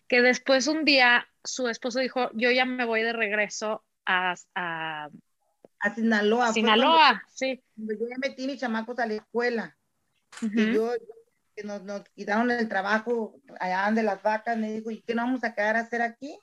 que 0.08 0.20
después 0.20 0.66
un 0.66 0.84
día 0.84 1.26
su 1.44 1.68
esposo 1.68 1.98
dijo, 2.00 2.30
yo 2.34 2.50
ya 2.50 2.64
me 2.64 2.84
voy 2.84 3.02
de 3.02 3.12
regreso 3.12 3.84
a, 4.04 4.34
a 4.54 5.08
a 5.82 5.92
Sinaloa. 5.94 6.52
Sinaloa, 6.52 7.22
sí. 7.28 7.60
Yo 7.74 8.06
ya 8.08 8.16
metí 8.18 8.46
mis 8.46 8.60
chamacos 8.60 8.98
a 9.00 9.06
la 9.06 9.14
escuela. 9.14 9.76
Y 10.40 10.72
yo, 10.72 10.92
que 11.56 11.64
nos, 11.64 11.82
nos, 11.82 12.02
quitaron 12.10 12.50
el 12.52 12.68
trabajo 12.68 13.40
allá 13.58 13.90
de 13.90 14.04
las 14.04 14.22
vacas, 14.22 14.56
me 14.56 14.72
dijo, 14.72 14.92
¿y 14.92 15.02
qué 15.02 15.14
nos 15.14 15.24
vamos 15.24 15.44
a 15.44 15.54
quedar 15.54 15.76
a 15.76 15.80
hacer 15.80 16.00
aquí? 16.00 16.38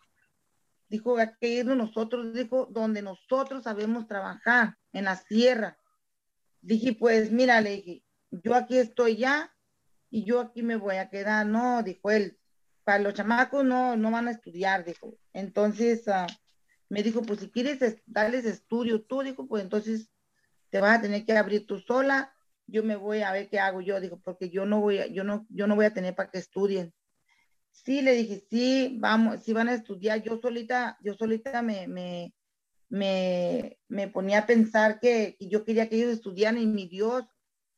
Dijo, 0.90 1.18
hay 1.18 1.30
que 1.40 1.48
irnos 1.48 1.78
nosotros, 1.78 2.34
dijo, 2.34 2.68
donde 2.72 3.02
nosotros 3.02 3.64
sabemos 3.64 4.08
trabajar, 4.08 4.76
en 4.92 5.06
la 5.06 5.16
sierra. 5.16 5.78
Dije, 6.62 6.94
pues 6.94 7.32
mira, 7.32 7.62
le 7.62 7.78
dije, 7.78 8.04
yo 8.32 8.56
aquí 8.56 8.78
estoy 8.78 9.18
ya 9.18 9.56
y 10.10 10.26
yo 10.26 10.40
aquí 10.42 10.64
me 10.64 10.76
voy 10.76 10.96
a 10.96 11.10
quedar. 11.10 11.46
No, 11.46 11.84
dijo 11.84 12.12
él, 12.12 12.40
para 12.84 13.00
los 13.00 13.14
chamacos 13.14 13.64
no, 13.64 13.96
no 13.96 14.12
van 14.12 14.28
a 14.28 14.32
estudiar, 14.32 14.84
dijo. 14.84 15.16
Entonces, 15.34 16.08
uh, 16.08 16.26
me 16.90 17.04
dijo, 17.04 17.22
pues 17.22 17.40
si 17.40 17.52
quieres 17.52 18.02
darles 18.06 18.46
estudio 18.46 19.04
tú, 19.04 19.22
dijo, 19.22 19.48
pues 19.48 19.64
entonces 19.64 20.12
te 20.70 20.82
vas 20.82 20.98
a 20.98 21.02
tener 21.02 21.26
que 21.26 21.38
abrir 21.38 21.66
tú 21.68 21.80
sola, 21.80 22.34
yo 22.68 22.84
me 22.84 22.96
voy 22.96 23.22
a 23.22 23.32
ver 23.32 23.50
qué 23.50 23.60
hago 23.60 23.82
yo, 23.82 24.00
dijo, 24.00 24.20
porque 24.24 24.50
yo 24.50 24.66
no 24.66 24.80
voy 24.82 25.00
a, 25.00 25.08
yo 25.08 25.24
no, 25.24 25.46
yo 25.50 25.68
no 25.68 25.76
voy 25.76 25.86
a 25.86 25.94
tener 25.94 26.16
para 26.16 26.30
que 26.30 26.40
estudien. 26.40 26.94
Sí, 27.84 28.02
le 28.02 28.14
dije, 28.14 28.44
sí, 28.50 28.98
vamos, 29.00 29.44
sí 29.44 29.54
van 29.54 29.70
a 29.70 29.74
estudiar, 29.74 30.22
yo 30.22 30.40
solita, 30.42 30.98
yo 31.02 31.14
solita 31.14 31.62
me, 31.62 31.88
me, 31.88 32.34
me, 32.90 33.80
me 33.88 34.08
ponía 34.10 34.40
a 34.40 34.46
pensar 34.46 35.00
que, 35.00 35.38
yo 35.40 35.64
quería 35.64 35.88
que 35.90 35.96
ellos 35.96 36.12
estudiaran 36.12 36.62
y 36.62 36.66
mi 36.66 36.88
Dios 36.88 37.24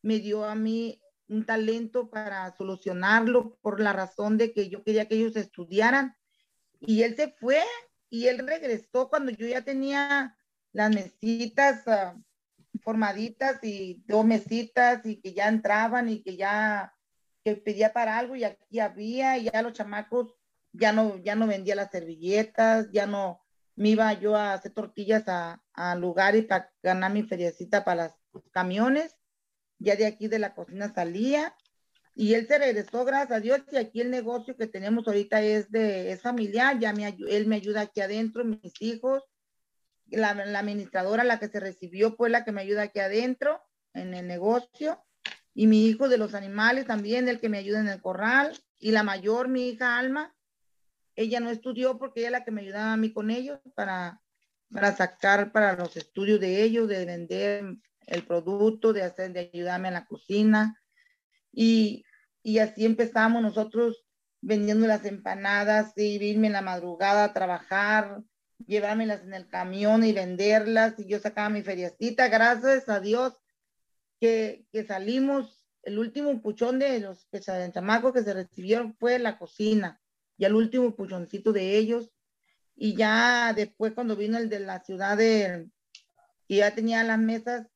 me 0.02 0.20
dio 0.20 0.44
a 0.46 0.56
mí 0.56 1.02
un 1.28 1.46
talento 1.46 2.10
para 2.10 2.56
solucionarlo 2.58 3.58
por 3.62 3.80
la 3.80 3.94
razón 3.94 4.38
de 4.38 4.54
que 4.54 4.70
yo 4.70 4.84
quería 4.84 5.08
que 5.08 5.16
ellos 5.16 5.36
estudiaran. 5.36 6.16
Y 6.80 7.04
él 7.04 7.16
se 7.16 7.30
fue 7.40 7.62
y 8.10 8.28
él 8.28 8.40
regresó 8.40 9.08
cuando 9.10 9.32
yo 9.32 9.48
ya 9.48 9.62
tenía 9.62 10.36
las 10.74 10.94
mesitas 10.94 11.86
uh, 11.86 12.20
formaditas 12.82 13.64
y 13.64 14.04
dos 14.08 14.26
mesitas 14.26 15.06
y 15.06 15.22
que 15.22 15.34
ya 15.34 15.48
entraban 15.48 16.10
y 16.10 16.24
que 16.24 16.36
ya 16.36 16.94
que 17.44 17.56
pedía 17.56 17.94
para 17.94 18.18
algo 18.18 18.36
y 18.36 18.44
aquí 18.44 18.80
había 18.80 19.38
y 19.38 19.46
ya 19.46 19.62
los 19.62 19.74
chamacos 19.74 20.34
ya 20.74 20.92
no 20.94 21.18
ya 21.18 21.36
no 21.36 21.48
vendía 21.48 21.76
las 21.76 21.92
servilletas, 21.92 22.90
ya 22.92 23.06
no 23.06 23.42
me 23.76 23.90
iba 23.90 24.14
yo 24.14 24.36
a 24.36 24.54
hacer 24.54 24.74
tortillas 24.74 25.28
a, 25.28 25.62
a 25.74 25.96
lugares 25.96 26.46
para 26.46 26.72
ganar 26.84 27.12
mi 27.12 27.24
feriecita 27.24 27.84
para 27.84 28.16
los 28.34 28.44
camiones. 28.52 29.18
Ya 29.80 29.96
de 29.96 30.06
aquí 30.06 30.28
de 30.28 30.40
la 30.40 30.54
cocina 30.54 30.94
salía 30.94 31.56
y 32.14 32.34
él 32.34 32.48
se 32.48 32.58
regresó, 32.58 33.06
gracias 33.06 33.32
a 33.32 33.40
Dios, 33.40 33.62
y 33.72 33.78
aquí 33.78 34.02
el 34.02 34.12
negocio 34.12 34.58
que 34.58 34.68
tenemos 34.68 35.08
ahorita 35.08 35.42
es 35.42 35.72
de 35.72 36.12
es 36.12 36.22
familiar, 36.22 36.78
ya 36.78 36.94
me, 36.94 37.08
él 37.08 37.48
me 37.48 37.56
ayuda 37.56 37.82
aquí 37.82 38.02
adentro, 38.02 38.44
mis 38.44 38.82
hijos, 38.82 39.24
la, 40.08 40.34
la 40.34 40.60
administradora, 40.60 41.24
la 41.24 41.40
que 41.40 41.48
se 41.48 41.60
recibió, 41.60 42.18
pues 42.18 42.32
la 42.32 42.44
que 42.44 42.52
me 42.52 42.62
ayuda 42.62 42.84
aquí 42.84 43.00
adentro, 43.00 43.62
en 43.94 44.14
el 44.14 44.28
negocio, 44.28 45.04
y 45.54 45.68
mi 45.68 45.86
hijo 45.86 46.08
de 46.08 46.18
los 46.18 46.34
animales 46.34 46.86
también, 46.86 47.28
el 47.28 47.40
que 47.40 47.50
me 47.50 47.58
ayuda 47.58 47.82
en 47.82 47.90
el 47.90 48.02
corral, 48.02 48.58
y 48.80 48.92
la 48.92 49.04
mayor, 49.04 49.48
mi 49.48 49.70
hija 49.70 49.98
Alma, 49.98 50.34
ella 51.16 51.40
no 51.40 51.50
estudió 51.50 51.98
porque 51.98 52.22
ella 52.22 52.30
es 52.30 52.32
la 52.32 52.44
que 52.44 52.52
me 52.52 52.62
ayudaba 52.62 52.94
a 52.94 52.98
mí 52.98 53.12
con 53.12 53.30
ellos 53.30 53.60
para, 53.76 54.22
para 54.72 54.96
sacar 54.96 55.52
para 55.52 55.76
los 55.76 55.98
estudios 55.98 56.40
de 56.40 56.64
ellos, 56.64 56.88
de 56.88 57.06
vender 57.06 57.76
el 58.08 58.26
producto, 58.26 58.94
de 58.94 59.04
hacer, 59.04 59.34
de 59.34 59.52
ayudarme 59.54 59.90
en 59.90 59.96
la 59.96 60.06
cocina, 60.06 60.82
y, 61.52 62.06
y 62.42 62.60
así 62.60 62.86
empezamos 62.86 63.42
nosotros 63.42 64.06
vendiendo 64.40 64.88
las 64.88 65.06
empanadas, 65.06 65.94
y 65.98 66.16
irme 66.24 66.48
en 66.48 66.54
la 66.54 66.62
madrugada 66.62 67.26
a 67.26 67.34
trabajar, 67.34 68.22
llevármelas 68.66 69.22
en 69.24 69.34
el 69.34 69.48
camión 69.48 70.04
y 70.06 70.14
venderlas, 70.14 70.94
y 70.98 71.08
yo 71.08 71.20
sacaba 71.20 71.50
mi 71.50 71.62
feriacita, 71.62 72.30
gracias 72.30 72.88
a 72.88 73.00
Dios 73.02 73.41
que, 74.22 74.66
que 74.72 74.86
salimos, 74.86 75.66
el 75.84 75.98
último 75.98 76.42
puchón 76.42 76.78
de 76.78 77.00
los 77.00 77.26
que 77.26 77.42
chamacos 77.42 78.14
que 78.14 78.24
se 78.24 78.34
recibieron 78.34 78.94
fue 78.94 79.18
la 79.20 79.38
cocina, 79.40 80.00
y 80.38 80.46
el 80.46 80.56
último 80.56 80.96
puchoncito 80.96 81.52
de 81.52 81.76
ellos, 81.78 82.12
y 82.76 82.96
ya 82.96 83.54
después 83.54 83.94
cuando 83.94 84.16
vino 84.16 84.38
el 84.38 84.48
de 84.48 84.60
la 84.60 84.84
ciudad 84.84 85.18
de, 85.18 85.70
y 86.48 86.58
ya 86.58 86.74
tenía 86.76 87.04
las 87.04 87.20
mesas, 87.20 87.68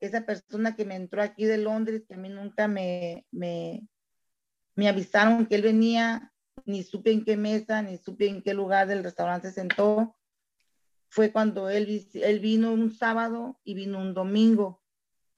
esa 0.00 0.26
persona 0.26 0.74
que 0.74 0.84
me 0.84 0.96
entró 0.96 1.22
aquí 1.22 1.44
de 1.44 1.58
Londres, 1.58 2.02
que 2.08 2.14
a 2.14 2.18
mí 2.18 2.28
nunca 2.28 2.66
me, 2.66 3.24
me, 3.30 3.86
me 4.74 4.88
avisaron 4.88 5.46
que 5.46 5.54
él 5.54 5.62
venía, 5.62 6.32
ni 6.64 6.82
supe 6.82 7.12
en 7.12 7.24
qué 7.24 7.36
mesa, 7.36 7.80
ni 7.82 7.96
supe 7.96 8.26
en 8.26 8.42
qué 8.42 8.54
lugar 8.54 8.88
del 8.88 9.04
restaurante 9.04 9.48
se 9.48 9.54
sentó. 9.54 10.16
Fue 11.08 11.30
cuando 11.30 11.70
él, 11.70 12.04
él 12.14 12.40
vino 12.40 12.72
un 12.72 12.90
sábado 12.90 13.60
y 13.62 13.74
vino 13.74 14.00
un 14.00 14.14
domingo, 14.14 14.81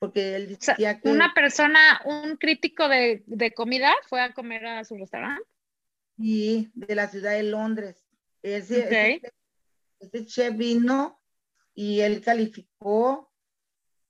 porque 0.04 0.36
él 0.36 0.48
decía 0.48 1.00
que... 1.00 1.08
¿Una 1.08 1.32
persona, 1.32 2.02
un 2.04 2.36
crítico 2.36 2.90
de, 2.90 3.22
de 3.26 3.54
comida 3.54 3.90
fue 4.06 4.20
a 4.20 4.34
comer 4.34 4.66
a 4.66 4.84
su 4.84 4.98
restaurante? 4.98 5.42
Sí, 6.18 6.70
de 6.74 6.94
la 6.94 7.08
ciudad 7.08 7.32
de 7.32 7.44
Londres. 7.44 8.04
Ese, 8.42 8.84
okay. 8.84 9.14
ese, 9.14 9.32
ese 10.00 10.26
chef 10.26 10.54
vino 10.58 11.22
y 11.74 12.00
él 12.00 12.20
calificó 12.20 13.32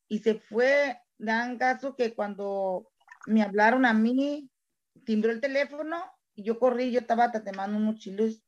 y 0.08 0.18
se 0.18 0.34
fue, 0.34 0.98
dan 1.16 1.58
caso 1.58 1.94
que 1.94 2.12
cuando 2.12 2.90
me 3.26 3.42
hablaron 3.42 3.86
a 3.86 3.94
mí, 3.94 4.50
timbró 5.04 5.30
el 5.30 5.40
teléfono 5.40 6.04
y 6.34 6.42
yo 6.42 6.58
corrí, 6.58 6.90
yo 6.90 6.98
estaba 6.98 7.30
tatemando 7.30 7.78
unos 7.78 8.00
chiles, 8.00 8.42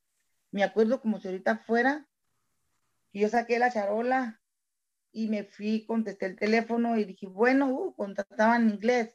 me 0.50 0.64
acuerdo 0.64 1.00
como 1.00 1.20
si 1.20 1.28
ahorita 1.28 1.58
fuera, 1.58 2.08
y 3.12 3.20
yo 3.20 3.28
saqué 3.28 3.60
la 3.60 3.70
charola 3.70 4.40
y 5.16 5.28
me 5.28 5.44
fui, 5.44 5.86
contesté 5.86 6.26
el 6.26 6.36
teléfono 6.36 6.98
y 6.98 7.04
dije, 7.04 7.26
bueno, 7.26 7.70
uh, 7.70 7.94
en 8.54 8.68
inglés. 8.68 9.14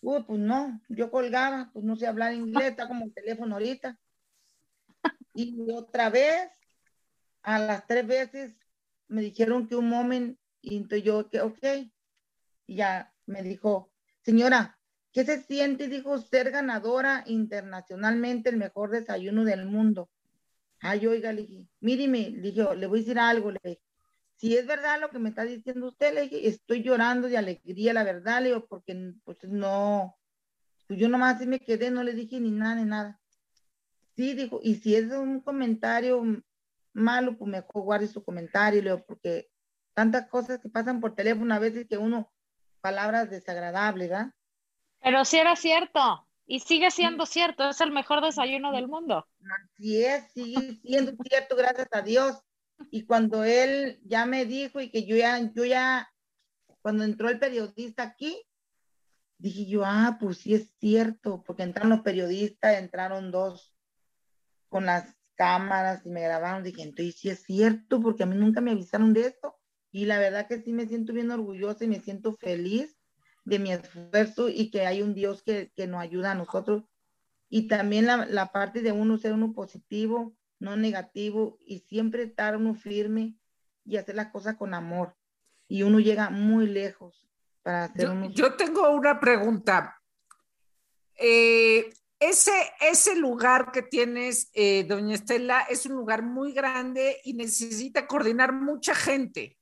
Uh, 0.00 0.24
pues 0.24 0.38
no, 0.38 0.80
yo 0.88 1.10
colgaba, 1.10 1.70
pues 1.72 1.84
no 1.84 1.96
sé 1.96 2.06
hablar 2.06 2.34
inglés, 2.34 2.70
está 2.70 2.86
como 2.86 3.06
el 3.06 3.12
teléfono 3.12 3.56
ahorita. 3.56 3.98
Y 5.34 5.56
otra 5.72 6.08
vez, 6.08 6.52
a 7.42 7.58
las 7.58 7.84
tres 7.88 8.06
veces, 8.06 8.54
me 9.08 9.22
dijeron 9.22 9.66
que 9.66 9.74
un 9.74 9.88
momento 9.88 10.40
y 10.60 10.76
entonces 10.76 11.02
yo, 11.02 11.28
que 11.28 11.40
ok, 11.40 11.58
y 12.68 12.76
ya 12.76 13.12
me 13.26 13.42
dijo, 13.42 13.90
señora, 14.22 14.78
¿qué 15.12 15.24
se 15.24 15.42
siente? 15.42 15.88
Dijo, 15.88 16.16
ser 16.18 16.52
ganadora 16.52 17.24
internacionalmente 17.26 18.50
el 18.50 18.56
mejor 18.56 18.90
desayuno 18.90 19.44
del 19.44 19.66
mundo. 19.66 20.08
Ay, 20.78 21.08
oiga, 21.08 21.32
le 21.32 21.42
dije, 21.42 21.66
míreme, 21.80 22.30
le 22.30 22.52
dije, 22.52 22.76
le 22.76 22.86
voy 22.86 23.00
a 23.00 23.02
decir 23.02 23.18
algo, 23.18 23.50
le 23.50 23.58
dije, 23.64 23.83
si 24.36 24.56
es 24.56 24.66
verdad 24.66 25.00
lo 25.00 25.10
que 25.10 25.18
me 25.18 25.28
está 25.28 25.44
diciendo 25.44 25.88
usted, 25.88 26.14
le 26.14 26.22
dije, 26.22 26.48
estoy 26.48 26.82
llorando 26.82 27.28
de 27.28 27.38
alegría, 27.38 27.92
la 27.92 28.04
verdad, 28.04 28.42
le 28.42 28.48
digo, 28.48 28.66
porque 28.66 29.14
pues 29.24 29.38
no, 29.44 30.16
pues 30.86 30.98
yo 30.98 31.08
nomás 31.08 31.36
así 31.36 31.46
me 31.46 31.60
quedé, 31.60 31.90
no 31.90 32.02
le 32.02 32.12
dije 32.12 32.40
ni 32.40 32.50
nada, 32.50 32.76
ni 32.76 32.84
nada. 32.84 33.20
sí, 34.16 34.34
dijo, 34.34 34.60
y 34.62 34.76
si 34.76 34.94
es 34.94 35.10
un 35.12 35.40
comentario 35.40 36.22
malo, 36.92 37.36
pues 37.36 37.50
mejor 37.50 37.82
guarde 37.82 38.06
su 38.06 38.24
comentario, 38.24 38.82
Leo, 38.82 39.04
porque 39.04 39.50
tantas 39.94 40.28
cosas 40.28 40.60
que 40.60 40.68
pasan 40.68 41.00
por 41.00 41.14
teléfono 41.14 41.54
a 41.54 41.58
veces 41.58 41.86
que 41.88 41.98
uno, 41.98 42.32
palabras 42.80 43.30
desagradables, 43.30 44.10
¿verdad? 44.10 44.32
Pero 45.00 45.24
sí 45.24 45.38
era 45.38 45.56
cierto, 45.56 46.26
y 46.46 46.60
sigue 46.60 46.90
siendo 46.90 47.26
cierto, 47.26 47.68
es 47.70 47.80
el 47.80 47.92
mejor 47.92 48.22
desayuno 48.22 48.72
del 48.72 48.88
mundo. 48.88 49.26
Así 49.72 50.04
es, 50.04 50.30
sigue 50.32 50.80
siendo 50.82 51.12
cierto, 51.24 51.56
gracias 51.56 51.88
a 51.92 52.02
Dios. 52.02 52.42
Y 52.90 53.06
cuando 53.06 53.44
él 53.44 54.00
ya 54.04 54.26
me 54.26 54.44
dijo 54.44 54.80
y 54.80 54.90
que 54.90 55.04
yo 55.04 55.16
ya, 55.16 55.38
yo 55.52 55.64
ya, 55.64 56.12
cuando 56.82 57.04
entró 57.04 57.28
el 57.28 57.38
periodista 57.38 58.02
aquí, 58.02 58.42
dije 59.38 59.66
yo, 59.66 59.82
ah, 59.84 60.16
pues 60.20 60.38
sí 60.38 60.54
es 60.54 60.72
cierto, 60.78 61.42
porque 61.44 61.62
entraron 61.62 61.90
los 61.90 62.00
periodistas, 62.00 62.78
entraron 62.78 63.30
dos 63.30 63.74
con 64.68 64.86
las 64.86 65.14
cámaras 65.34 66.04
y 66.06 66.10
me 66.10 66.22
grabaron, 66.22 66.62
dije, 66.62 66.82
entonces 66.82 67.16
sí 67.16 67.28
es 67.28 67.42
cierto, 67.42 68.00
porque 68.00 68.22
a 68.22 68.26
mí 68.26 68.36
nunca 68.36 68.60
me 68.60 68.70
avisaron 68.70 69.12
de 69.12 69.26
esto. 69.26 69.56
Y 69.90 70.06
la 70.06 70.18
verdad 70.18 70.48
que 70.48 70.60
sí 70.62 70.72
me 70.72 70.86
siento 70.86 71.12
bien 71.12 71.30
orgullosa 71.30 71.84
y 71.84 71.88
me 71.88 72.00
siento 72.00 72.34
feliz 72.36 72.96
de 73.44 73.58
mi 73.58 73.72
esfuerzo 73.72 74.48
y 74.48 74.70
que 74.70 74.86
hay 74.86 75.02
un 75.02 75.14
Dios 75.14 75.42
que, 75.42 75.72
que 75.76 75.86
nos 75.86 76.00
ayuda 76.00 76.32
a 76.32 76.34
nosotros. 76.34 76.84
Y 77.48 77.68
también 77.68 78.06
la, 78.06 78.26
la 78.26 78.50
parte 78.50 78.82
de 78.82 78.92
uno 78.92 79.18
ser 79.18 79.32
uno 79.32 79.52
positivo, 79.52 80.34
no 80.64 80.76
negativo 80.76 81.58
y 81.64 81.80
siempre 81.80 82.24
estar 82.24 82.56
uno 82.56 82.74
firme 82.74 83.36
y 83.84 83.98
hacer 83.98 84.14
las 84.14 84.32
cosas 84.32 84.56
con 84.56 84.74
amor. 84.74 85.14
Y 85.68 85.82
uno 85.82 86.00
llega 86.00 86.30
muy 86.30 86.66
lejos 86.66 87.28
para 87.62 87.84
hacer 87.84 88.06
yo, 88.06 88.30
yo 88.30 88.54
tengo 88.54 88.90
una 88.90 89.20
pregunta. 89.20 90.00
Eh, 91.16 91.90
ese, 92.18 92.52
ese 92.80 93.16
lugar 93.16 93.70
que 93.72 93.82
tienes, 93.82 94.50
eh, 94.54 94.84
doña 94.84 95.14
Estela, 95.14 95.60
es 95.68 95.84
un 95.86 95.92
lugar 95.92 96.22
muy 96.22 96.52
grande 96.52 97.20
y 97.24 97.34
necesita 97.34 98.06
coordinar 98.06 98.52
mucha 98.52 98.94
gente. 98.94 99.58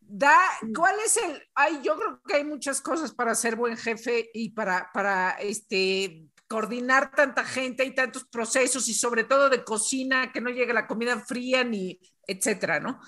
Da, 0.00 0.38
¿cuál 0.74 0.96
es 1.04 1.16
el? 1.16 1.42
Ay, 1.54 1.80
yo 1.82 1.96
creo 1.96 2.22
que 2.26 2.34
hay 2.36 2.44
muchas 2.44 2.80
cosas 2.80 3.12
para 3.12 3.34
ser 3.34 3.56
buen 3.56 3.76
jefe 3.76 4.30
y 4.32 4.50
para, 4.50 4.90
para 4.92 5.30
este, 5.32 6.28
coordinar 6.54 7.10
tanta 7.10 7.44
gente 7.44 7.84
y 7.84 7.96
tantos 7.96 8.26
procesos 8.26 8.88
y 8.88 8.94
sobre 8.94 9.24
todo 9.24 9.50
de 9.50 9.64
cocina, 9.64 10.30
que 10.30 10.40
no 10.40 10.50
llegue 10.50 10.72
la 10.72 10.86
comida 10.86 11.18
fría 11.18 11.64
ni 11.64 11.98
etcétera, 12.28 12.78
¿no? 12.78 13.00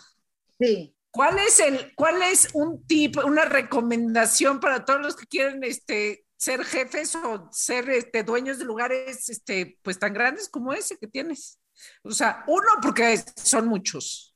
Sí. 0.58 0.96
¿Cuál 1.12 1.38
es 1.38 1.60
el, 1.60 1.94
cuál 1.94 2.22
es 2.22 2.48
un 2.54 2.84
tip, 2.88 3.18
una 3.24 3.44
recomendación 3.44 4.58
para 4.58 4.84
todos 4.84 5.00
los 5.00 5.14
que 5.14 5.26
quieren 5.26 5.62
este, 5.62 6.26
ser 6.36 6.64
jefes 6.64 7.14
o 7.14 7.48
ser 7.52 7.88
este, 7.88 8.24
dueños 8.24 8.58
de 8.58 8.64
lugares 8.64 9.28
este, 9.28 9.78
pues 9.80 10.00
tan 10.00 10.12
grandes 10.12 10.48
como 10.48 10.72
ese 10.72 10.98
que 10.98 11.06
tienes? 11.06 11.60
O 12.02 12.10
sea, 12.10 12.42
uno, 12.48 12.66
porque 12.82 13.16
son 13.36 13.68
muchos. 13.68 14.34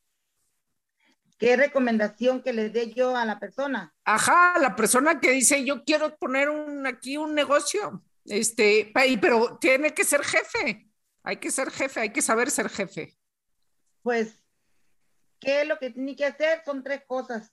¿Qué 1.36 1.56
recomendación 1.56 2.42
que 2.42 2.52
le 2.52 2.70
dé 2.70 2.92
yo 2.92 3.16
a 3.16 3.24
la 3.24 3.40
persona? 3.40 3.92
Ajá, 4.04 4.56
la 4.60 4.76
persona 4.76 5.18
que 5.18 5.32
dice, 5.32 5.64
yo 5.64 5.82
quiero 5.82 6.16
poner 6.16 6.48
un, 6.48 6.86
aquí 6.86 7.16
un 7.16 7.34
negocio, 7.34 8.04
este, 8.24 8.92
pero 9.20 9.58
tiene 9.58 9.92
que 9.94 10.04
ser 10.04 10.22
jefe, 10.22 10.90
hay 11.22 11.36
que 11.36 11.50
ser 11.50 11.70
jefe, 11.70 12.00
hay 12.00 12.12
que 12.12 12.22
saber 12.22 12.50
ser 12.50 12.68
jefe. 12.68 13.16
Pues, 14.02 14.34
¿qué 15.38 15.62
es 15.62 15.68
lo 15.68 15.78
que 15.78 15.90
tiene 15.90 16.16
que 16.16 16.26
hacer? 16.26 16.62
Son 16.64 16.82
tres 16.82 17.02
cosas 17.06 17.52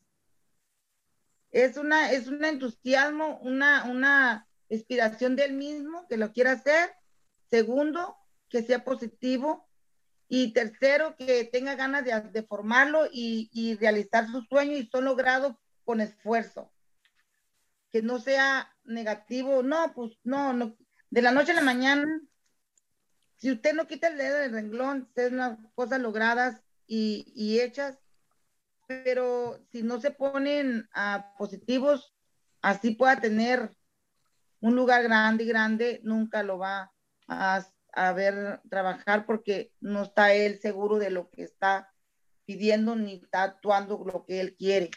es 1.51 1.77
una, 1.77 2.11
es 2.11 2.27
un 2.27 2.43
entusiasmo, 2.43 3.39
una, 3.41 3.85
una 3.85 4.47
inspiración 4.69 5.35
del 5.35 5.53
mismo 5.53 6.07
que 6.07 6.17
lo 6.17 6.31
quiera 6.31 6.53
hacer. 6.53 6.93
Segundo, 7.49 8.15
que 8.49 8.63
sea 8.63 8.83
positivo. 8.83 9.67
Y 10.29 10.51
tercero, 10.51 11.15
que 11.15 11.45
tenga 11.45 11.75
ganas 11.75 12.03
de, 12.03 12.43
formarlo 12.43 13.07
y, 13.11 13.77
realizar 13.79 14.27
su 14.27 14.41
sueño 14.41 14.75
y 14.75 14.87
son 14.87 15.05
logrados 15.05 15.55
con 15.85 16.01
esfuerzo. 16.01 16.71
Que 17.91 18.01
no 18.01 18.19
sea 18.19 18.73
negativo. 18.83 19.63
No, 19.63 19.93
pues 19.93 20.17
no, 20.23 20.53
no. 20.53 20.75
De 21.09 21.21
la 21.21 21.31
noche 21.31 21.51
a 21.51 21.55
la 21.55 21.61
mañana, 21.61 22.05
si 23.37 23.51
usted 23.51 23.73
no 23.73 23.87
quita 23.87 24.07
el 24.07 24.17
dedo 24.17 24.37
del 24.37 24.51
renglón, 24.51 25.09
es 25.15 25.31
unas 25.31 25.57
cosas 25.75 26.01
logradas 26.01 26.61
y, 26.85 27.31
y 27.35 27.59
hechas, 27.61 27.97
pero 28.87 29.59
si 29.71 29.83
no 29.83 29.99
se 29.99 30.11
ponen 30.11 30.89
a 30.93 31.33
positivos, 31.37 32.13
así 32.61 32.91
pueda 32.91 33.19
tener 33.19 33.71
un 34.59 34.75
lugar 34.75 35.03
grande 35.03 35.43
y 35.43 35.47
grande, 35.47 36.01
nunca 36.03 36.43
lo 36.43 36.57
va 36.57 36.91
a, 37.27 37.65
ver 38.15 38.61
trabajar 38.69 39.25
porque 39.25 39.71
no 39.79 40.03
está 40.03 40.33
él 40.33 40.59
seguro 40.59 40.99
de 40.99 41.09
lo 41.09 41.29
que 41.31 41.43
está 41.43 41.91
pidiendo 42.45 42.95
ni 42.95 43.15
está 43.15 43.43
actuando 43.43 44.03
lo 44.05 44.23
que 44.23 44.39
él 44.39 44.55
quiere. 44.55 44.91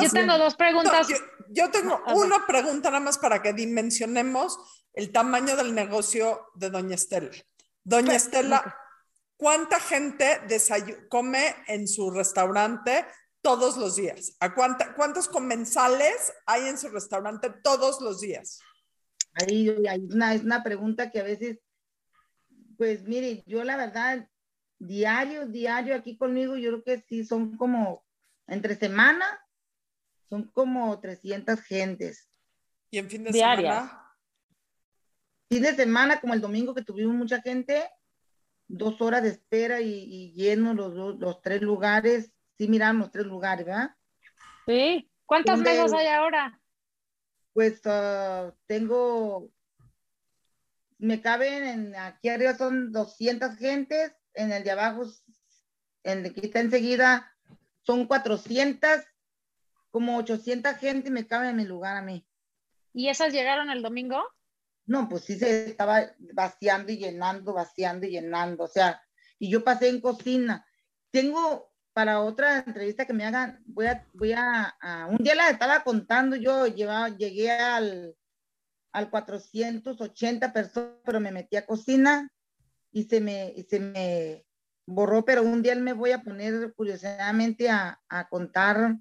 Yo 0.00 0.10
tengo 0.10 0.38
dos 0.38 0.54
preguntas. 0.54 1.08
yo, 1.50 1.70
tengo 1.70 2.02
una 2.14 2.46
pregunta 2.46 2.90
nada 2.90 3.04
más 3.04 3.18
para 3.18 3.42
que 3.42 3.52
dimensionemos 3.52 4.58
el 4.92 5.12
tamaño 5.12 5.56
del 5.56 5.74
negocio 5.74 6.48
de 6.54 6.70
Doña 6.70 6.94
Estela. 6.94 7.30
Doña 7.84 8.14
Estela, 8.14 8.76
¿Cuánta 9.38 9.78
gente 9.78 10.40
come 11.08 11.54
en 11.68 11.86
su 11.86 12.10
restaurante 12.10 13.06
todos 13.40 13.76
los 13.76 13.94
días? 13.94 14.36
¿A 14.40 14.52
cuántos 14.52 15.28
comensales 15.28 16.32
hay 16.44 16.66
en 16.66 16.76
su 16.76 16.88
restaurante 16.88 17.48
todos 17.62 18.00
los 18.00 18.20
días? 18.20 18.58
Ahí 19.34 19.68
hay 19.86 20.08
una, 20.10 20.34
es 20.34 20.42
una 20.42 20.64
pregunta 20.64 21.12
que 21.12 21.20
a 21.20 21.22
veces, 21.22 21.60
pues 22.76 23.04
mire, 23.04 23.44
yo 23.46 23.62
la 23.62 23.76
verdad, 23.76 24.28
diario, 24.80 25.46
diario 25.46 25.94
aquí 25.94 26.16
conmigo, 26.16 26.56
yo 26.56 26.70
creo 26.70 26.82
que 26.82 27.04
sí, 27.08 27.24
son 27.24 27.56
como, 27.56 28.04
entre 28.48 28.74
semana, 28.74 29.24
son 30.28 30.44
como 30.48 30.98
300 31.00 31.60
gentes. 31.60 32.28
¿Y 32.90 32.98
en 32.98 33.08
fin 33.08 33.24
de 33.24 33.32
semana? 33.32 34.04
Fin 35.50 35.62
de 35.62 35.74
semana, 35.74 36.20
como 36.20 36.34
el 36.34 36.40
domingo 36.40 36.74
que 36.74 36.82
tuvimos 36.82 37.14
mucha 37.14 37.40
gente, 37.40 37.88
dos 38.66 39.00
horas 39.00 39.22
de 39.22 39.30
espera 39.30 39.80
y, 39.80 40.32
lleno 40.34 40.74
los, 40.74 41.18
los, 41.18 41.40
tres 41.40 41.62
lugares. 41.62 42.32
Sí, 42.58 42.68
miramos 42.68 43.06
los 43.06 43.10
tres 43.12 43.26
lugares, 43.26 43.64
¿verdad? 43.64 43.90
Sí. 44.66 45.10
¿Cuántas 45.28 45.58
mesas 45.58 45.92
hay 45.92 46.06
ahora? 46.06 46.58
Pues 47.52 47.82
ah, 47.84 48.50
tengo, 48.66 49.50
me 50.96 51.20
caben 51.20 51.64
en, 51.64 51.96
aquí 51.96 52.30
arriba 52.30 52.54
son 52.54 52.92
200 52.92 53.56
gentes, 53.56 54.12
en 54.32 54.52
el 54.52 54.64
de 54.64 54.70
abajo, 54.70 55.04
en 56.02 56.24
el 56.24 56.34
que 56.34 56.46
está 56.46 56.60
enseguida, 56.60 57.30
son 57.82 58.06
400, 58.06 58.90
como 59.90 60.16
800 60.18 60.76
gente 60.76 61.10
me 61.10 61.26
caben 61.26 61.50
en 61.50 61.56
mi 61.56 61.64
lugar 61.64 61.96
a 61.96 62.02
mí. 62.02 62.26
¿Y 62.92 63.08
esas 63.08 63.32
llegaron 63.32 63.70
el 63.70 63.82
domingo? 63.82 64.22
No, 64.86 65.08
pues 65.08 65.24
sí 65.24 65.38
se 65.38 65.66
estaba 65.66 66.12
vaciando 66.32 66.90
y 66.92 66.98
llenando, 66.98 67.52
vaciando 67.52 68.06
y 68.06 68.10
llenando, 68.10 68.64
o 68.64 68.68
sea, 68.68 69.02
y 69.38 69.50
yo 69.50 69.62
pasé 69.62 69.88
en 69.88 70.00
cocina. 70.00 70.66
Tengo 71.10 71.70
para 71.92 72.20
otra 72.20 72.58
entrevista 72.58 73.06
que 73.06 73.12
me 73.12 73.24
hagan, 73.24 73.60
voy 73.66 73.86
a, 73.86 74.06
voy 74.12 74.32
a, 74.32 74.76
un 75.10 75.18
día 75.18 75.34
la 75.34 75.50
estaba 75.50 75.82
contando, 75.82 76.36
yo 76.36 76.66
llevaba, 76.66 77.08
llegué 77.08 77.50
al, 77.50 78.16
al 78.92 79.10
480 79.10 80.52
personas, 80.52 80.94
pero 81.04 81.20
me 81.20 81.32
metí 81.32 81.56
a 81.56 81.66
cocina 81.66 82.30
y 82.92 83.04
se 83.04 83.20
me, 83.20 83.52
y 83.56 83.64
se 83.64 83.80
me 83.80 84.46
borró, 84.86 85.24
pero 85.24 85.42
un 85.42 85.60
día 85.60 85.74
me 85.74 85.92
voy 85.92 86.12
a 86.12 86.22
poner 86.22 86.72
curiosamente 86.74 87.68
a, 87.68 88.00
a 88.08 88.28
contar, 88.28 88.96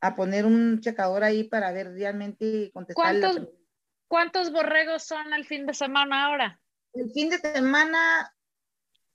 a 0.00 0.14
poner 0.14 0.46
un 0.46 0.80
checador 0.80 1.24
ahí 1.24 1.44
para 1.44 1.72
ver 1.72 1.92
realmente 1.92 2.70
contestar. 2.72 3.20
¿Cuántos, 3.20 3.48
¿Cuántos 4.08 4.52
borregos 4.52 5.02
son 5.02 5.32
el 5.32 5.44
fin 5.44 5.66
de 5.66 5.74
semana 5.74 6.26
ahora? 6.26 6.60
El 6.94 7.10
fin 7.12 7.28
de 7.28 7.38
semana, 7.38 8.34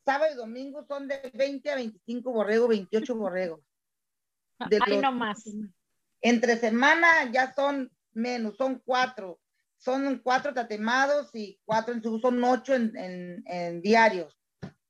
sábado 0.05 0.31
y 0.33 0.37
domingo 0.37 0.85
son 0.87 1.07
de 1.07 1.31
20 1.33 1.71
a 1.71 1.75
25 1.75 2.31
borregos, 2.31 2.69
28 2.69 3.15
borregos. 3.15 3.61
De 4.69 4.79
Ahí 4.85 4.97
no 4.97 5.11
más. 5.11 5.43
Entre 6.21 6.57
semana 6.57 7.31
ya 7.31 7.53
son 7.53 7.91
menos, 8.13 8.55
son 8.57 8.81
cuatro. 8.85 9.39
Son 9.77 10.19
cuatro 10.19 10.53
tatemados 10.53 11.31
y 11.33 11.59
cuatro 11.65 11.93
en 11.93 12.01
su 12.01 12.19
son 12.19 12.41
ocho 12.43 12.73
en, 12.73 13.81
diarios. 13.81 14.37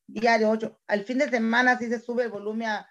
Diario 0.05 0.51
ocho. 0.51 0.79
Al 0.85 1.05
fin 1.05 1.17
de 1.17 1.29
semana 1.29 1.77
sí 1.79 1.87
se 1.87 1.99
sube 1.99 2.23
el 2.23 2.29
volumen 2.29 2.67
a, 2.67 2.87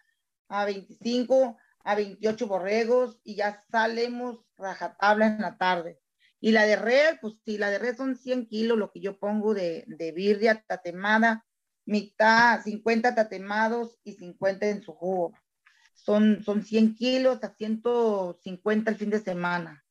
a 0.48 0.64
25, 0.64 1.56
a 1.84 1.94
28 1.94 2.46
borregos 2.46 3.18
y 3.24 3.36
ya 3.36 3.62
salimos 3.70 4.40
rajatabla 4.56 5.26
en 5.26 5.40
la 5.40 5.56
tarde. 5.56 5.98
Y 6.40 6.50
la 6.52 6.64
de 6.64 6.76
red, 6.76 7.18
pues 7.20 7.34
sí, 7.44 7.56
la 7.56 7.70
de 7.70 7.78
red 7.78 7.96
son 7.96 8.16
100 8.16 8.46
kilos, 8.46 8.76
lo 8.76 8.90
que 8.90 9.00
yo 9.00 9.18
pongo 9.18 9.54
de, 9.54 9.84
de 9.86 10.12
birria 10.12 10.62
tatemada, 10.66 11.46
mitad, 11.84 12.62
50 12.62 13.14
tatemados 13.14 13.98
y 14.02 14.14
50 14.14 14.66
en 14.66 14.82
su 14.82 14.92
jugo. 14.92 15.34
Son, 15.94 16.42
son 16.42 16.64
100 16.64 16.96
kilos 16.96 17.44
a 17.44 17.54
150 17.54 18.90
el 18.90 18.96
fin 18.96 19.10
de 19.10 19.20
semana. 19.20 19.84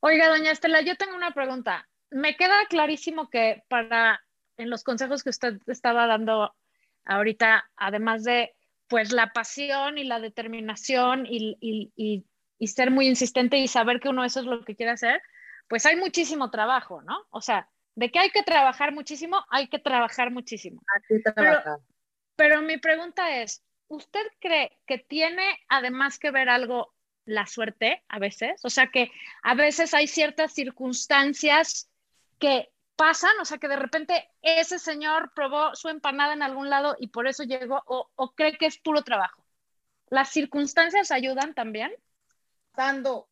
Oiga, 0.00 0.28
doña 0.28 0.50
Estela, 0.50 0.80
yo 0.82 0.96
tengo 0.96 1.14
una 1.16 1.32
pregunta. 1.32 1.88
me 2.10 2.36
queda 2.36 2.66
clarísimo 2.68 3.30
que 3.30 3.62
para, 3.68 4.20
en 4.56 4.70
los 4.70 4.82
consejos 4.82 5.22
que 5.22 5.30
usted 5.30 5.58
estaba 5.66 6.06
dando 6.06 6.54
ahorita, 7.04 7.70
además 7.76 8.24
de 8.24 8.54
pues 8.88 9.12
la 9.12 9.32
pasión 9.32 9.98
y 9.98 10.04
la 10.04 10.20
determinación 10.20 11.26
y, 11.26 11.56
y, 11.60 12.24
y, 12.58 12.66
ser 12.66 12.90
muy 12.90 13.06
insistente 13.06 13.58
y 13.58 13.68
saber 13.68 14.00
que 14.00 14.08
uno 14.08 14.24
eso 14.24 14.40
es 14.40 14.46
lo 14.46 14.64
que 14.64 14.74
quiere 14.74 14.92
hacer, 14.92 15.20
pues 15.68 15.84
hay 15.84 15.96
muchísimo 15.96 16.50
trabajo, 16.50 17.02
¿no? 17.02 17.26
O 17.30 17.40
sea, 17.40 17.68
de 17.94 18.10
que 18.10 18.18
hay 18.18 18.30
que 18.30 18.42
trabajar 18.42 18.92
muchísimo, 18.92 19.44
hay 19.50 19.68
que 19.68 19.78
trabajar 19.78 20.30
muchísimo. 20.30 20.80
Pero, 21.36 21.62
pero 22.36 22.62
mi 22.62 22.78
pregunta 22.78 23.42
es, 23.42 23.62
¿usted 23.88 24.26
cree 24.40 24.78
que 24.86 24.98
tiene 24.98 25.44
además 25.68 26.18
que 26.18 26.30
ver 26.30 26.48
algo 26.48 26.94
la 27.26 27.46
suerte 27.46 28.02
a 28.08 28.18
veces? 28.18 28.60
O 28.64 28.70
sea, 28.70 28.88
que 28.90 29.10
a 29.42 29.54
veces 29.54 29.94
hay 29.94 30.06
ciertas 30.06 30.52
circunstancias 30.52 31.90
que 32.38 32.73
pasan, 32.96 33.32
o 33.40 33.44
sea, 33.44 33.58
que 33.58 33.68
de 33.68 33.76
repente 33.76 34.28
ese 34.42 34.78
señor 34.78 35.32
probó 35.34 35.74
su 35.74 35.88
empanada 35.88 36.32
en 36.32 36.42
algún 36.42 36.70
lado 36.70 36.96
y 36.98 37.08
por 37.08 37.26
eso 37.26 37.42
llegó, 37.42 37.82
o, 37.86 38.32
cree 38.34 38.56
que 38.56 38.66
es 38.66 38.78
puro 38.78 39.02
trabajo. 39.02 39.44
¿Las 40.08 40.30
circunstancias 40.30 41.10
ayudan 41.10 41.54
también? 41.54 41.92
Pasando 42.72 43.28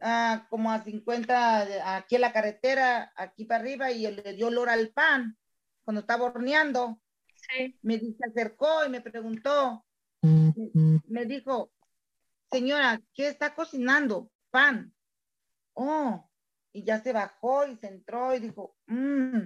ah, 0.00 0.46
como 0.48 0.70
a 0.70 0.82
50, 0.82 1.96
aquí 1.96 2.14
en 2.14 2.20
la 2.20 2.32
carretera, 2.32 3.12
aquí 3.16 3.44
para 3.44 3.60
arriba, 3.60 3.90
y 3.90 4.10
le 4.10 4.32
dio 4.34 4.46
olor 4.46 4.68
al 4.70 4.90
pan 4.90 5.36
cuando 5.84 6.00
estaba 6.00 6.24
horneando. 6.24 7.00
Sí. 7.34 7.78
Me 7.82 7.98
se 7.98 8.14
acercó 8.28 8.84
y 8.84 8.90
me 8.90 9.00
preguntó, 9.00 9.84
me 10.22 11.24
dijo, 11.24 11.72
señora, 12.50 13.00
¿qué 13.14 13.28
está 13.28 13.54
cocinando? 13.54 14.30
Pan. 14.50 14.94
Oh, 15.74 16.29
y 16.72 16.84
ya 16.84 17.02
se 17.02 17.12
bajó 17.12 17.66
y 17.66 17.76
se 17.76 17.88
entró 17.88 18.34
y 18.34 18.40
dijo, 18.40 18.76
mmm, 18.86 19.40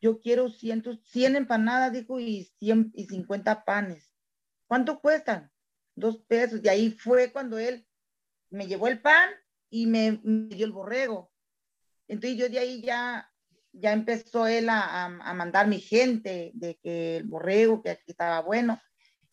yo 0.00 0.18
quiero 0.20 0.50
100, 0.50 1.00
100 1.04 1.36
empanadas, 1.36 1.92
dijo, 1.92 2.18
y 2.18 2.44
100 2.58 2.92
y 2.94 3.06
50 3.06 3.64
panes. 3.64 4.12
¿Cuánto 4.66 5.00
cuestan? 5.00 5.50
Dos 5.94 6.18
pesos. 6.26 6.60
Y 6.62 6.68
ahí 6.68 6.90
fue 6.90 7.30
cuando 7.30 7.58
él 7.58 7.86
me 8.50 8.66
llevó 8.66 8.88
el 8.88 9.00
pan 9.00 9.30
y 9.70 9.86
me, 9.86 10.20
dio 10.24 10.66
el 10.66 10.72
borrego. 10.72 11.30
Entonces 12.08 12.38
yo 12.38 12.48
de 12.48 12.58
ahí 12.58 12.82
ya, 12.82 13.30
ya 13.72 13.92
empezó 13.92 14.46
él 14.46 14.68
a, 14.68 15.04
a, 15.04 15.34
mandar 15.34 15.68
mi 15.68 15.78
gente 15.78 16.50
de 16.54 16.78
que 16.82 17.18
el 17.18 17.24
borrego, 17.24 17.82
que 17.82 17.90
aquí 17.90 18.10
estaba 18.10 18.40
bueno. 18.40 18.80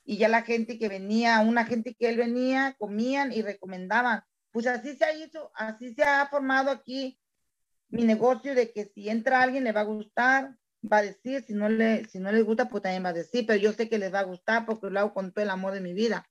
Y 0.03 0.17
ya 0.17 0.29
la 0.29 0.43
gente 0.43 0.77
que 0.77 0.87
venía, 0.87 1.39
una 1.39 1.65
gente 1.65 1.95
que 1.95 2.09
él 2.09 2.17
venía, 2.17 2.75
comían 2.77 3.31
y 3.31 3.41
recomendaban. 3.41 4.23
Pues 4.59 4.67
así 4.67 4.93
se 4.97 5.05
ha 5.05 5.11
hecho, 5.11 5.49
así 5.55 5.93
se 5.93 6.03
ha 6.03 6.27
formado 6.27 6.69
aquí 6.69 7.17
mi 7.87 8.03
negocio 8.03 8.53
de 8.53 8.73
que 8.73 8.91
si 8.93 9.07
entra 9.07 9.41
alguien 9.41 9.63
le 9.63 9.71
va 9.71 9.79
a 9.79 9.85
gustar, 9.85 10.53
va 10.83 10.97
a 10.97 11.01
decir, 11.01 11.45
si 11.45 11.53
no 11.53 11.69
le, 11.69 12.03
si 12.09 12.19
no 12.19 12.29
le 12.29 12.41
gusta, 12.41 12.67
pues 12.67 12.83
también 12.83 13.05
va 13.05 13.09
a 13.09 13.13
decir, 13.13 13.45
pero 13.47 13.57
yo 13.57 13.71
sé 13.71 13.87
que 13.87 13.97
les 13.97 14.13
va 14.13 14.19
a 14.19 14.23
gustar 14.23 14.65
porque 14.65 14.89
lo 14.89 14.99
hago 14.99 15.13
con 15.13 15.31
todo 15.31 15.43
el 15.43 15.49
amor 15.49 15.71
de 15.71 15.79
mi 15.79 15.93
vida. 15.93 16.29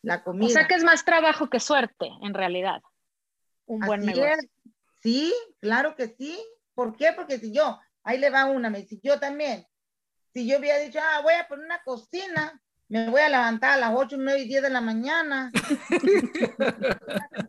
La 0.00 0.24
comida. 0.24 0.46
O 0.46 0.48
sea 0.48 0.66
que 0.66 0.76
es 0.76 0.82
más 0.82 1.04
trabajo 1.04 1.50
que 1.50 1.60
suerte, 1.60 2.08
en 2.22 2.32
realidad. 2.32 2.80
Un 3.66 3.80
buen 3.80 4.00
negocio. 4.00 4.48
Sí, 5.02 5.34
claro 5.60 5.94
que 5.94 6.08
sí. 6.08 6.42
¿Por 6.74 6.96
qué? 6.96 7.12
Porque 7.14 7.38
si 7.38 7.52
yo, 7.52 7.78
ahí 8.02 8.16
le 8.16 8.30
va 8.30 8.46
una, 8.46 8.70
me 8.70 8.80
dice, 8.80 8.98
yo 9.02 9.20
también. 9.20 9.66
Si 10.32 10.48
yo 10.48 10.58
hubiera 10.58 10.78
dicho, 10.78 11.00
ah, 11.02 11.20
voy 11.22 11.34
a 11.34 11.46
poner 11.46 11.66
una 11.66 11.82
cocina, 11.82 12.62
me 12.88 13.10
voy 13.10 13.20
a 13.20 13.28
levantar 13.28 13.72
a 13.72 13.76
las 13.76 13.92
8, 13.94 14.16
9 14.18 14.40
y 14.40 14.48
10 14.48 14.62
de 14.62 14.70
la 14.70 14.80
mañana. 14.80 15.52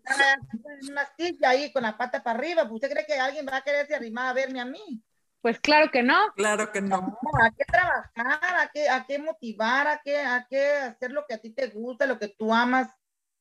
una 0.89 1.05
silla 1.17 1.49
ahí 1.49 1.71
con 1.71 1.83
la 1.83 1.97
pata 1.97 2.21
para 2.21 2.37
arriba. 2.37 2.63
Pues, 2.63 2.73
¿Usted 2.73 2.91
cree 2.91 3.05
que 3.05 3.19
alguien 3.19 3.45
va 3.45 3.57
a 3.57 3.61
quererse 3.61 3.95
arrimar 3.95 4.27
a 4.27 4.33
verme 4.33 4.59
a 4.59 4.65
mí? 4.65 5.01
Pues 5.41 5.59
claro 5.59 5.89
que 5.91 6.03
no. 6.03 6.33
Claro 6.35 6.71
que 6.71 6.81
no. 6.81 6.99
no 6.99 7.17
hay 7.41 7.51
que 7.51 7.63
trabajar, 7.63 8.55
hay 8.57 8.67
que, 8.73 8.89
hay 8.89 9.03
que 9.05 9.19
motivar, 9.19 9.87
hay 9.87 9.97
que, 10.03 10.17
hay 10.17 10.43
que 10.49 10.71
hacer 10.71 11.11
lo 11.11 11.25
que 11.25 11.35
a 11.35 11.37
ti 11.37 11.51
te 11.51 11.67
gusta, 11.67 12.05
lo 12.05 12.19
que 12.19 12.27
tú 12.27 12.53
amas, 12.53 12.89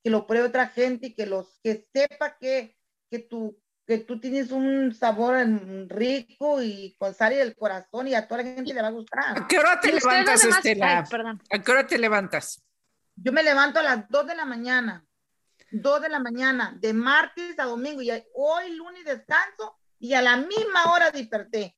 que 0.05 0.11
lo 0.11 0.25
pruebe 0.27 0.47
otra 0.47 0.69
gente 0.69 1.09
y 1.09 1.15
que, 1.15 1.27
los, 1.27 1.59
que 1.63 1.89
sepa 1.93 2.39
que, 2.39 2.77
que 3.11 3.19
tu 3.19 3.61
que 3.89 3.97
tú 3.97 4.21
tienes 4.21 4.51
un 4.51 4.95
sabor 4.95 5.35
rico 5.89 6.63
y 6.63 6.95
con 6.99 7.15
sal 7.15 7.33
y 7.33 7.37
del 7.37 7.57
corazón 7.57 8.07
y 8.07 8.15
a 8.15 8.29
toda 8.29 8.43
la 8.43 8.51
gente 8.51 8.75
le 8.75 8.83
va 8.83 8.89
a 8.89 8.91
gustar. 8.91 9.39
¿A 9.39 9.49
qué 9.49 9.59
hora 9.59 9.81
te 9.81 9.91
levantas, 9.91 10.45
Estela? 10.45 11.09
¿A 11.51 11.59
qué 11.63 11.73
hora 11.73 11.87
te 11.87 11.99
levantas? 11.99 12.63
Yo 13.17 13.33
me 13.33 13.43
levanto 13.43 13.79
a 13.79 13.83
las 13.83 14.07
2 14.11 14.27
de 14.27 14.35
la 14.35 14.45
mañana. 14.45 15.07
2 15.71 16.03
de 16.03 16.09
la 16.11 16.19
mañana, 16.19 16.77
de 16.79 16.93
martes 16.93 17.59
a 17.59 17.65
domingo. 17.65 18.03
Y 18.03 18.11
hoy 18.35 18.77
lunes 18.77 19.07
descanso 19.07 19.79
y 19.99 20.13
a 20.13 20.21
la 20.21 20.37
misma 20.37 20.93
hora 20.93 21.11
desperté. 21.11 21.75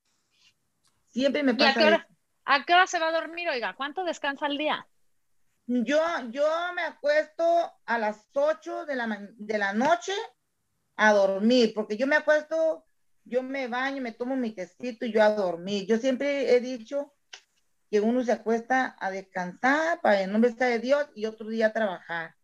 Siempre 1.07 1.45
me 1.45 1.55
pasa. 1.55 1.65
¿Y 1.65 1.71
a, 1.71 1.75
qué 1.75 1.85
hora, 1.85 2.09
a 2.45 2.65
qué 2.65 2.75
hora 2.75 2.87
se 2.89 2.99
va 2.99 3.11
a 3.11 3.13
dormir, 3.13 3.49
oiga? 3.49 3.77
¿Cuánto 3.77 4.03
descansa 4.03 4.47
al 4.47 4.59
día? 4.59 4.85
Yo, 5.67 6.03
yo 6.31 6.49
me 6.75 6.83
acuesto 6.83 7.73
a 7.87 7.99
las 7.99 8.29
8 8.33 8.85
de 8.87 8.97
la, 8.97 9.29
de 9.37 9.59
la 9.59 9.73
noche 9.75 10.13
a 11.03 11.15
dormir, 11.15 11.73
porque 11.75 11.97
yo 11.97 12.07
me 12.07 12.17
acuesto, 12.17 12.85
yo 13.25 13.43
me 13.43 13.69
baño, 13.69 14.03
me 14.03 14.13
tomo 14.13 14.37
mi 14.37 14.55
quesito 14.55 15.07
y 15.07 15.13
yo 15.13 15.23
a 15.23 15.31
dormir. 15.31 15.87
Yo 15.87 15.97
siempre 15.97 16.55
he 16.55 16.61
dicho 16.61 17.15
que 17.91 18.01
uno 18.01 18.23
se 18.23 18.33
acuesta 18.33 18.97
a 19.01 19.11
descansar 19.11 20.03
para 20.03 20.21
el 20.21 20.31
nombre 20.31 20.51
de 20.51 20.79
Dios 20.79 21.07
y 21.15 21.25
otro 21.25 21.49
día 21.49 21.69
a 21.69 21.73
trabajar. 21.73 22.35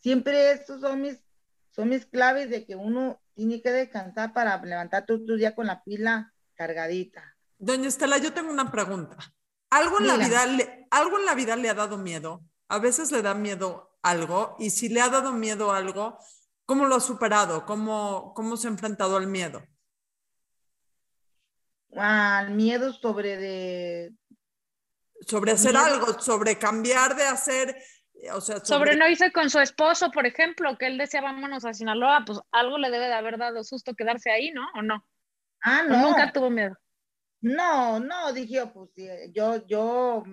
Siempre 0.00 0.50
estos 0.50 0.80
son 0.80 1.00
mis, 1.00 1.22
son 1.70 1.90
mis 1.90 2.04
claves 2.04 2.50
de 2.50 2.66
que 2.66 2.74
uno 2.74 3.22
tiene 3.34 3.62
que 3.62 3.70
descansar 3.70 4.32
para 4.32 4.60
levantar 4.60 5.04
otro 5.04 5.36
día 5.36 5.54
con 5.54 5.68
la 5.68 5.84
pila 5.84 6.34
cargadita. 6.54 7.36
Doña 7.56 7.86
Estela, 7.86 8.18
yo 8.18 8.32
tengo 8.32 8.50
una 8.50 8.72
pregunta. 8.72 9.16
¿Algo 9.70 10.00
en, 10.00 10.08
la 10.08 10.16
vida 10.16 10.44
le, 10.46 10.88
¿Algo 10.90 11.20
en 11.20 11.24
la 11.24 11.36
vida 11.36 11.54
le 11.54 11.70
ha 11.70 11.74
dado 11.74 11.98
miedo? 11.98 12.42
A 12.66 12.80
veces 12.80 13.12
le 13.12 13.22
da 13.22 13.34
miedo 13.34 13.96
algo 14.02 14.56
y 14.58 14.70
si 14.70 14.88
le 14.88 15.00
ha 15.00 15.08
dado 15.08 15.30
miedo 15.30 15.70
algo, 15.70 16.18
¿Cómo 16.72 16.86
lo 16.86 16.94
ha 16.94 17.00
superado? 17.00 17.66
¿Cómo, 17.66 18.32
cómo 18.34 18.56
se 18.56 18.66
ha 18.66 18.70
enfrentado 18.70 19.18
al 19.18 19.26
miedo? 19.26 19.62
Al 21.94 22.52
miedo 22.52 22.94
sobre 22.94 23.36
de... 23.36 24.14
Sobre 25.20 25.52
hacer 25.52 25.76
algo, 25.76 26.18
sobre 26.18 26.56
cambiar 26.58 27.14
de 27.14 27.24
hacer... 27.24 27.76
O 28.32 28.40
sea, 28.40 28.64
sobre... 28.64 28.96
no 28.96 29.06
irse 29.06 29.32
con 29.32 29.50
su 29.50 29.58
esposo, 29.58 30.10
por 30.12 30.24
ejemplo, 30.24 30.78
que 30.78 30.86
él 30.86 30.96
decía 30.96 31.20
vámonos 31.20 31.66
a 31.66 31.74
Sinaloa, 31.74 32.22
pues 32.24 32.40
algo 32.52 32.78
le 32.78 32.90
debe 32.90 33.04
de 33.04 33.14
haber 33.16 33.36
dado 33.36 33.62
susto 33.64 33.92
quedarse 33.94 34.30
ahí, 34.30 34.50
¿no? 34.52 34.66
¿O 34.74 34.80
no? 34.80 35.06
Ah, 35.60 35.82
no. 35.86 36.08
nunca 36.08 36.32
tuvo 36.32 36.48
miedo. 36.48 36.74
No, 37.42 38.00
no, 38.00 38.32
dije, 38.32 38.64
pues 38.68 38.88
yo, 39.34 39.66
yo, 39.66 40.24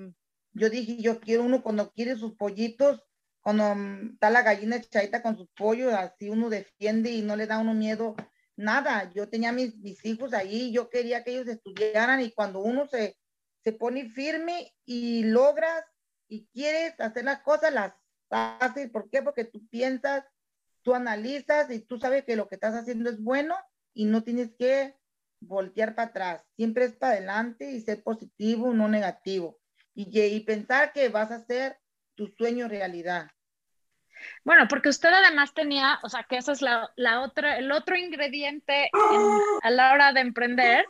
yo 0.54 0.70
dije, 0.70 1.02
yo 1.02 1.20
quiero 1.20 1.44
uno 1.44 1.62
cuando 1.62 1.92
quiere 1.92 2.16
sus 2.16 2.34
pollitos, 2.38 3.04
cuando 3.50 3.74
mm, 3.74 4.12
está 4.14 4.30
la 4.30 4.43
gallina 4.43 4.76
echadita 4.76 5.24
con 5.24 5.36
sus 5.36 5.50
pollos, 5.58 5.91
así 5.91 6.30
uno 6.30 6.52
defiende 6.52 7.10
y 7.10 7.24
no 7.24 7.36
le 7.36 7.47
da 7.47 7.58
uno 7.58 7.74
miedo, 7.74 8.16
nada. 8.56 9.12
Yo 9.16 9.28
tenía 9.28 9.52
mis, 9.52 9.76
mis 9.78 10.06
hijos 10.06 10.34
ahí, 10.36 10.72
yo 10.72 10.91
quería 10.91 11.24
que 11.24 11.32
ellos 11.32 11.47
estudiaran 11.47 12.22
y 12.22 12.32
cuando 12.32 12.60
uno 12.60 12.88
se, 12.88 13.18
se 13.64 13.72
pone 13.72 14.08
firme 14.12 14.72
y 14.86 15.24
logras 15.24 15.84
y 16.28 16.45
quieres 16.54 16.93
hacer 17.00 17.26
las 17.26 17.41
cosas, 17.41 17.74
las 17.74 17.93
haces. 18.30 18.91
¿Por 18.91 19.10
qué? 19.10 19.24
Porque 19.24 19.45
tú 19.45 19.68
piensas, 19.70 20.24
tú 20.84 20.93
analizas 20.93 21.72
y 21.72 21.80
tú 21.80 21.97
sabes 21.97 22.26
que 22.26 22.36
lo 22.36 22.47
que 22.47 22.56
estás 22.56 22.76
haciendo 22.76 23.10
es 23.10 23.20
bueno 23.20 23.56
y 23.95 24.06
no 24.06 24.24
tienes 24.24 24.52
que 24.60 24.95
voltear 25.39 25.95
para 25.95 26.10
atrás. 26.10 26.45
Siempre 26.56 26.86
es 26.86 26.93
para 26.93 27.14
adelante 27.14 27.72
y 27.72 27.82
ser 27.82 28.04
positivo, 28.04 28.76
no 28.76 28.88
negativo. 28.88 29.58
Y, 29.95 30.08
y 30.22 30.39
pensar 30.41 30.93
que 30.93 31.10
vas 31.10 31.32
a 31.32 31.38
hacer 31.38 31.80
tu 32.14 32.28
sueño 32.28 32.68
realidad. 32.68 33.32
Bueno, 34.43 34.67
porque 34.67 34.89
usted 34.89 35.09
además 35.09 35.53
tenía, 35.53 35.99
o 36.03 36.09
sea, 36.09 36.24
que 36.24 36.38
eso 36.38 36.51
es 36.51 36.61
la, 36.61 36.91
la 36.95 37.22
otra, 37.22 37.57
el 37.57 37.72
otro 37.72 37.95
ingrediente 37.95 38.89
a 39.61 39.70
la 39.70 39.93
hora 39.93 40.13
de 40.13 40.22
emprender, 40.22 40.86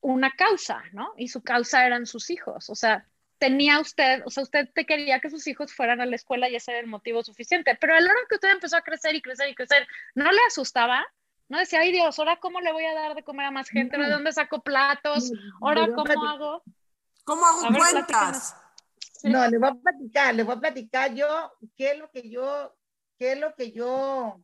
una 0.00 0.30
causa, 0.32 0.82
¿no? 0.92 1.12
Y 1.16 1.28
su 1.28 1.42
causa 1.42 1.84
eran 1.84 2.06
sus 2.06 2.30
hijos, 2.30 2.70
o 2.70 2.74
sea, 2.74 3.06
tenía 3.38 3.80
usted, 3.80 4.22
o 4.24 4.30
sea, 4.30 4.42
usted 4.42 4.68
te 4.74 4.84
quería 4.84 5.20
que 5.20 5.30
sus 5.30 5.46
hijos 5.46 5.72
fueran 5.72 6.00
a 6.00 6.06
la 6.06 6.16
escuela 6.16 6.48
y 6.48 6.56
ese 6.56 6.72
era 6.72 6.80
el 6.80 6.86
motivo 6.86 7.22
suficiente, 7.22 7.76
pero 7.80 7.94
a 7.94 8.00
la 8.00 8.10
hora 8.10 8.20
que 8.28 8.34
usted 8.34 8.50
empezó 8.50 8.76
a 8.76 8.82
crecer 8.82 9.14
y 9.14 9.22
crecer 9.22 9.48
y 9.48 9.54
crecer, 9.54 9.86
¿no 10.14 10.30
le 10.30 10.40
asustaba? 10.46 11.04
¿No 11.48 11.58
decía, 11.58 11.80
ay 11.80 11.92
Dios, 11.92 12.18
ahora 12.18 12.36
cómo 12.36 12.60
le 12.60 12.72
voy 12.72 12.84
a 12.84 12.94
dar 12.94 13.14
de 13.14 13.24
comer 13.24 13.46
a 13.46 13.50
más 13.50 13.70
gente? 13.70 13.96
¿De 13.96 14.10
dónde 14.10 14.32
saco 14.32 14.60
platos? 14.60 15.32
¿Ahora 15.62 15.88
cómo 15.94 16.26
hago? 16.26 16.62
¿Cómo 17.24 17.46
hago 17.46 17.68
cuentas? 17.74 18.54
No, 19.24 19.48
le 19.48 19.58
voy 19.58 19.68
a 19.68 19.74
platicar, 19.74 20.34
le 20.34 20.42
voy 20.42 20.56
a 20.56 20.60
platicar 20.60 21.14
yo 21.14 21.52
qué 21.76 21.92
es 21.92 21.98
lo 21.98 22.10
que 22.10 22.30
yo, 22.30 22.76
qué 23.18 23.32
es 23.32 23.40
lo 23.40 23.54
que 23.54 23.72
yo, 23.72 24.42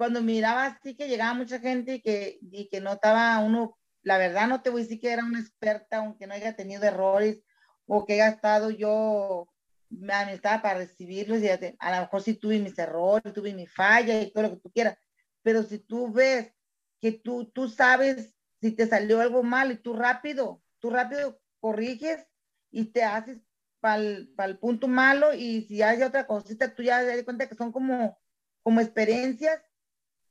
cuando 0.00 0.22
miraba 0.22 0.64
así 0.64 0.96
que 0.96 1.08
llegaba 1.08 1.34
mucha 1.34 1.58
gente 1.58 1.96
y 1.96 2.00
que, 2.00 2.38
y 2.40 2.70
que 2.70 2.80
no 2.80 2.94
estaba 2.94 3.38
uno, 3.40 3.78
la 4.02 4.16
verdad 4.16 4.48
no 4.48 4.62
te 4.62 4.70
voy 4.70 4.80
a 4.80 4.84
decir 4.84 4.98
que 4.98 5.12
era 5.12 5.24
una 5.26 5.40
experta, 5.40 5.98
aunque 5.98 6.26
no 6.26 6.32
haya 6.32 6.56
tenido 6.56 6.84
errores 6.84 7.42
o 7.86 8.06
que 8.06 8.14
haya 8.14 8.28
estado 8.28 8.70
yo 8.70 9.46
me 9.90 10.32
estaba 10.32 10.62
para 10.62 10.78
recibirlos 10.78 11.42
y 11.42 11.48
a 11.50 11.58
lo 11.58 12.00
mejor 12.00 12.22
sí 12.22 12.32
tuve 12.32 12.58
mis 12.60 12.78
errores, 12.78 13.34
tuve 13.34 13.52
mi 13.52 13.66
falla 13.66 14.22
y 14.22 14.32
todo 14.32 14.44
lo 14.44 14.50
que 14.52 14.60
tú 14.62 14.70
quieras, 14.70 14.96
pero 15.42 15.62
si 15.64 15.78
tú 15.80 16.10
ves 16.10 16.50
que 16.98 17.12
tú, 17.12 17.50
tú 17.50 17.68
sabes 17.68 18.34
si 18.60 18.72
te 18.72 18.86
salió 18.86 19.20
algo 19.20 19.42
mal 19.42 19.70
y 19.70 19.76
tú 19.76 19.92
rápido, 19.92 20.62
tú 20.78 20.88
rápido 20.88 21.40
corriges 21.58 22.26
y 22.70 22.86
te 22.86 23.04
haces 23.04 23.38
para 23.80 23.96
el 23.96 24.58
punto 24.58 24.88
malo 24.88 25.32
y 25.34 25.62
si 25.62 25.82
hay 25.82 26.02
otra 26.02 26.26
cosita, 26.26 26.74
tú 26.74 26.82
ya 26.82 27.00
te 27.00 27.06
das 27.06 27.24
cuenta 27.24 27.48
que 27.48 27.54
son 27.54 27.72
como, 27.72 28.18
como 28.62 28.80
experiencias 28.80 29.60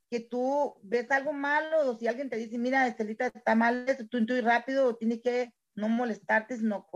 que 0.08 0.20
tú 0.20 0.74
ves 0.82 1.10
algo 1.10 1.32
malo 1.32 1.88
o 1.88 1.96
si 1.96 2.08
alguien 2.08 2.28
te 2.28 2.36
dice, 2.36 2.58
mira, 2.58 2.86
Estelita, 2.86 3.26
está 3.26 3.54
mal 3.54 3.88
eso, 3.88 4.06
tú, 4.06 4.24
tú 4.26 4.34
rápido 4.42 4.96
tienes 4.96 5.20
que 5.20 5.54
no 5.74 5.88
molestarte, 5.88 6.56
sino 6.56 6.88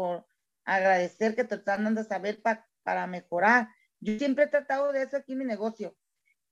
agradecer 0.64 1.36
que 1.36 1.44
te 1.44 1.54
están 1.56 1.84
dando 1.84 2.00
a 2.00 2.04
saber 2.04 2.42
para 2.42 3.06
mejorar. 3.06 3.68
Yo 4.00 4.18
siempre 4.18 4.44
he 4.44 4.48
tratado 4.48 4.92
de 4.92 5.02
eso 5.02 5.16
aquí 5.16 5.32
en 5.32 5.38
mi 5.38 5.44
negocio. 5.44 5.96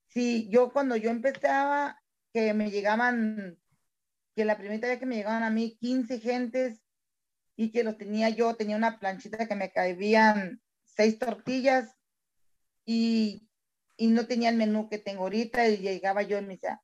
Si 0.07 0.49
yo 0.51 0.73
cuando 0.73 0.97
yo 0.97 1.11
empezaba, 1.11 2.01
que 2.33 2.55
me 2.55 2.71
llegaban, 2.71 3.59
que 4.35 4.45
la 4.45 4.57
primera 4.57 4.89
vez 4.89 4.99
que 4.99 5.07
me 5.07 5.17
llegaban 5.17 5.43
a 5.43 5.51
mí 5.51 5.77
15 5.79 6.21
gentes 6.21 6.82
y 7.57 7.71
que 7.71 7.85
los 7.85 7.99
tenía 7.99 8.29
yo, 8.31 8.55
tenía 8.55 8.77
una 8.77 8.99
planchita 8.99 9.47
que 9.47 9.55
me 9.55 9.73
cabían 9.73 10.61
seis 10.85 11.19
tortillas 11.19 11.95
y, 12.85 13.49
y 13.97 14.09
no 14.09 14.27
tenía 14.27 14.51
el 14.51 14.57
menú 14.57 14.89
que 14.89 14.99
tengo 14.99 15.23
ahorita 15.23 15.69
y 15.69 15.79
llegaba 15.79 16.23
yo 16.23 16.39
y 16.39 16.43
me 16.43 16.55
decía, 16.55 16.83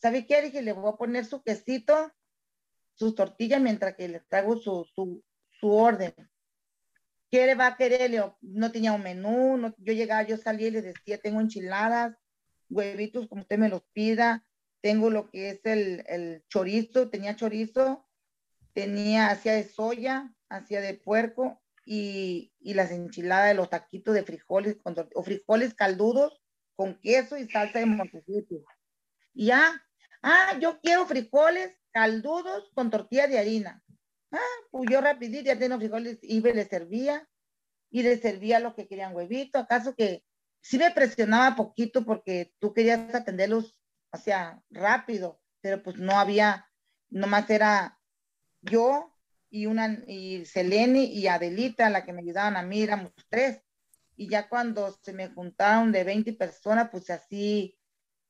¿sabe 0.00 0.26
qué? 0.26 0.42
Dije, 0.42 0.62
le 0.62 0.72
voy 0.72 0.92
a 0.92 0.96
poner 0.96 1.24
su 1.24 1.42
quesito, 1.42 2.12
sus 2.94 3.14
tortillas 3.14 3.60
mientras 3.60 3.94
que 3.96 4.08
le 4.08 4.20
traigo 4.20 4.56
su, 4.56 4.84
su, 4.94 5.24
su 5.50 5.70
orden. 5.70 6.14
¿Qué 7.30 7.46
le 7.46 7.54
va 7.54 7.68
a 7.68 7.76
querer? 7.76 8.10
no 8.42 8.72
tenía 8.72 8.92
un 8.92 9.02
menú, 9.02 9.56
no, 9.56 9.74
yo 9.78 9.94
llegaba, 9.94 10.22
yo 10.22 10.36
salía 10.36 10.68
y 10.68 10.72
le 10.72 10.82
decía, 10.82 11.18
tengo 11.18 11.40
enchiladas, 11.40 12.14
huevitos 12.68 13.26
como 13.28 13.42
usted 13.42 13.58
me 13.58 13.70
los 13.70 13.82
pida, 13.92 14.44
tengo 14.82 15.08
lo 15.08 15.30
que 15.30 15.50
es 15.50 15.60
el, 15.64 16.04
el 16.08 16.44
chorizo, 16.48 17.08
tenía 17.08 17.36
chorizo, 17.36 18.06
tenía, 18.72 19.30
hacía 19.30 19.54
de 19.54 19.64
soya, 19.64 20.32
hacía 20.48 20.80
de 20.80 20.94
puerco 20.94 21.62
y, 21.84 22.52
y, 22.60 22.74
las 22.74 22.90
enchiladas 22.90 23.48
de 23.48 23.54
los 23.54 23.70
taquitos 23.70 24.14
de 24.14 24.22
frijoles 24.22 24.76
con, 24.76 24.94
o 25.14 25.22
frijoles 25.22 25.74
caldudos 25.74 26.42
con 26.76 26.98
queso 27.00 27.36
y 27.36 27.48
salsa 27.48 27.80
de 27.80 27.86
montecito. 27.86 28.56
Y 29.34 29.46
ya, 29.46 29.82
ah, 30.22 30.58
yo 30.60 30.80
quiero 30.80 31.06
frijoles 31.06 31.76
caldudos 31.90 32.70
con 32.74 32.90
tortilla 32.90 33.26
de 33.26 33.38
harina. 33.38 33.82
Ah, 34.30 34.38
pues 34.70 34.90
yo 34.90 35.00
rapidito 35.00 35.44
ya 35.44 35.58
tengo 35.58 35.76
frijoles, 35.78 36.18
y 36.22 36.40
le 36.40 36.64
servía, 36.64 37.28
y 37.90 38.02
le 38.02 38.16
servía 38.18 38.60
lo 38.60 38.74
que 38.74 38.88
querían 38.88 39.14
huevito, 39.14 39.58
acaso 39.58 39.94
que 39.94 40.24
sí 40.62 40.78
me 40.78 40.90
presionaba 40.90 41.56
poquito 41.56 42.04
porque 42.04 42.54
tú 42.58 42.72
querías 42.72 43.14
atenderlos, 43.14 43.78
o 44.12 44.16
sea, 44.16 44.62
rápido, 44.70 45.40
pero 45.60 45.82
pues 45.82 45.96
no 45.98 46.18
había, 46.18 46.66
nomás 47.10 47.50
era 47.50 48.00
yo 48.62 49.14
y 49.50 49.66
una, 49.66 50.02
y 50.06 50.44
Selene 50.46 51.04
y 51.04 51.26
Adelita, 51.26 51.90
la 51.90 52.04
que 52.04 52.12
me 52.12 52.22
ayudaban 52.22 52.56
a 52.56 52.62
mí, 52.62 52.82
éramos 52.82 53.12
tres, 53.28 53.60
y 54.16 54.28
ya 54.28 54.48
cuando 54.48 54.96
se 55.02 55.12
me 55.12 55.28
juntaron 55.28 55.92
de 55.92 56.04
20 56.04 56.32
personas, 56.32 56.88
pues 56.90 57.10
así, 57.10 57.78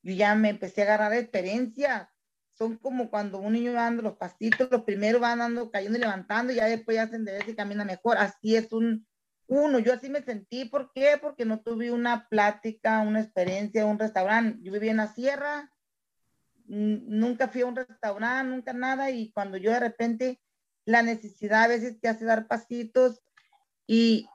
yo 0.03 0.15
ya 0.15 0.35
me 0.35 0.49
empecé 0.49 0.83
a 0.83 0.85
agarrar 0.87 1.15
experiencia, 1.15 2.13
son 2.55 2.77
como 2.77 3.09
cuando 3.11 3.39
un 3.39 3.53
niño 3.53 3.73
va 3.73 3.83
dando 3.83 4.03
los 4.03 4.17
pasitos, 4.17 4.69
los 4.71 4.83
primeros 4.83 5.21
van 5.21 5.39
dando, 5.39 5.71
cayendo 5.71 5.99
y 5.99 6.01
levantando, 6.01 6.53
y 6.53 6.57
ya 6.57 6.67
después 6.67 6.97
ya 6.97 7.05
hacen 7.05 7.25
de 7.25 7.33
vez 7.33 7.49
y 7.49 7.55
camina 7.55 7.85
mejor. 7.85 8.19
Así 8.19 8.57
es 8.57 8.73
un, 8.73 9.07
uno, 9.47 9.79
yo 9.79 9.93
así 9.93 10.11
me 10.11 10.23
sentí, 10.23 10.65
¿por 10.65 10.93
qué? 10.93 11.19
Porque 11.21 11.45
no 11.45 11.61
tuve 11.61 11.93
una 11.93 12.29
plática, 12.29 13.01
una 13.01 13.21
experiencia, 13.21 13.87
un 13.87 13.99
restaurante. 13.99 14.59
Yo 14.63 14.73
vivía 14.73 14.91
en 14.91 14.99
la 14.99 15.13
sierra, 15.13 15.71
nunca 16.73 17.49
fui 17.49 17.61
a 17.61 17.67
un 17.67 17.77
restaurante, 17.77 18.51
nunca 18.51 18.73
nada, 18.73 19.11
y 19.11 19.31
cuando 19.33 19.59
yo 19.59 19.71
de 19.71 19.81
repente 19.81 20.41
la 20.85 21.03
necesidad 21.03 21.65
a 21.65 21.69
veces 21.69 22.01
te 22.01 22.09
hace 22.09 22.25
dar 22.25 22.49
pasitos 22.49 23.21
y, 23.87 24.27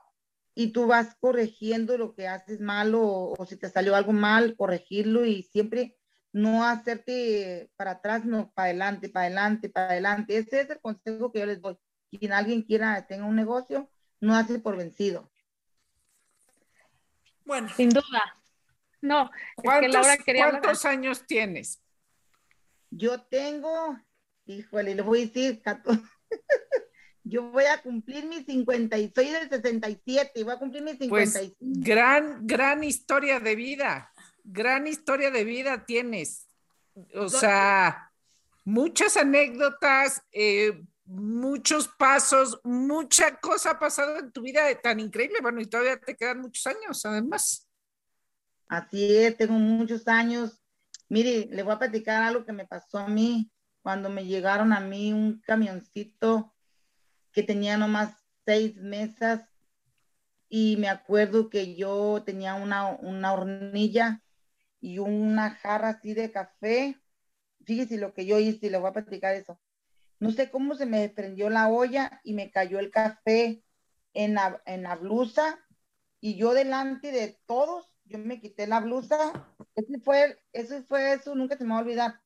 y 0.54 0.68
tú 0.72 0.86
vas 0.86 1.16
corrigiendo 1.20 1.98
lo 1.98 2.14
que 2.14 2.28
haces 2.28 2.60
malo 2.60 3.02
o, 3.02 3.34
o 3.36 3.46
si 3.46 3.56
te 3.56 3.68
salió 3.68 3.96
algo 3.96 4.12
mal, 4.12 4.56
corregirlo 4.56 5.24
y 5.24 5.42
siempre 5.42 5.96
no 6.32 6.64
hacerte 6.64 7.70
para 7.76 7.92
atrás, 7.92 8.24
no 8.24 8.52
para 8.52 8.66
adelante, 8.66 9.08
para 9.08 9.26
adelante, 9.26 9.68
para 9.68 9.90
adelante. 9.90 10.38
Ese 10.38 10.60
es 10.60 10.70
el 10.70 10.80
consejo 10.80 11.32
que 11.32 11.40
yo 11.40 11.46
les 11.46 11.60
doy. 11.60 11.76
Quien 12.10 12.32
alguien 12.32 12.62
quiera, 12.62 13.06
tenga 13.06 13.26
un 13.26 13.36
negocio, 13.36 13.90
no 14.20 14.36
hace 14.36 14.58
por 14.60 14.76
vencido. 14.76 15.30
Bueno. 17.44 17.68
Sin 17.76 17.90
duda. 17.90 18.36
No, 19.00 19.30
¿Cuántos, 19.56 20.84
años 20.84 21.24
tienes? 21.26 21.80
Yo 22.90 23.20
tengo, 23.22 23.98
híjole, 24.46 24.94
les 24.94 25.04
voy 25.04 25.22
a 25.22 25.26
decir, 25.26 25.62
yo 27.24 27.50
voy 27.50 27.64
a 27.64 27.82
cumplir 27.82 28.26
mis 28.26 28.46
56 28.46 29.32
del 29.32 29.48
67, 29.48 30.44
voy 30.44 30.52
a 30.52 30.58
cumplir 30.58 30.82
mis 30.82 30.98
55. 30.98 31.56
Pues, 31.58 31.84
gran, 31.84 32.46
gran 32.46 32.84
historia 32.84 33.40
de 33.40 33.56
vida 33.56 34.10
gran 34.48 34.86
historia 34.86 35.30
de 35.30 35.44
vida 35.44 35.84
tienes. 35.84 36.46
O 37.14 37.28
sea, 37.28 38.10
muchas 38.64 39.16
anécdotas, 39.16 40.22
eh, 40.32 40.82
muchos 41.04 41.88
pasos, 41.88 42.60
mucha 42.64 43.38
cosa 43.38 43.72
ha 43.72 43.78
pasado 43.78 44.18
en 44.18 44.32
tu 44.32 44.42
vida 44.42 44.62
tan 44.80 45.00
increíble. 45.00 45.38
Bueno, 45.40 45.60
y 45.60 45.66
todavía 45.66 45.98
te 46.00 46.16
quedan 46.16 46.40
muchos 46.40 46.66
años, 46.66 47.04
además. 47.04 47.68
Así 48.66 49.16
es, 49.16 49.36
tengo 49.36 49.54
muchos 49.54 50.08
años. 50.08 50.57
Mire, 51.08 51.48
le 51.50 51.62
voy 51.62 51.74
a 51.74 51.78
platicar 51.78 52.22
algo 52.22 52.44
que 52.44 52.52
me 52.52 52.66
pasó 52.66 52.98
a 52.98 53.08
mí 53.08 53.50
cuando 53.82 54.10
me 54.10 54.26
llegaron 54.26 54.72
a 54.72 54.80
mí 54.80 55.12
un 55.12 55.40
camioncito 55.40 56.54
que 57.32 57.42
tenía 57.42 57.76
nomás 57.76 58.14
seis 58.44 58.76
mesas 58.76 59.48
y 60.48 60.76
me 60.78 60.88
acuerdo 60.88 61.50
que 61.50 61.74
yo 61.74 62.22
tenía 62.24 62.54
una, 62.54 62.86
una 62.86 63.32
hornilla 63.32 64.22
y 64.80 64.98
una 64.98 65.50
jarra 65.50 65.90
así 65.90 66.14
de 66.14 66.30
café. 66.30 67.00
Fíjese 67.64 67.98
lo 67.98 68.14
que 68.14 68.26
yo 68.26 68.38
hice 68.38 68.66
y 68.66 68.70
le 68.70 68.78
voy 68.78 68.90
a 68.90 68.94
platicar 68.94 69.34
eso. 69.34 69.60
No 70.20 70.32
sé 70.32 70.50
cómo 70.50 70.74
se 70.74 70.86
me 70.86 71.00
desprendió 71.00 71.48
la 71.50 71.68
olla 71.68 72.20
y 72.24 72.34
me 72.34 72.50
cayó 72.50 72.78
el 72.78 72.90
café 72.90 73.62
en 74.14 74.34
la, 74.34 74.62
en 74.66 74.82
la 74.82 74.96
blusa 74.96 75.58
y 76.20 76.36
yo 76.36 76.54
delante 76.54 77.12
de 77.12 77.38
todos, 77.46 77.86
yo 78.08 78.18
me 78.18 78.40
quité 78.40 78.66
la 78.66 78.80
blusa. 78.80 79.16
Ese 79.74 80.00
fue, 80.00 80.38
eso 80.52 80.82
fue 80.84 81.12
eso, 81.12 81.34
nunca 81.34 81.56
se 81.56 81.64
me 81.64 81.70
va 81.70 81.78
a 81.78 81.82
olvidar. 81.82 82.20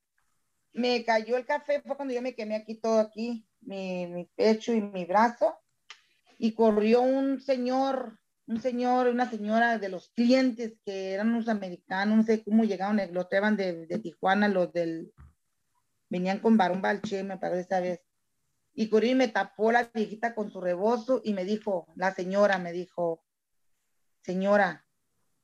Me 0.73 1.05
cayó 1.05 1.37
el 1.37 1.45
café, 1.45 1.83
fue 1.83 1.97
cuando 1.97 2.15
yo 2.15 2.23
me 2.23 2.35
quemé 2.35 2.57
aquí 2.57 2.77
todo 2.77 3.01
aquí, 3.01 3.47
mi, 3.61 4.07
mi 4.07 4.25
pecho 4.25 4.73
y 4.73 4.81
mi 4.81 5.05
brazo. 5.05 5.59
Y 6.39 6.55
corrió 6.55 7.03
un 7.03 7.41
señor 7.41 8.19
un 8.47 8.61
señor, 8.61 9.09
una 9.09 9.31
señora 9.31 9.79
de 9.79 9.89
los 9.89 10.11
clientes 10.11 10.75
que 10.85 11.13
eran 11.13 11.29
unos 11.29 11.49
americanos, 11.49 12.17
no 12.17 12.23
sé 12.23 12.43
cómo 12.43 12.65
llegaron, 12.65 13.01
los 13.13 13.29
traían 13.29 13.57
de, 13.57 13.87
de, 13.87 13.99
Tijuana, 13.99 14.49
los 14.49 14.73
del, 14.73 15.13
venían 16.09 16.41
con 16.41 16.57
Barón 16.57 16.83
Balche, 16.83 17.23
me 17.23 17.39
parece 17.39 17.63
esa 17.63 17.81
vez. 17.81 18.01
Y 18.75 18.89
Corín 18.89 19.19
me 19.19 19.29
tapó 19.29 19.71
la 19.71 19.91
viejita 19.95 20.35
con 20.35 20.51
su 20.51 20.61
rebozo 20.61 21.21
y 21.25 21.35
me 21.35 21.45
dijo, 21.45 21.87
la 21.95 22.15
señora 22.15 22.59
me 22.59 22.73
dijo, 22.73 23.23
señora, 24.23 24.87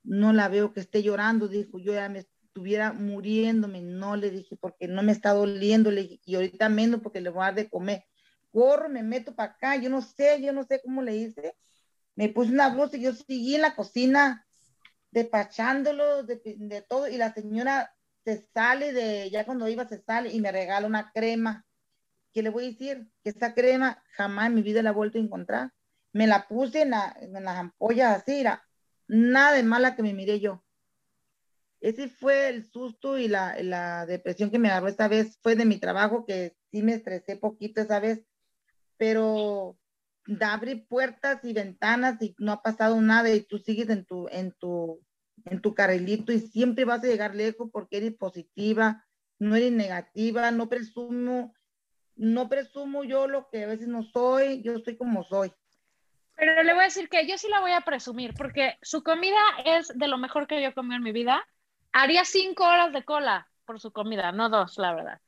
no 0.09 0.33
la 0.33 0.49
veo 0.49 0.73
que 0.73 0.81
esté 0.81 1.03
llorando, 1.03 1.49
dijo, 1.49 1.79
yo 1.79 1.93
ya 1.93 2.09
me 2.09 2.21
estuviera 2.21 2.93
muriéndome, 2.93 3.83
no 3.83 4.17
le 4.17 4.31
dije, 4.31 4.57
porque 4.57 4.89
no 4.89 5.03
me 5.03 5.13
está 5.13 5.33
doliendo, 5.33 5.91
le 5.91 6.19
y 6.25 6.35
ahorita 6.35 6.69
menos 6.69 7.01
porque 7.03 7.21
le 7.21 7.31
voy 7.31 7.43
a 7.43 7.47
dar 7.47 7.55
de 7.55 7.71
comer. 7.71 8.05
Corro, 8.51 8.89
me 8.89 9.03
meto 9.03 9.35
para 9.35 9.53
acá, 9.53 9.77
yo 9.77 9.91
no 9.91 10.01
sé, 10.03 10.43
yo 10.43 10.53
no 10.53 10.65
sé 10.65 10.81
cómo 10.83 11.03
le 11.03 11.17
hice, 11.17 11.55
me 12.17 12.31
puse 12.31 12.51
una 12.53 12.71
blusa 12.71 12.97
y 12.97 13.03
yo 13.03 13.13
seguí 13.13 13.55
en 13.55 13.63
la 13.63 13.77
cocina 13.77 14.47
despachándolo 15.11 16.25
de, 16.25 16.85
todo 16.89 17.09
y 17.09 17.17
la 17.17 17.33
señora 17.33 17.95
se 18.25 18.43
sale 18.53 18.93
de, 18.93 19.31
ya 19.31 19.45
cuando 19.45 19.69
iba 19.69 19.87
se 19.89 20.03
sale 20.03 20.33
y 20.33 20.41
me 20.41 20.53
regala 20.53 20.87
una 20.87 21.13
crema. 21.13 21.65
¿Qué 22.33 22.43
le 22.43 22.51
voy 22.51 22.65
a 22.65 22.69
decir? 22.69 23.09
Que 23.23 23.31
esa 23.31 23.55
crema 23.55 24.03
jamás 24.17 24.49
en 24.49 24.55
mi 24.55 24.63
vida 24.63 24.83
la 24.83 24.91
he 24.91 24.95
vuelto 24.95 25.19
a 25.19 25.23
encontrar. 25.23 25.73
Me 26.13 26.27
la 26.27 26.47
puse 26.49 26.83
en, 26.83 26.91
la, 26.91 27.17
en 27.21 27.33
las 27.33 27.57
ampollas 27.57 28.19
así, 28.23 28.41
era 28.41 28.68
nada 29.09 29.57
de 29.57 29.63
mala 29.63 29.97
que 29.97 30.03
me 30.03 30.15
miré 30.15 30.41
yo. 30.41 30.65
Ese 31.81 32.09
fue 32.09 32.49
el 32.49 32.65
susto 32.65 33.19
y 33.19 33.29
la, 33.29 33.57
la 33.63 34.05
depresión 34.07 34.51
que 34.51 34.59
me 34.59 34.69
agarró 34.69 34.89
esta 34.89 35.09
vez. 35.09 35.39
Fue 35.43 35.57
de 35.57 35.65
mi 35.65 35.79
trabajo 35.79 36.25
que 36.27 36.57
sí 36.71 36.83
me 36.83 36.95
estresé 36.95 37.37
poquito 37.37 37.81
esa 37.81 38.01
vez, 38.01 38.25
pero 38.97 39.79
abre 40.41 40.77
puertas 40.77 41.45
y 41.45 41.53
ventanas 41.53 42.21
y 42.21 42.35
no 42.39 42.53
ha 42.53 42.63
pasado 42.63 43.01
nada 43.01 43.33
y 43.33 43.41
tú 43.43 43.59
sigues 43.59 43.89
en 43.89 44.05
tu, 44.05 44.29
en 44.31 44.53
tu, 44.53 45.01
en 45.45 45.61
tu 45.61 45.75
carrilito 45.75 46.33
y 46.33 46.41
siempre 46.41 46.85
vas 46.85 47.03
a 47.03 47.07
llegar 47.07 47.35
lejos 47.35 47.71
porque 47.73 47.99
eres 47.99 48.15
positiva, 48.15 49.07
no 49.39 49.57
eres 49.57 49.73
negativa, 49.73 50.51
no 50.51 50.69
presumo, 50.69 51.55
no 52.17 52.49
presumo 52.49 53.05
yo 53.05 53.29
lo 53.29 53.49
que 53.49 53.65
a 53.65 53.69
veces 53.69 53.89
no 53.89 54.03
soy, 54.03 54.63
yo 54.63 54.79
soy 54.81 54.97
como 54.97 55.25
soy. 55.25 55.53
Pero 56.39 56.62
le 56.62 56.72
voy 56.72 56.82
a 56.82 56.84
decir 56.84 57.09
que 57.09 57.26
yo 57.26 57.36
sí 57.36 57.49
la 57.49 57.61
voy 57.61 57.72
a 57.72 57.80
presumir 57.80 58.32
porque 58.32 58.78
su 58.80 59.03
comida 59.03 59.41
es 59.64 59.89
de 59.89 60.07
lo 60.07 60.18
mejor 60.18 60.47
que 60.47 60.62
yo 60.62 60.68
he 60.68 60.72
comido 60.72 60.95
en 60.95 61.03
mi 61.03 61.11
vida. 61.11 61.45
Haría 61.93 62.24
cinco 62.24 62.64
horas 62.64 62.93
de 62.93 63.03
cola 63.03 63.49
por 63.64 63.80
su 63.80 63.91
comida, 63.91 64.30
no 64.30 64.49
dos, 64.49 64.78
la 64.78 64.95
verdad. 64.95 65.20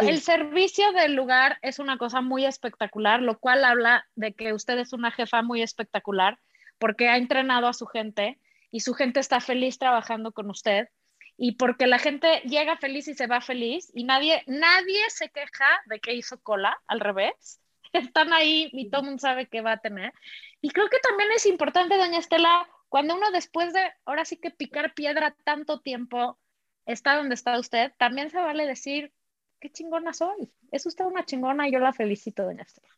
el 0.00 0.20
servicio 0.20 0.92
del 0.92 1.16
lugar 1.16 1.58
es 1.62 1.80
una 1.80 1.98
cosa 1.98 2.20
muy 2.20 2.46
espectacular, 2.46 3.22
lo 3.22 3.40
cual 3.40 3.64
habla 3.64 4.06
de 4.14 4.34
que 4.34 4.52
usted 4.52 4.78
es 4.78 4.92
una 4.92 5.10
jefa 5.10 5.42
muy 5.42 5.62
espectacular 5.62 6.38
porque 6.78 7.08
ha 7.08 7.16
entrenado 7.16 7.66
a 7.66 7.72
su 7.72 7.86
gente 7.86 8.38
y 8.70 8.80
su 8.80 8.94
gente 8.94 9.18
está 9.18 9.40
feliz 9.40 9.78
trabajando 9.78 10.30
con 10.30 10.48
usted 10.48 10.88
y 11.36 11.56
porque 11.56 11.88
la 11.88 11.98
gente 11.98 12.40
llega 12.44 12.76
feliz 12.76 13.08
y 13.08 13.14
se 13.14 13.26
va 13.26 13.40
feliz 13.40 13.90
y 13.94 14.04
nadie, 14.04 14.44
nadie 14.46 15.00
se 15.08 15.28
queja 15.28 15.66
de 15.86 15.98
que 15.98 16.14
hizo 16.14 16.40
cola, 16.40 16.78
al 16.86 17.00
revés. 17.00 17.60
Están 17.98 18.32
ahí 18.32 18.68
y 18.72 18.90
todo 18.90 19.02
el 19.02 19.06
mundo 19.06 19.20
sabe 19.20 19.46
que 19.46 19.60
va 19.60 19.72
a 19.72 19.78
tener. 19.78 20.12
Y 20.60 20.70
creo 20.70 20.88
que 20.88 20.98
también 20.98 21.30
es 21.34 21.46
importante, 21.46 21.96
doña 21.96 22.18
Estela, 22.18 22.68
cuando 22.88 23.14
uno 23.14 23.30
después 23.30 23.72
de, 23.72 23.80
ahora 24.04 24.24
sí 24.24 24.36
que 24.36 24.50
picar 24.50 24.94
piedra 24.94 25.36
tanto 25.44 25.80
tiempo, 25.80 26.38
está 26.86 27.16
donde 27.16 27.34
está 27.34 27.58
usted, 27.58 27.92
también 27.98 28.30
se 28.30 28.38
vale 28.38 28.66
decir, 28.66 29.12
qué 29.60 29.70
chingona 29.70 30.12
soy. 30.12 30.52
Es 30.70 30.86
usted 30.86 31.04
una 31.04 31.24
chingona 31.24 31.68
y 31.68 31.72
yo 31.72 31.78
la 31.78 31.92
felicito, 31.92 32.44
doña 32.44 32.62
Estela. 32.62 32.88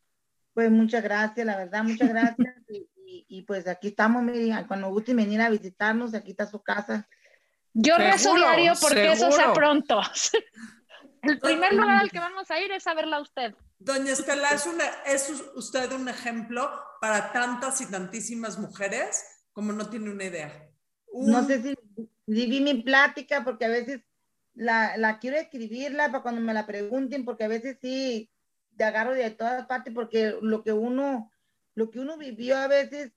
Pues 0.53 0.71
muchas 0.71 1.03
gracias, 1.03 1.45
la 1.45 1.57
verdad, 1.57 1.83
muchas 1.83 2.09
gracias. 2.09 2.55
y, 2.67 3.41
pues 3.43 3.67
aquí 3.67 3.89
estamos, 3.89 4.21
Miriam, 4.23 4.67
cuando 4.67 4.89
guste 4.89 5.13
venir 5.13 5.41
a 5.41 5.49
visitarnos, 5.49 6.13
aquí 6.13 6.31
está 6.31 6.45
su 6.45 6.61
casa. 6.61 7.07
Yo 7.73 7.97
rezo 7.97 8.35
diario 8.35 8.73
porque 8.79 9.11
eso 9.11 9.31
sea 9.31 9.53
pronto. 9.53 10.01
El 11.21 11.39
primer 11.39 11.73
lugar 11.73 11.97
al 11.97 12.11
que 12.11 12.19
vamos 12.19 12.49
a 12.49 12.59
ir 12.59 12.71
es 12.71 12.87
a 12.87 12.93
verla 12.93 13.17
a 13.17 13.21
usted. 13.21 13.53
Doña 13.79 14.11
Estela, 14.11 14.49
¿es, 14.51 14.65
una, 14.67 14.83
¿es 15.05 15.31
usted 15.55 15.91
un 15.93 16.09
ejemplo 16.09 16.69
para 17.01 17.31
tantas 17.31 17.81
y 17.81 17.89
tantísimas 17.89 18.59
mujeres 18.59 19.23
como 19.53 19.71
no 19.71 19.89
tiene 19.89 20.11
una 20.11 20.25
idea? 20.25 20.69
No 21.13 21.45
sé 21.45 21.61
si, 21.63 21.75
si, 22.27 22.61
mi 22.61 22.83
plática, 22.83 23.43
porque 23.43 23.65
a 23.65 23.69
veces 23.69 24.01
la, 24.53 24.97
la, 24.97 25.19
quiero 25.19 25.37
escribirla 25.37 26.11
para 26.11 26.21
cuando 26.21 26.41
me 26.41 26.53
la 26.53 26.67
pregunten, 26.67 27.25
porque 27.25 27.45
a 27.45 27.47
veces 27.47 27.77
sí 27.81 28.29
te 28.75 28.83
agarro 28.83 29.13
de 29.13 29.31
todas 29.31 29.65
partes, 29.65 29.93
porque 29.93 30.35
lo 30.41 30.63
que 30.63 30.73
uno, 30.73 31.31
lo 31.73 31.89
que 31.89 31.99
uno 31.99 32.17
vivió 32.17 32.57
a 32.57 32.67
veces 32.67 33.13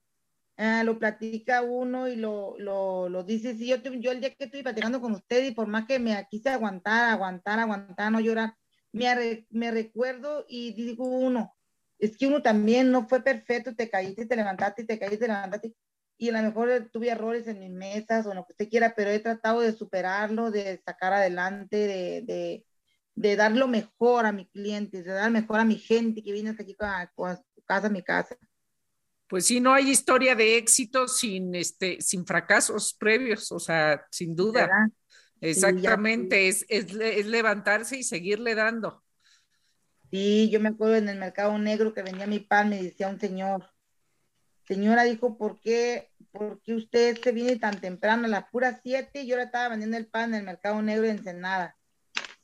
Ah, 0.56 0.84
lo 0.84 0.98
platica 0.98 1.62
uno 1.62 2.08
y 2.08 2.16
lo, 2.16 2.54
lo, 2.58 3.08
lo 3.08 3.24
dice. 3.24 3.56
Sí, 3.56 3.66
yo, 3.66 3.76
yo 3.76 4.12
el 4.12 4.20
día 4.20 4.34
que 4.34 4.44
estoy 4.44 4.62
platicando 4.62 5.00
con 5.00 5.12
usted 5.12 5.44
y 5.44 5.52
por 5.52 5.66
más 5.66 5.86
que 5.86 5.98
me 5.98 6.26
quise 6.30 6.50
aguantar, 6.50 7.10
aguantar, 7.10 7.58
aguantar, 7.58 8.12
no 8.12 8.20
llorar, 8.20 8.54
me, 8.92 9.46
me 9.50 9.70
recuerdo 9.70 10.44
y 10.48 10.72
digo 10.74 11.04
uno, 11.04 11.54
es 11.98 12.16
que 12.16 12.26
uno 12.26 12.42
también 12.42 12.90
no 12.90 13.08
fue 13.08 13.22
perfecto, 13.22 13.74
te 13.74 13.88
caíste, 13.88 14.26
te 14.26 14.36
levantaste, 14.36 14.84
te 14.84 14.98
caíste, 14.98 15.18
te 15.18 15.28
levantaste. 15.28 15.74
Y 16.18 16.28
a 16.28 16.32
lo 16.32 16.42
mejor 16.42 16.90
tuve 16.92 17.08
errores 17.08 17.46
en 17.48 17.58
mis 17.58 17.70
mesas 17.70 18.26
o 18.26 18.34
lo 18.34 18.44
que 18.44 18.52
usted 18.52 18.68
quiera, 18.68 18.94
pero 18.94 19.10
he 19.10 19.18
tratado 19.18 19.60
de 19.60 19.72
superarlo, 19.72 20.50
de 20.50 20.80
sacar 20.84 21.12
adelante, 21.12 21.76
de, 21.76 22.22
de, 22.22 22.66
de 23.14 23.36
dar 23.36 23.52
lo 23.52 23.66
mejor 23.66 24.26
a 24.26 24.32
mi 24.32 24.46
cliente, 24.46 25.02
de 25.02 25.12
dar 25.12 25.30
mejor 25.30 25.60
a 25.60 25.64
mi 25.64 25.76
gente 25.76 26.22
que 26.22 26.32
viene 26.32 26.50
hasta 26.50 26.62
aquí 26.62 26.76
a, 26.80 27.02
a 27.02 27.42
casa, 27.66 27.86
a 27.86 27.90
mi 27.90 28.02
casa 28.02 28.36
pues 29.32 29.46
sí, 29.46 29.60
no 29.60 29.72
hay 29.72 29.88
historia 29.88 30.34
de 30.34 30.58
éxito 30.58 31.08
sin, 31.08 31.54
este, 31.54 32.02
sin 32.02 32.26
fracasos 32.26 32.92
previos, 32.92 33.50
o 33.50 33.58
sea, 33.58 34.06
sin 34.10 34.36
duda. 34.36 34.68
Exactamente, 35.42 36.46
es, 36.46 36.64
es, 36.68 36.94
levantarse 37.26 37.96
y 37.98 38.04
seguirle 38.04 38.54
dando. 38.54 39.02
Sí, 40.08 40.48
yo 40.50 40.60
me 40.60 40.68
acuerdo 40.68 40.96
en 40.96 41.08
el 41.08 41.18
mercado 41.18 41.58
negro 41.58 41.92
que 41.92 42.02
vendía 42.02 42.28
mi 42.28 42.38
pan, 42.38 42.68
me 42.68 42.80
decía 42.80 43.08
un 43.08 43.18
señor, 43.18 43.68
señora 44.68 45.02
dijo, 45.02 45.36
¿por 45.36 45.58
qué, 45.60 46.12
¿por 46.30 46.62
qué 46.62 46.74
usted 46.74 47.18
se 47.20 47.32
viene 47.32 47.56
tan 47.56 47.80
temprano 47.80 48.26
a 48.26 48.28
las 48.28 48.48
puras 48.50 48.78
siete? 48.84 49.26
Yo 49.26 49.36
le 49.36 49.42
estaba 49.42 49.70
vendiendo 49.70 49.96
el 49.96 50.06
pan 50.06 50.30
en 50.32 50.40
el 50.40 50.46
mercado 50.46 50.80
negro 50.80 51.02
de 51.02 51.10
Ensenada. 51.10 51.76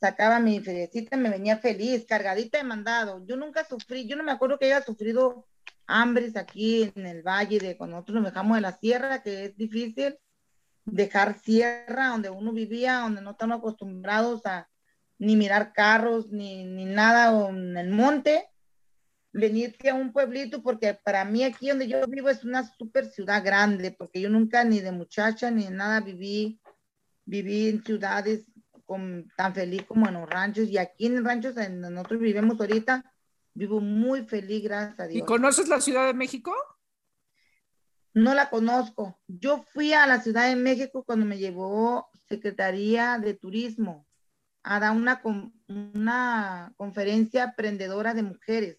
Sacaba 0.01 0.39
mi 0.39 0.59
feriecita, 0.59 1.15
me 1.15 1.29
venía 1.29 1.57
feliz, 1.57 2.05
cargadita 2.05 2.57
de 2.57 2.65
mandado. 2.65 3.25
Yo 3.25 3.37
nunca 3.37 3.63
sufrí, 3.63 4.07
yo 4.07 4.17
no 4.17 4.23
me 4.23 4.33
acuerdo 4.33 4.59
que 4.59 4.65
haya 4.65 4.83
sufrido 4.83 5.47
hambres 5.87 6.35
aquí 6.35 6.91
en 6.95 7.05
el 7.05 7.21
valle, 7.23 7.59
de 7.59 7.77
cuando 7.77 7.95
nosotros 7.95 8.23
nos 8.23 8.33
dejamos 8.33 8.57
de 8.57 8.61
la 8.61 8.77
sierra, 8.77 9.23
que 9.23 9.45
es 9.45 9.55
difícil 9.55 10.17
dejar 10.91 11.39
sierra 11.39 12.07
donde 12.07 12.29
uno 12.29 12.51
vivía, 12.51 12.99
donde 12.99 13.21
no 13.21 13.31
estamos 13.31 13.59
acostumbrados 13.59 14.45
a 14.45 14.69
ni 15.17 15.35
mirar 15.35 15.73
carros, 15.73 16.31
ni, 16.31 16.65
ni 16.65 16.85
nada 16.85 17.49
en 17.49 17.77
el 17.77 17.89
monte, 17.89 18.47
venirte 19.33 19.89
a 19.89 19.95
un 19.95 20.13
pueblito, 20.13 20.63
porque 20.63 20.93
para 21.03 21.25
mí 21.25 21.43
aquí 21.43 21.69
donde 21.69 21.87
yo 21.87 22.05
vivo 22.07 22.29
es 22.29 22.43
una 22.43 22.63
super 22.63 23.05
ciudad 23.05 23.43
grande, 23.43 23.91
porque 23.91 24.21
yo 24.21 24.29
nunca 24.29 24.63
ni 24.63 24.79
de 24.79 24.91
muchacha 24.91 25.51
ni 25.51 25.65
de 25.65 25.71
nada 25.71 25.99
viví, 25.99 26.61
viví 27.25 27.69
en 27.69 27.83
ciudades 27.83 28.45
con, 28.85 29.29
tan 29.35 29.53
feliz 29.53 29.83
como 29.83 30.07
en 30.07 30.15
los 30.15 30.29
ranchos, 30.29 30.69
y 30.69 30.77
aquí 30.77 31.07
en 31.07 31.23
ranchos 31.23 31.57
en 31.57 31.81
donde 31.81 31.95
nosotros 31.95 32.21
vivimos 32.21 32.59
ahorita, 32.59 33.03
Vivo 33.59 33.81
muy 33.81 34.23
feliz, 34.23 34.63
gracias 34.63 34.99
a 34.99 35.07
Dios. 35.07 35.21
¿Y 35.21 35.25
conoces 35.25 35.67
la 35.67 35.81
Ciudad 35.81 36.07
de 36.07 36.13
México? 36.13 36.53
No 38.19 38.33
la 38.33 38.49
conozco. 38.49 39.17
Yo 39.27 39.63
fui 39.63 39.93
a 39.93 40.05
la 40.05 40.19
Ciudad 40.19 40.49
de 40.49 40.57
México 40.57 41.05
cuando 41.05 41.25
me 41.25 41.37
llevó 41.37 42.09
Secretaría 42.27 43.17
de 43.17 43.33
Turismo 43.33 44.05
a 44.61 44.81
dar 44.81 44.91
una, 44.91 45.21
una 45.67 46.73
conferencia 46.75 47.45
emprendedora 47.45 48.13
de 48.13 48.23
mujeres. 48.23 48.77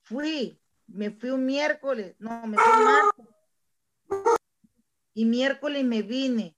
Fui, 0.00 0.58
me 0.86 1.10
fui 1.10 1.28
un 1.28 1.44
miércoles, 1.44 2.16
no, 2.18 2.46
me 2.46 2.56
fui 2.56 2.72
un 2.72 2.84
martes. 2.84 3.26
Y 5.12 5.26
miércoles 5.26 5.84
me 5.84 6.00
vine 6.00 6.56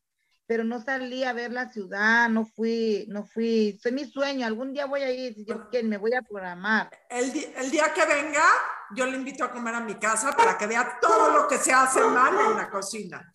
pero 0.51 0.65
no 0.65 0.83
salí 0.83 1.23
a 1.23 1.33
ver 1.33 1.53
la 1.53 1.71
ciudad, 1.71 2.29
no 2.29 2.45
fui, 2.45 3.07
no 3.09 3.25
fui, 3.25 3.79
soy 3.81 3.93
mi 3.93 4.05
sueño, 4.05 4.45
algún 4.45 4.73
día 4.73 4.85
voy 4.85 5.03
a 5.03 5.13
ir, 5.13 5.33
si 5.33 5.45
yo 5.45 5.71
quiero, 5.71 5.87
me 5.87 5.97
voy 5.97 6.13
a 6.13 6.23
programar. 6.23 6.91
El, 7.09 7.33
el, 7.55 7.71
día 7.71 7.95
que 7.95 8.05
venga, 8.05 8.43
yo 8.97 9.07
le 9.07 9.17
invito 9.17 9.45
a 9.45 9.53
comer 9.53 9.77
a 9.77 9.81
mi 9.81 9.95
casa 9.95 10.37
para 10.37 10.59
que 10.59 10.67
vea 10.67 10.99
todo 11.01 11.31
lo 11.31 11.47
que 11.47 11.57
se 11.57 11.73
hace 11.73 12.03
mal 12.03 12.35
en 12.37 12.57
la 12.57 12.69
cocina. 12.69 13.33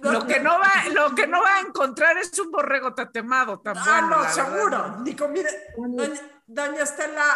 lo, 0.00 0.26
que 0.26 0.40
no 0.40 0.58
va, 0.58 0.72
lo 0.90 1.14
que 1.14 1.26
no 1.26 1.42
va 1.42 1.56
a 1.56 1.60
encontrar 1.60 2.16
es 2.16 2.38
un 2.38 2.50
borrego 2.50 2.94
tatemado 2.94 3.60
tan 3.60 3.76
ah, 3.76 4.00
no, 4.00 4.26
seguro. 4.32 5.00
Nico, 5.02 5.28
mire, 5.28 5.50
doña, 5.76 6.18
doña 6.46 6.82
Estela, 6.84 7.26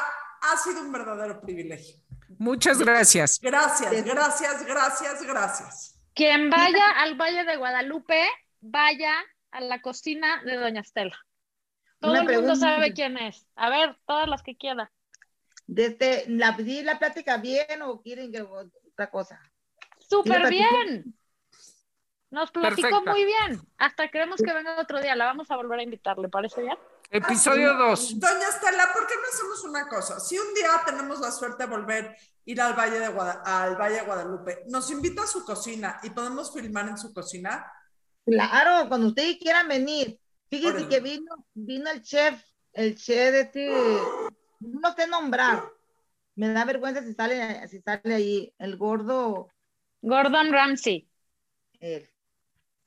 ha 0.40 0.56
sido 0.56 0.80
un 0.80 0.90
verdadero 0.90 1.38
privilegio. 1.38 2.00
Muchas 2.38 2.78
gracias. 2.78 3.38
Gracias, 3.42 3.92
gracias, 4.06 4.64
gracias, 4.64 5.22
gracias. 5.22 5.92
Quien 6.14 6.50
vaya 6.50 6.90
al 6.98 7.14
Valle 7.14 7.44
de 7.44 7.56
Guadalupe, 7.56 8.26
vaya 8.60 9.14
a 9.50 9.60
la 9.60 9.80
cocina 9.80 10.42
de 10.44 10.56
Doña 10.56 10.80
Estela. 10.80 11.18
Todo 12.00 12.16
el 12.16 12.24
mundo 12.24 12.56
sabe 12.56 12.92
quién 12.92 13.16
es. 13.16 13.46
A 13.54 13.70
ver, 13.70 13.96
todas 14.06 14.28
las 14.28 14.42
que 14.42 14.56
quieran. 14.56 14.88
Desde 15.66 16.24
la, 16.28 16.56
la 16.58 16.98
plática 16.98 17.36
bien 17.36 17.82
o 17.82 18.00
quieren 18.02 18.32
que 18.32 18.42
otra 18.42 19.08
cosa. 19.10 19.40
Súper 19.98 20.48
bien. 20.48 21.16
Nos 22.30 22.50
platicó 22.50 23.02
muy 23.02 23.24
bien. 23.24 23.60
Hasta 23.78 24.08
queremos 24.08 24.40
que 24.42 24.52
venga 24.52 24.80
otro 24.80 25.00
día. 25.00 25.14
La 25.14 25.26
vamos 25.26 25.50
a 25.50 25.56
volver 25.56 25.78
a 25.78 25.82
invitar. 25.82 26.18
¿Le 26.18 26.28
parece 26.28 26.62
bien? 26.62 26.78
Episodio 27.12 27.74
2. 27.76 28.20
Doña 28.20 28.48
Estela, 28.48 28.90
¿por 28.94 29.06
qué 29.06 29.14
no 29.16 29.28
hacemos 29.30 29.64
una 29.64 29.86
cosa? 29.86 30.18
Si 30.18 30.38
un 30.38 30.54
día 30.54 30.70
tenemos 30.86 31.20
la 31.20 31.30
suerte 31.30 31.64
de 31.64 31.68
volver 31.68 32.16
ir 32.46 32.58
al 32.58 32.72
Valle 32.72 33.00
de, 33.00 33.04
al 33.04 33.76
Valle 33.76 33.96
de 33.96 34.06
Guadalupe, 34.06 34.64
nos 34.68 34.90
invita 34.90 35.24
a 35.24 35.26
su 35.26 35.44
cocina 35.44 36.00
y 36.02 36.08
podemos 36.08 36.50
filmar 36.54 36.88
en 36.88 36.96
su 36.96 37.12
cocina. 37.12 37.70
Claro, 38.24 38.88
cuando 38.88 39.08
ustedes 39.08 39.36
quieran 39.36 39.68
venir. 39.68 40.18
Fíjense 40.48 40.88
que 40.88 41.00
vino, 41.00 41.46
vino 41.52 41.90
el 41.90 42.00
chef, 42.00 42.42
el 42.72 42.96
chef 42.96 43.30
de 43.30 43.40
este, 43.42 43.70
no 44.60 44.94
sé 44.96 45.06
nombrar. 45.06 45.64
Me 46.34 46.48
da 46.48 46.64
vergüenza 46.64 47.02
si 47.02 47.12
sale, 47.12 47.68
si 47.68 47.82
sale 47.82 48.14
ahí, 48.14 48.54
el 48.58 48.78
gordo. 48.78 49.50
Gordon 50.00 50.50
Ramsay. 50.50 51.06
Él. 51.78 52.08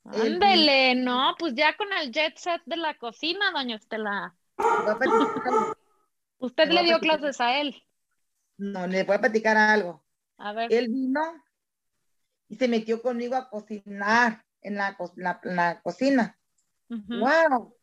Ándele, 0.06 0.95
no, 0.95 1.36
pues 1.39 1.56
ya 1.56 1.76
con 1.76 1.88
el 1.93 2.12
jet 2.12 2.38
set 2.38 2.62
de 2.66 2.78
la 2.78 2.95
cocina, 2.97 3.51
doña 3.51 3.76
Estela. 3.76 4.36
Usted 6.38 6.70
le 6.70 6.84
dio 6.84 6.99
clases 6.99 7.41
a 7.41 7.60
él. 7.60 7.76
No, 8.58 8.86
le 8.88 9.03
voy 9.03 9.16
a 9.16 9.22
platicar 9.22 9.58
algo. 9.58 10.03
A 10.38 10.53
ver. 10.53 10.72
Él 10.72 10.89
vino 10.89 11.22
y 12.47 12.56
se 12.56 12.68
metió 12.68 13.01
conmigo 13.01 13.36
a 13.36 13.49
cocinar 13.49 14.45
en 14.62 14.76
la, 14.76 14.95
la, 15.16 15.82
cocina. 15.82 16.38
¡Wow! 16.88 17.76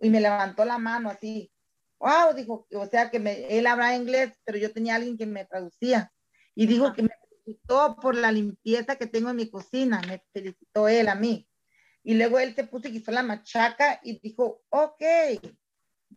Y 0.00 0.10
me 0.10 0.20
levantó 0.20 0.64
la 0.64 0.78
mano 0.78 1.10
así. 1.10 1.52
¡Wow! 1.98 2.34
Dijo, 2.36 2.68
o 2.72 2.86
sea 2.86 3.10
que 3.10 3.46
él 3.50 3.66
habla 3.66 3.96
inglés, 3.96 4.32
pero 4.44 4.58
yo 4.58 4.72
tenía 4.72 4.94
alguien 4.94 5.18
que 5.18 5.26
me 5.26 5.44
traducía. 5.44 6.12
Y 6.54 6.66
dijo 6.66 6.92
que 6.92 7.02
me 7.02 7.10
felicitó 7.28 7.96
por 7.96 8.14
la 8.14 8.30
limpieza 8.30 8.96
que 8.96 9.06
tengo 9.06 9.30
en 9.30 9.36
mi 9.36 9.50
cocina. 9.50 10.00
Me 10.06 10.22
felicitó 10.32 10.88
él 10.88 11.08
a 11.08 11.16
mí. 11.16 11.47
Y 12.08 12.14
luego 12.14 12.38
él 12.38 12.54
se 12.54 12.64
puso 12.64 12.88
y 12.88 12.96
hizo 12.96 13.12
la 13.12 13.22
machaca 13.22 14.00
y 14.02 14.18
dijo, 14.18 14.62
ok, 14.70 15.02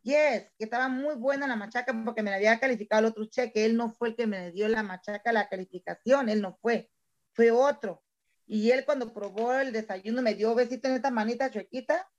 yes, 0.04 0.44
que 0.58 0.64
estaba 0.64 0.88
muy 0.88 1.16
buena 1.16 1.48
la 1.48 1.58
machaca 1.58 1.94
porque 2.06 2.24
me 2.24 2.30
la 2.30 2.38
había 2.38 2.58
calificado 2.62 3.02
el 3.02 3.08
otro 3.08 3.26
cheque. 3.26 3.66
Él 3.66 3.76
no 3.76 3.92
fue 3.92 4.08
el 4.10 4.16
que 4.16 4.26
me 4.26 4.52
dio 4.54 4.70
la 4.70 4.84
machaca, 4.84 5.34
la 5.34 5.50
calificación, 5.50 6.30
él 6.30 6.42
no 6.42 6.58
fue, 6.62 6.89
fue 7.34 7.52
otro. 7.52 8.02
Y 8.48 8.72
él 8.72 8.86
cuando 8.86 9.14
probó 9.14 9.52
el 9.52 9.74
desayuno 9.74 10.22
me 10.22 10.34
dio 10.34 10.56
besito 10.56 10.88
en 10.88 10.96
esta 10.96 11.12
manita 11.12 11.52
chuequita 11.52 12.10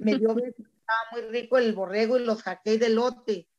Me 0.00 0.16
dio 0.16 0.34
besos, 0.34 0.54
estaba 0.58 1.00
muy 1.12 1.20
rico 1.30 1.58
el 1.58 1.74
borrego 1.74 2.16
y 2.16 2.24
los 2.24 2.42
hotcakes 2.42 2.78
de 2.78 2.88
lote. 2.88 3.50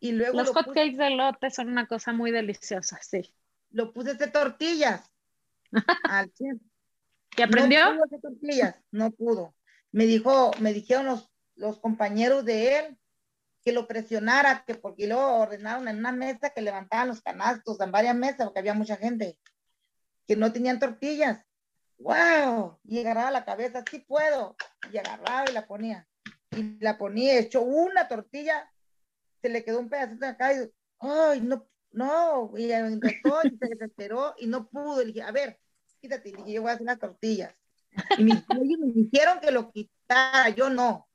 Y 0.00 0.12
luego 0.12 0.38
Los 0.38 0.48
lo 0.48 0.54
hot 0.54 0.68
puse- 0.68 0.74
cakes 0.74 0.96
de 0.96 1.10
lote 1.10 1.50
son 1.50 1.68
una 1.68 1.86
cosa 1.86 2.14
muy 2.14 2.30
deliciosa, 2.30 2.98
sí. 3.02 3.36
lo 3.72 3.92
puse 3.92 4.14
de 4.14 4.28
tortillas. 4.28 5.02
al 6.04 6.32
chef. 6.32 6.56
¿Qué 7.36 7.44
aprendió? 7.44 7.84
No 7.84 7.92
pudo 7.94 8.04
hacer 8.04 8.20
tortillas, 8.20 8.76
no 8.90 9.10
pudo. 9.10 9.54
Me 9.90 10.04
dijo, 10.06 10.50
me 10.60 10.72
dijeron 10.72 11.06
los, 11.06 11.30
los 11.54 11.78
compañeros 11.80 12.44
de 12.44 12.78
él 12.78 12.98
que 13.64 13.72
lo 13.72 13.86
presionara, 13.86 14.64
que 14.66 14.74
porque 14.74 15.06
luego 15.06 15.36
ordenaron 15.36 15.86
en 15.88 15.98
una 15.98 16.12
mesa 16.12 16.50
que 16.50 16.60
levantaban 16.60 17.08
los 17.08 17.22
canastos 17.22 17.80
en 17.80 17.92
varias 17.92 18.16
mesas, 18.16 18.44
porque 18.44 18.58
había 18.58 18.74
mucha 18.74 18.96
gente, 18.96 19.38
que 20.26 20.36
no 20.36 20.52
tenían 20.52 20.80
tortillas. 20.80 21.44
¡Wow! 21.98 22.80
Y 22.84 22.98
agarraba 22.98 23.30
la 23.30 23.44
cabeza, 23.44 23.84
sí 23.88 24.00
puedo. 24.00 24.56
Y 24.92 24.98
agarraba 24.98 25.44
y 25.48 25.52
la 25.52 25.66
ponía. 25.66 26.08
Y 26.50 26.78
la 26.80 26.98
ponía, 26.98 27.38
echó 27.38 27.62
una 27.62 28.08
tortilla, 28.08 28.68
se 29.40 29.48
le 29.48 29.64
quedó 29.64 29.78
un 29.78 29.88
pedacito 29.88 30.26
acá 30.26 30.52
y, 30.52 30.70
¡ay, 30.98 31.40
no! 31.40 31.68
No, 31.92 32.50
y 32.56 32.72
empezó 32.72 33.40
y 33.44 33.50
se 33.50 33.68
desesperó 33.68 34.34
y 34.38 34.46
no 34.46 34.66
pudo. 34.68 35.00
Le 35.00 35.12
dije, 35.12 35.22
a 35.22 35.30
ver, 35.30 35.60
quítate. 36.02 36.32
Y 36.46 36.52
yo 36.52 36.62
voy 36.62 36.70
a 36.70 36.74
hacer 36.74 36.86
las 36.86 36.98
tortillas. 36.98 37.54
Y 38.18 38.24
me, 38.24 38.32
ellos 38.62 38.78
me 38.80 38.92
dijeron 38.92 39.40
que 39.40 39.50
lo 39.50 39.70
quitara, 39.70 40.50
yo 40.50 40.68
no. 40.68 41.08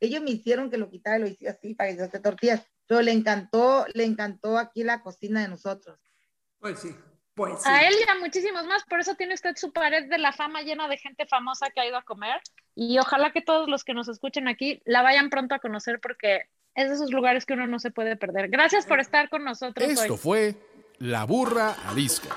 Ellos 0.00 0.22
me 0.22 0.30
hicieron 0.30 0.70
que 0.70 0.78
lo 0.78 0.90
quitara 0.90 1.18
y 1.18 1.20
lo 1.20 1.26
hice 1.28 1.48
así 1.48 1.74
para 1.74 1.90
que 1.90 1.96
se 1.96 2.02
hace 2.04 2.20
tortillas. 2.20 2.62
Pero 2.86 3.02
le 3.02 3.12
encantó, 3.12 3.84
le 3.94 4.04
encantó 4.04 4.58
aquí 4.58 4.82
la 4.82 5.02
cocina 5.02 5.42
de 5.42 5.48
nosotros. 5.48 6.00
Pues 6.58 6.80
sí, 6.80 6.90
pues 7.34 7.62
sí. 7.62 7.68
A 7.68 7.86
él 7.86 7.94
y 7.94 8.10
a 8.10 8.18
muchísimos 8.18 8.66
más, 8.66 8.82
por 8.84 9.00
eso 9.00 9.14
tiene 9.14 9.34
usted 9.34 9.54
su 9.56 9.72
pared 9.72 10.08
de 10.08 10.18
la 10.18 10.32
fama 10.32 10.62
llena 10.62 10.88
de 10.88 10.96
gente 10.96 11.26
famosa 11.26 11.68
que 11.70 11.80
ha 11.80 11.86
ido 11.86 11.96
a 11.96 12.02
comer. 12.02 12.40
Y 12.74 12.98
ojalá 12.98 13.32
que 13.32 13.42
todos 13.42 13.68
los 13.68 13.84
que 13.84 13.94
nos 13.94 14.08
escuchen 14.08 14.48
aquí 14.48 14.80
la 14.84 15.02
vayan 15.02 15.30
pronto 15.30 15.54
a 15.54 15.58
conocer 15.58 16.00
porque 16.00 16.42
es 16.74 16.88
de 16.88 16.94
esos 16.94 17.10
lugares 17.10 17.46
que 17.46 17.54
uno 17.54 17.66
no 17.66 17.78
se 17.78 17.90
puede 17.90 18.16
perder. 18.16 18.48
Gracias 18.48 18.86
por 18.86 19.00
estar 19.00 19.28
con 19.28 19.44
nosotros 19.44 19.88
Esto 19.88 20.14
hoy. 20.14 20.18
fue 20.18 20.54
La 20.98 21.24
Burra 21.24 21.76
Arisca. 21.86 22.36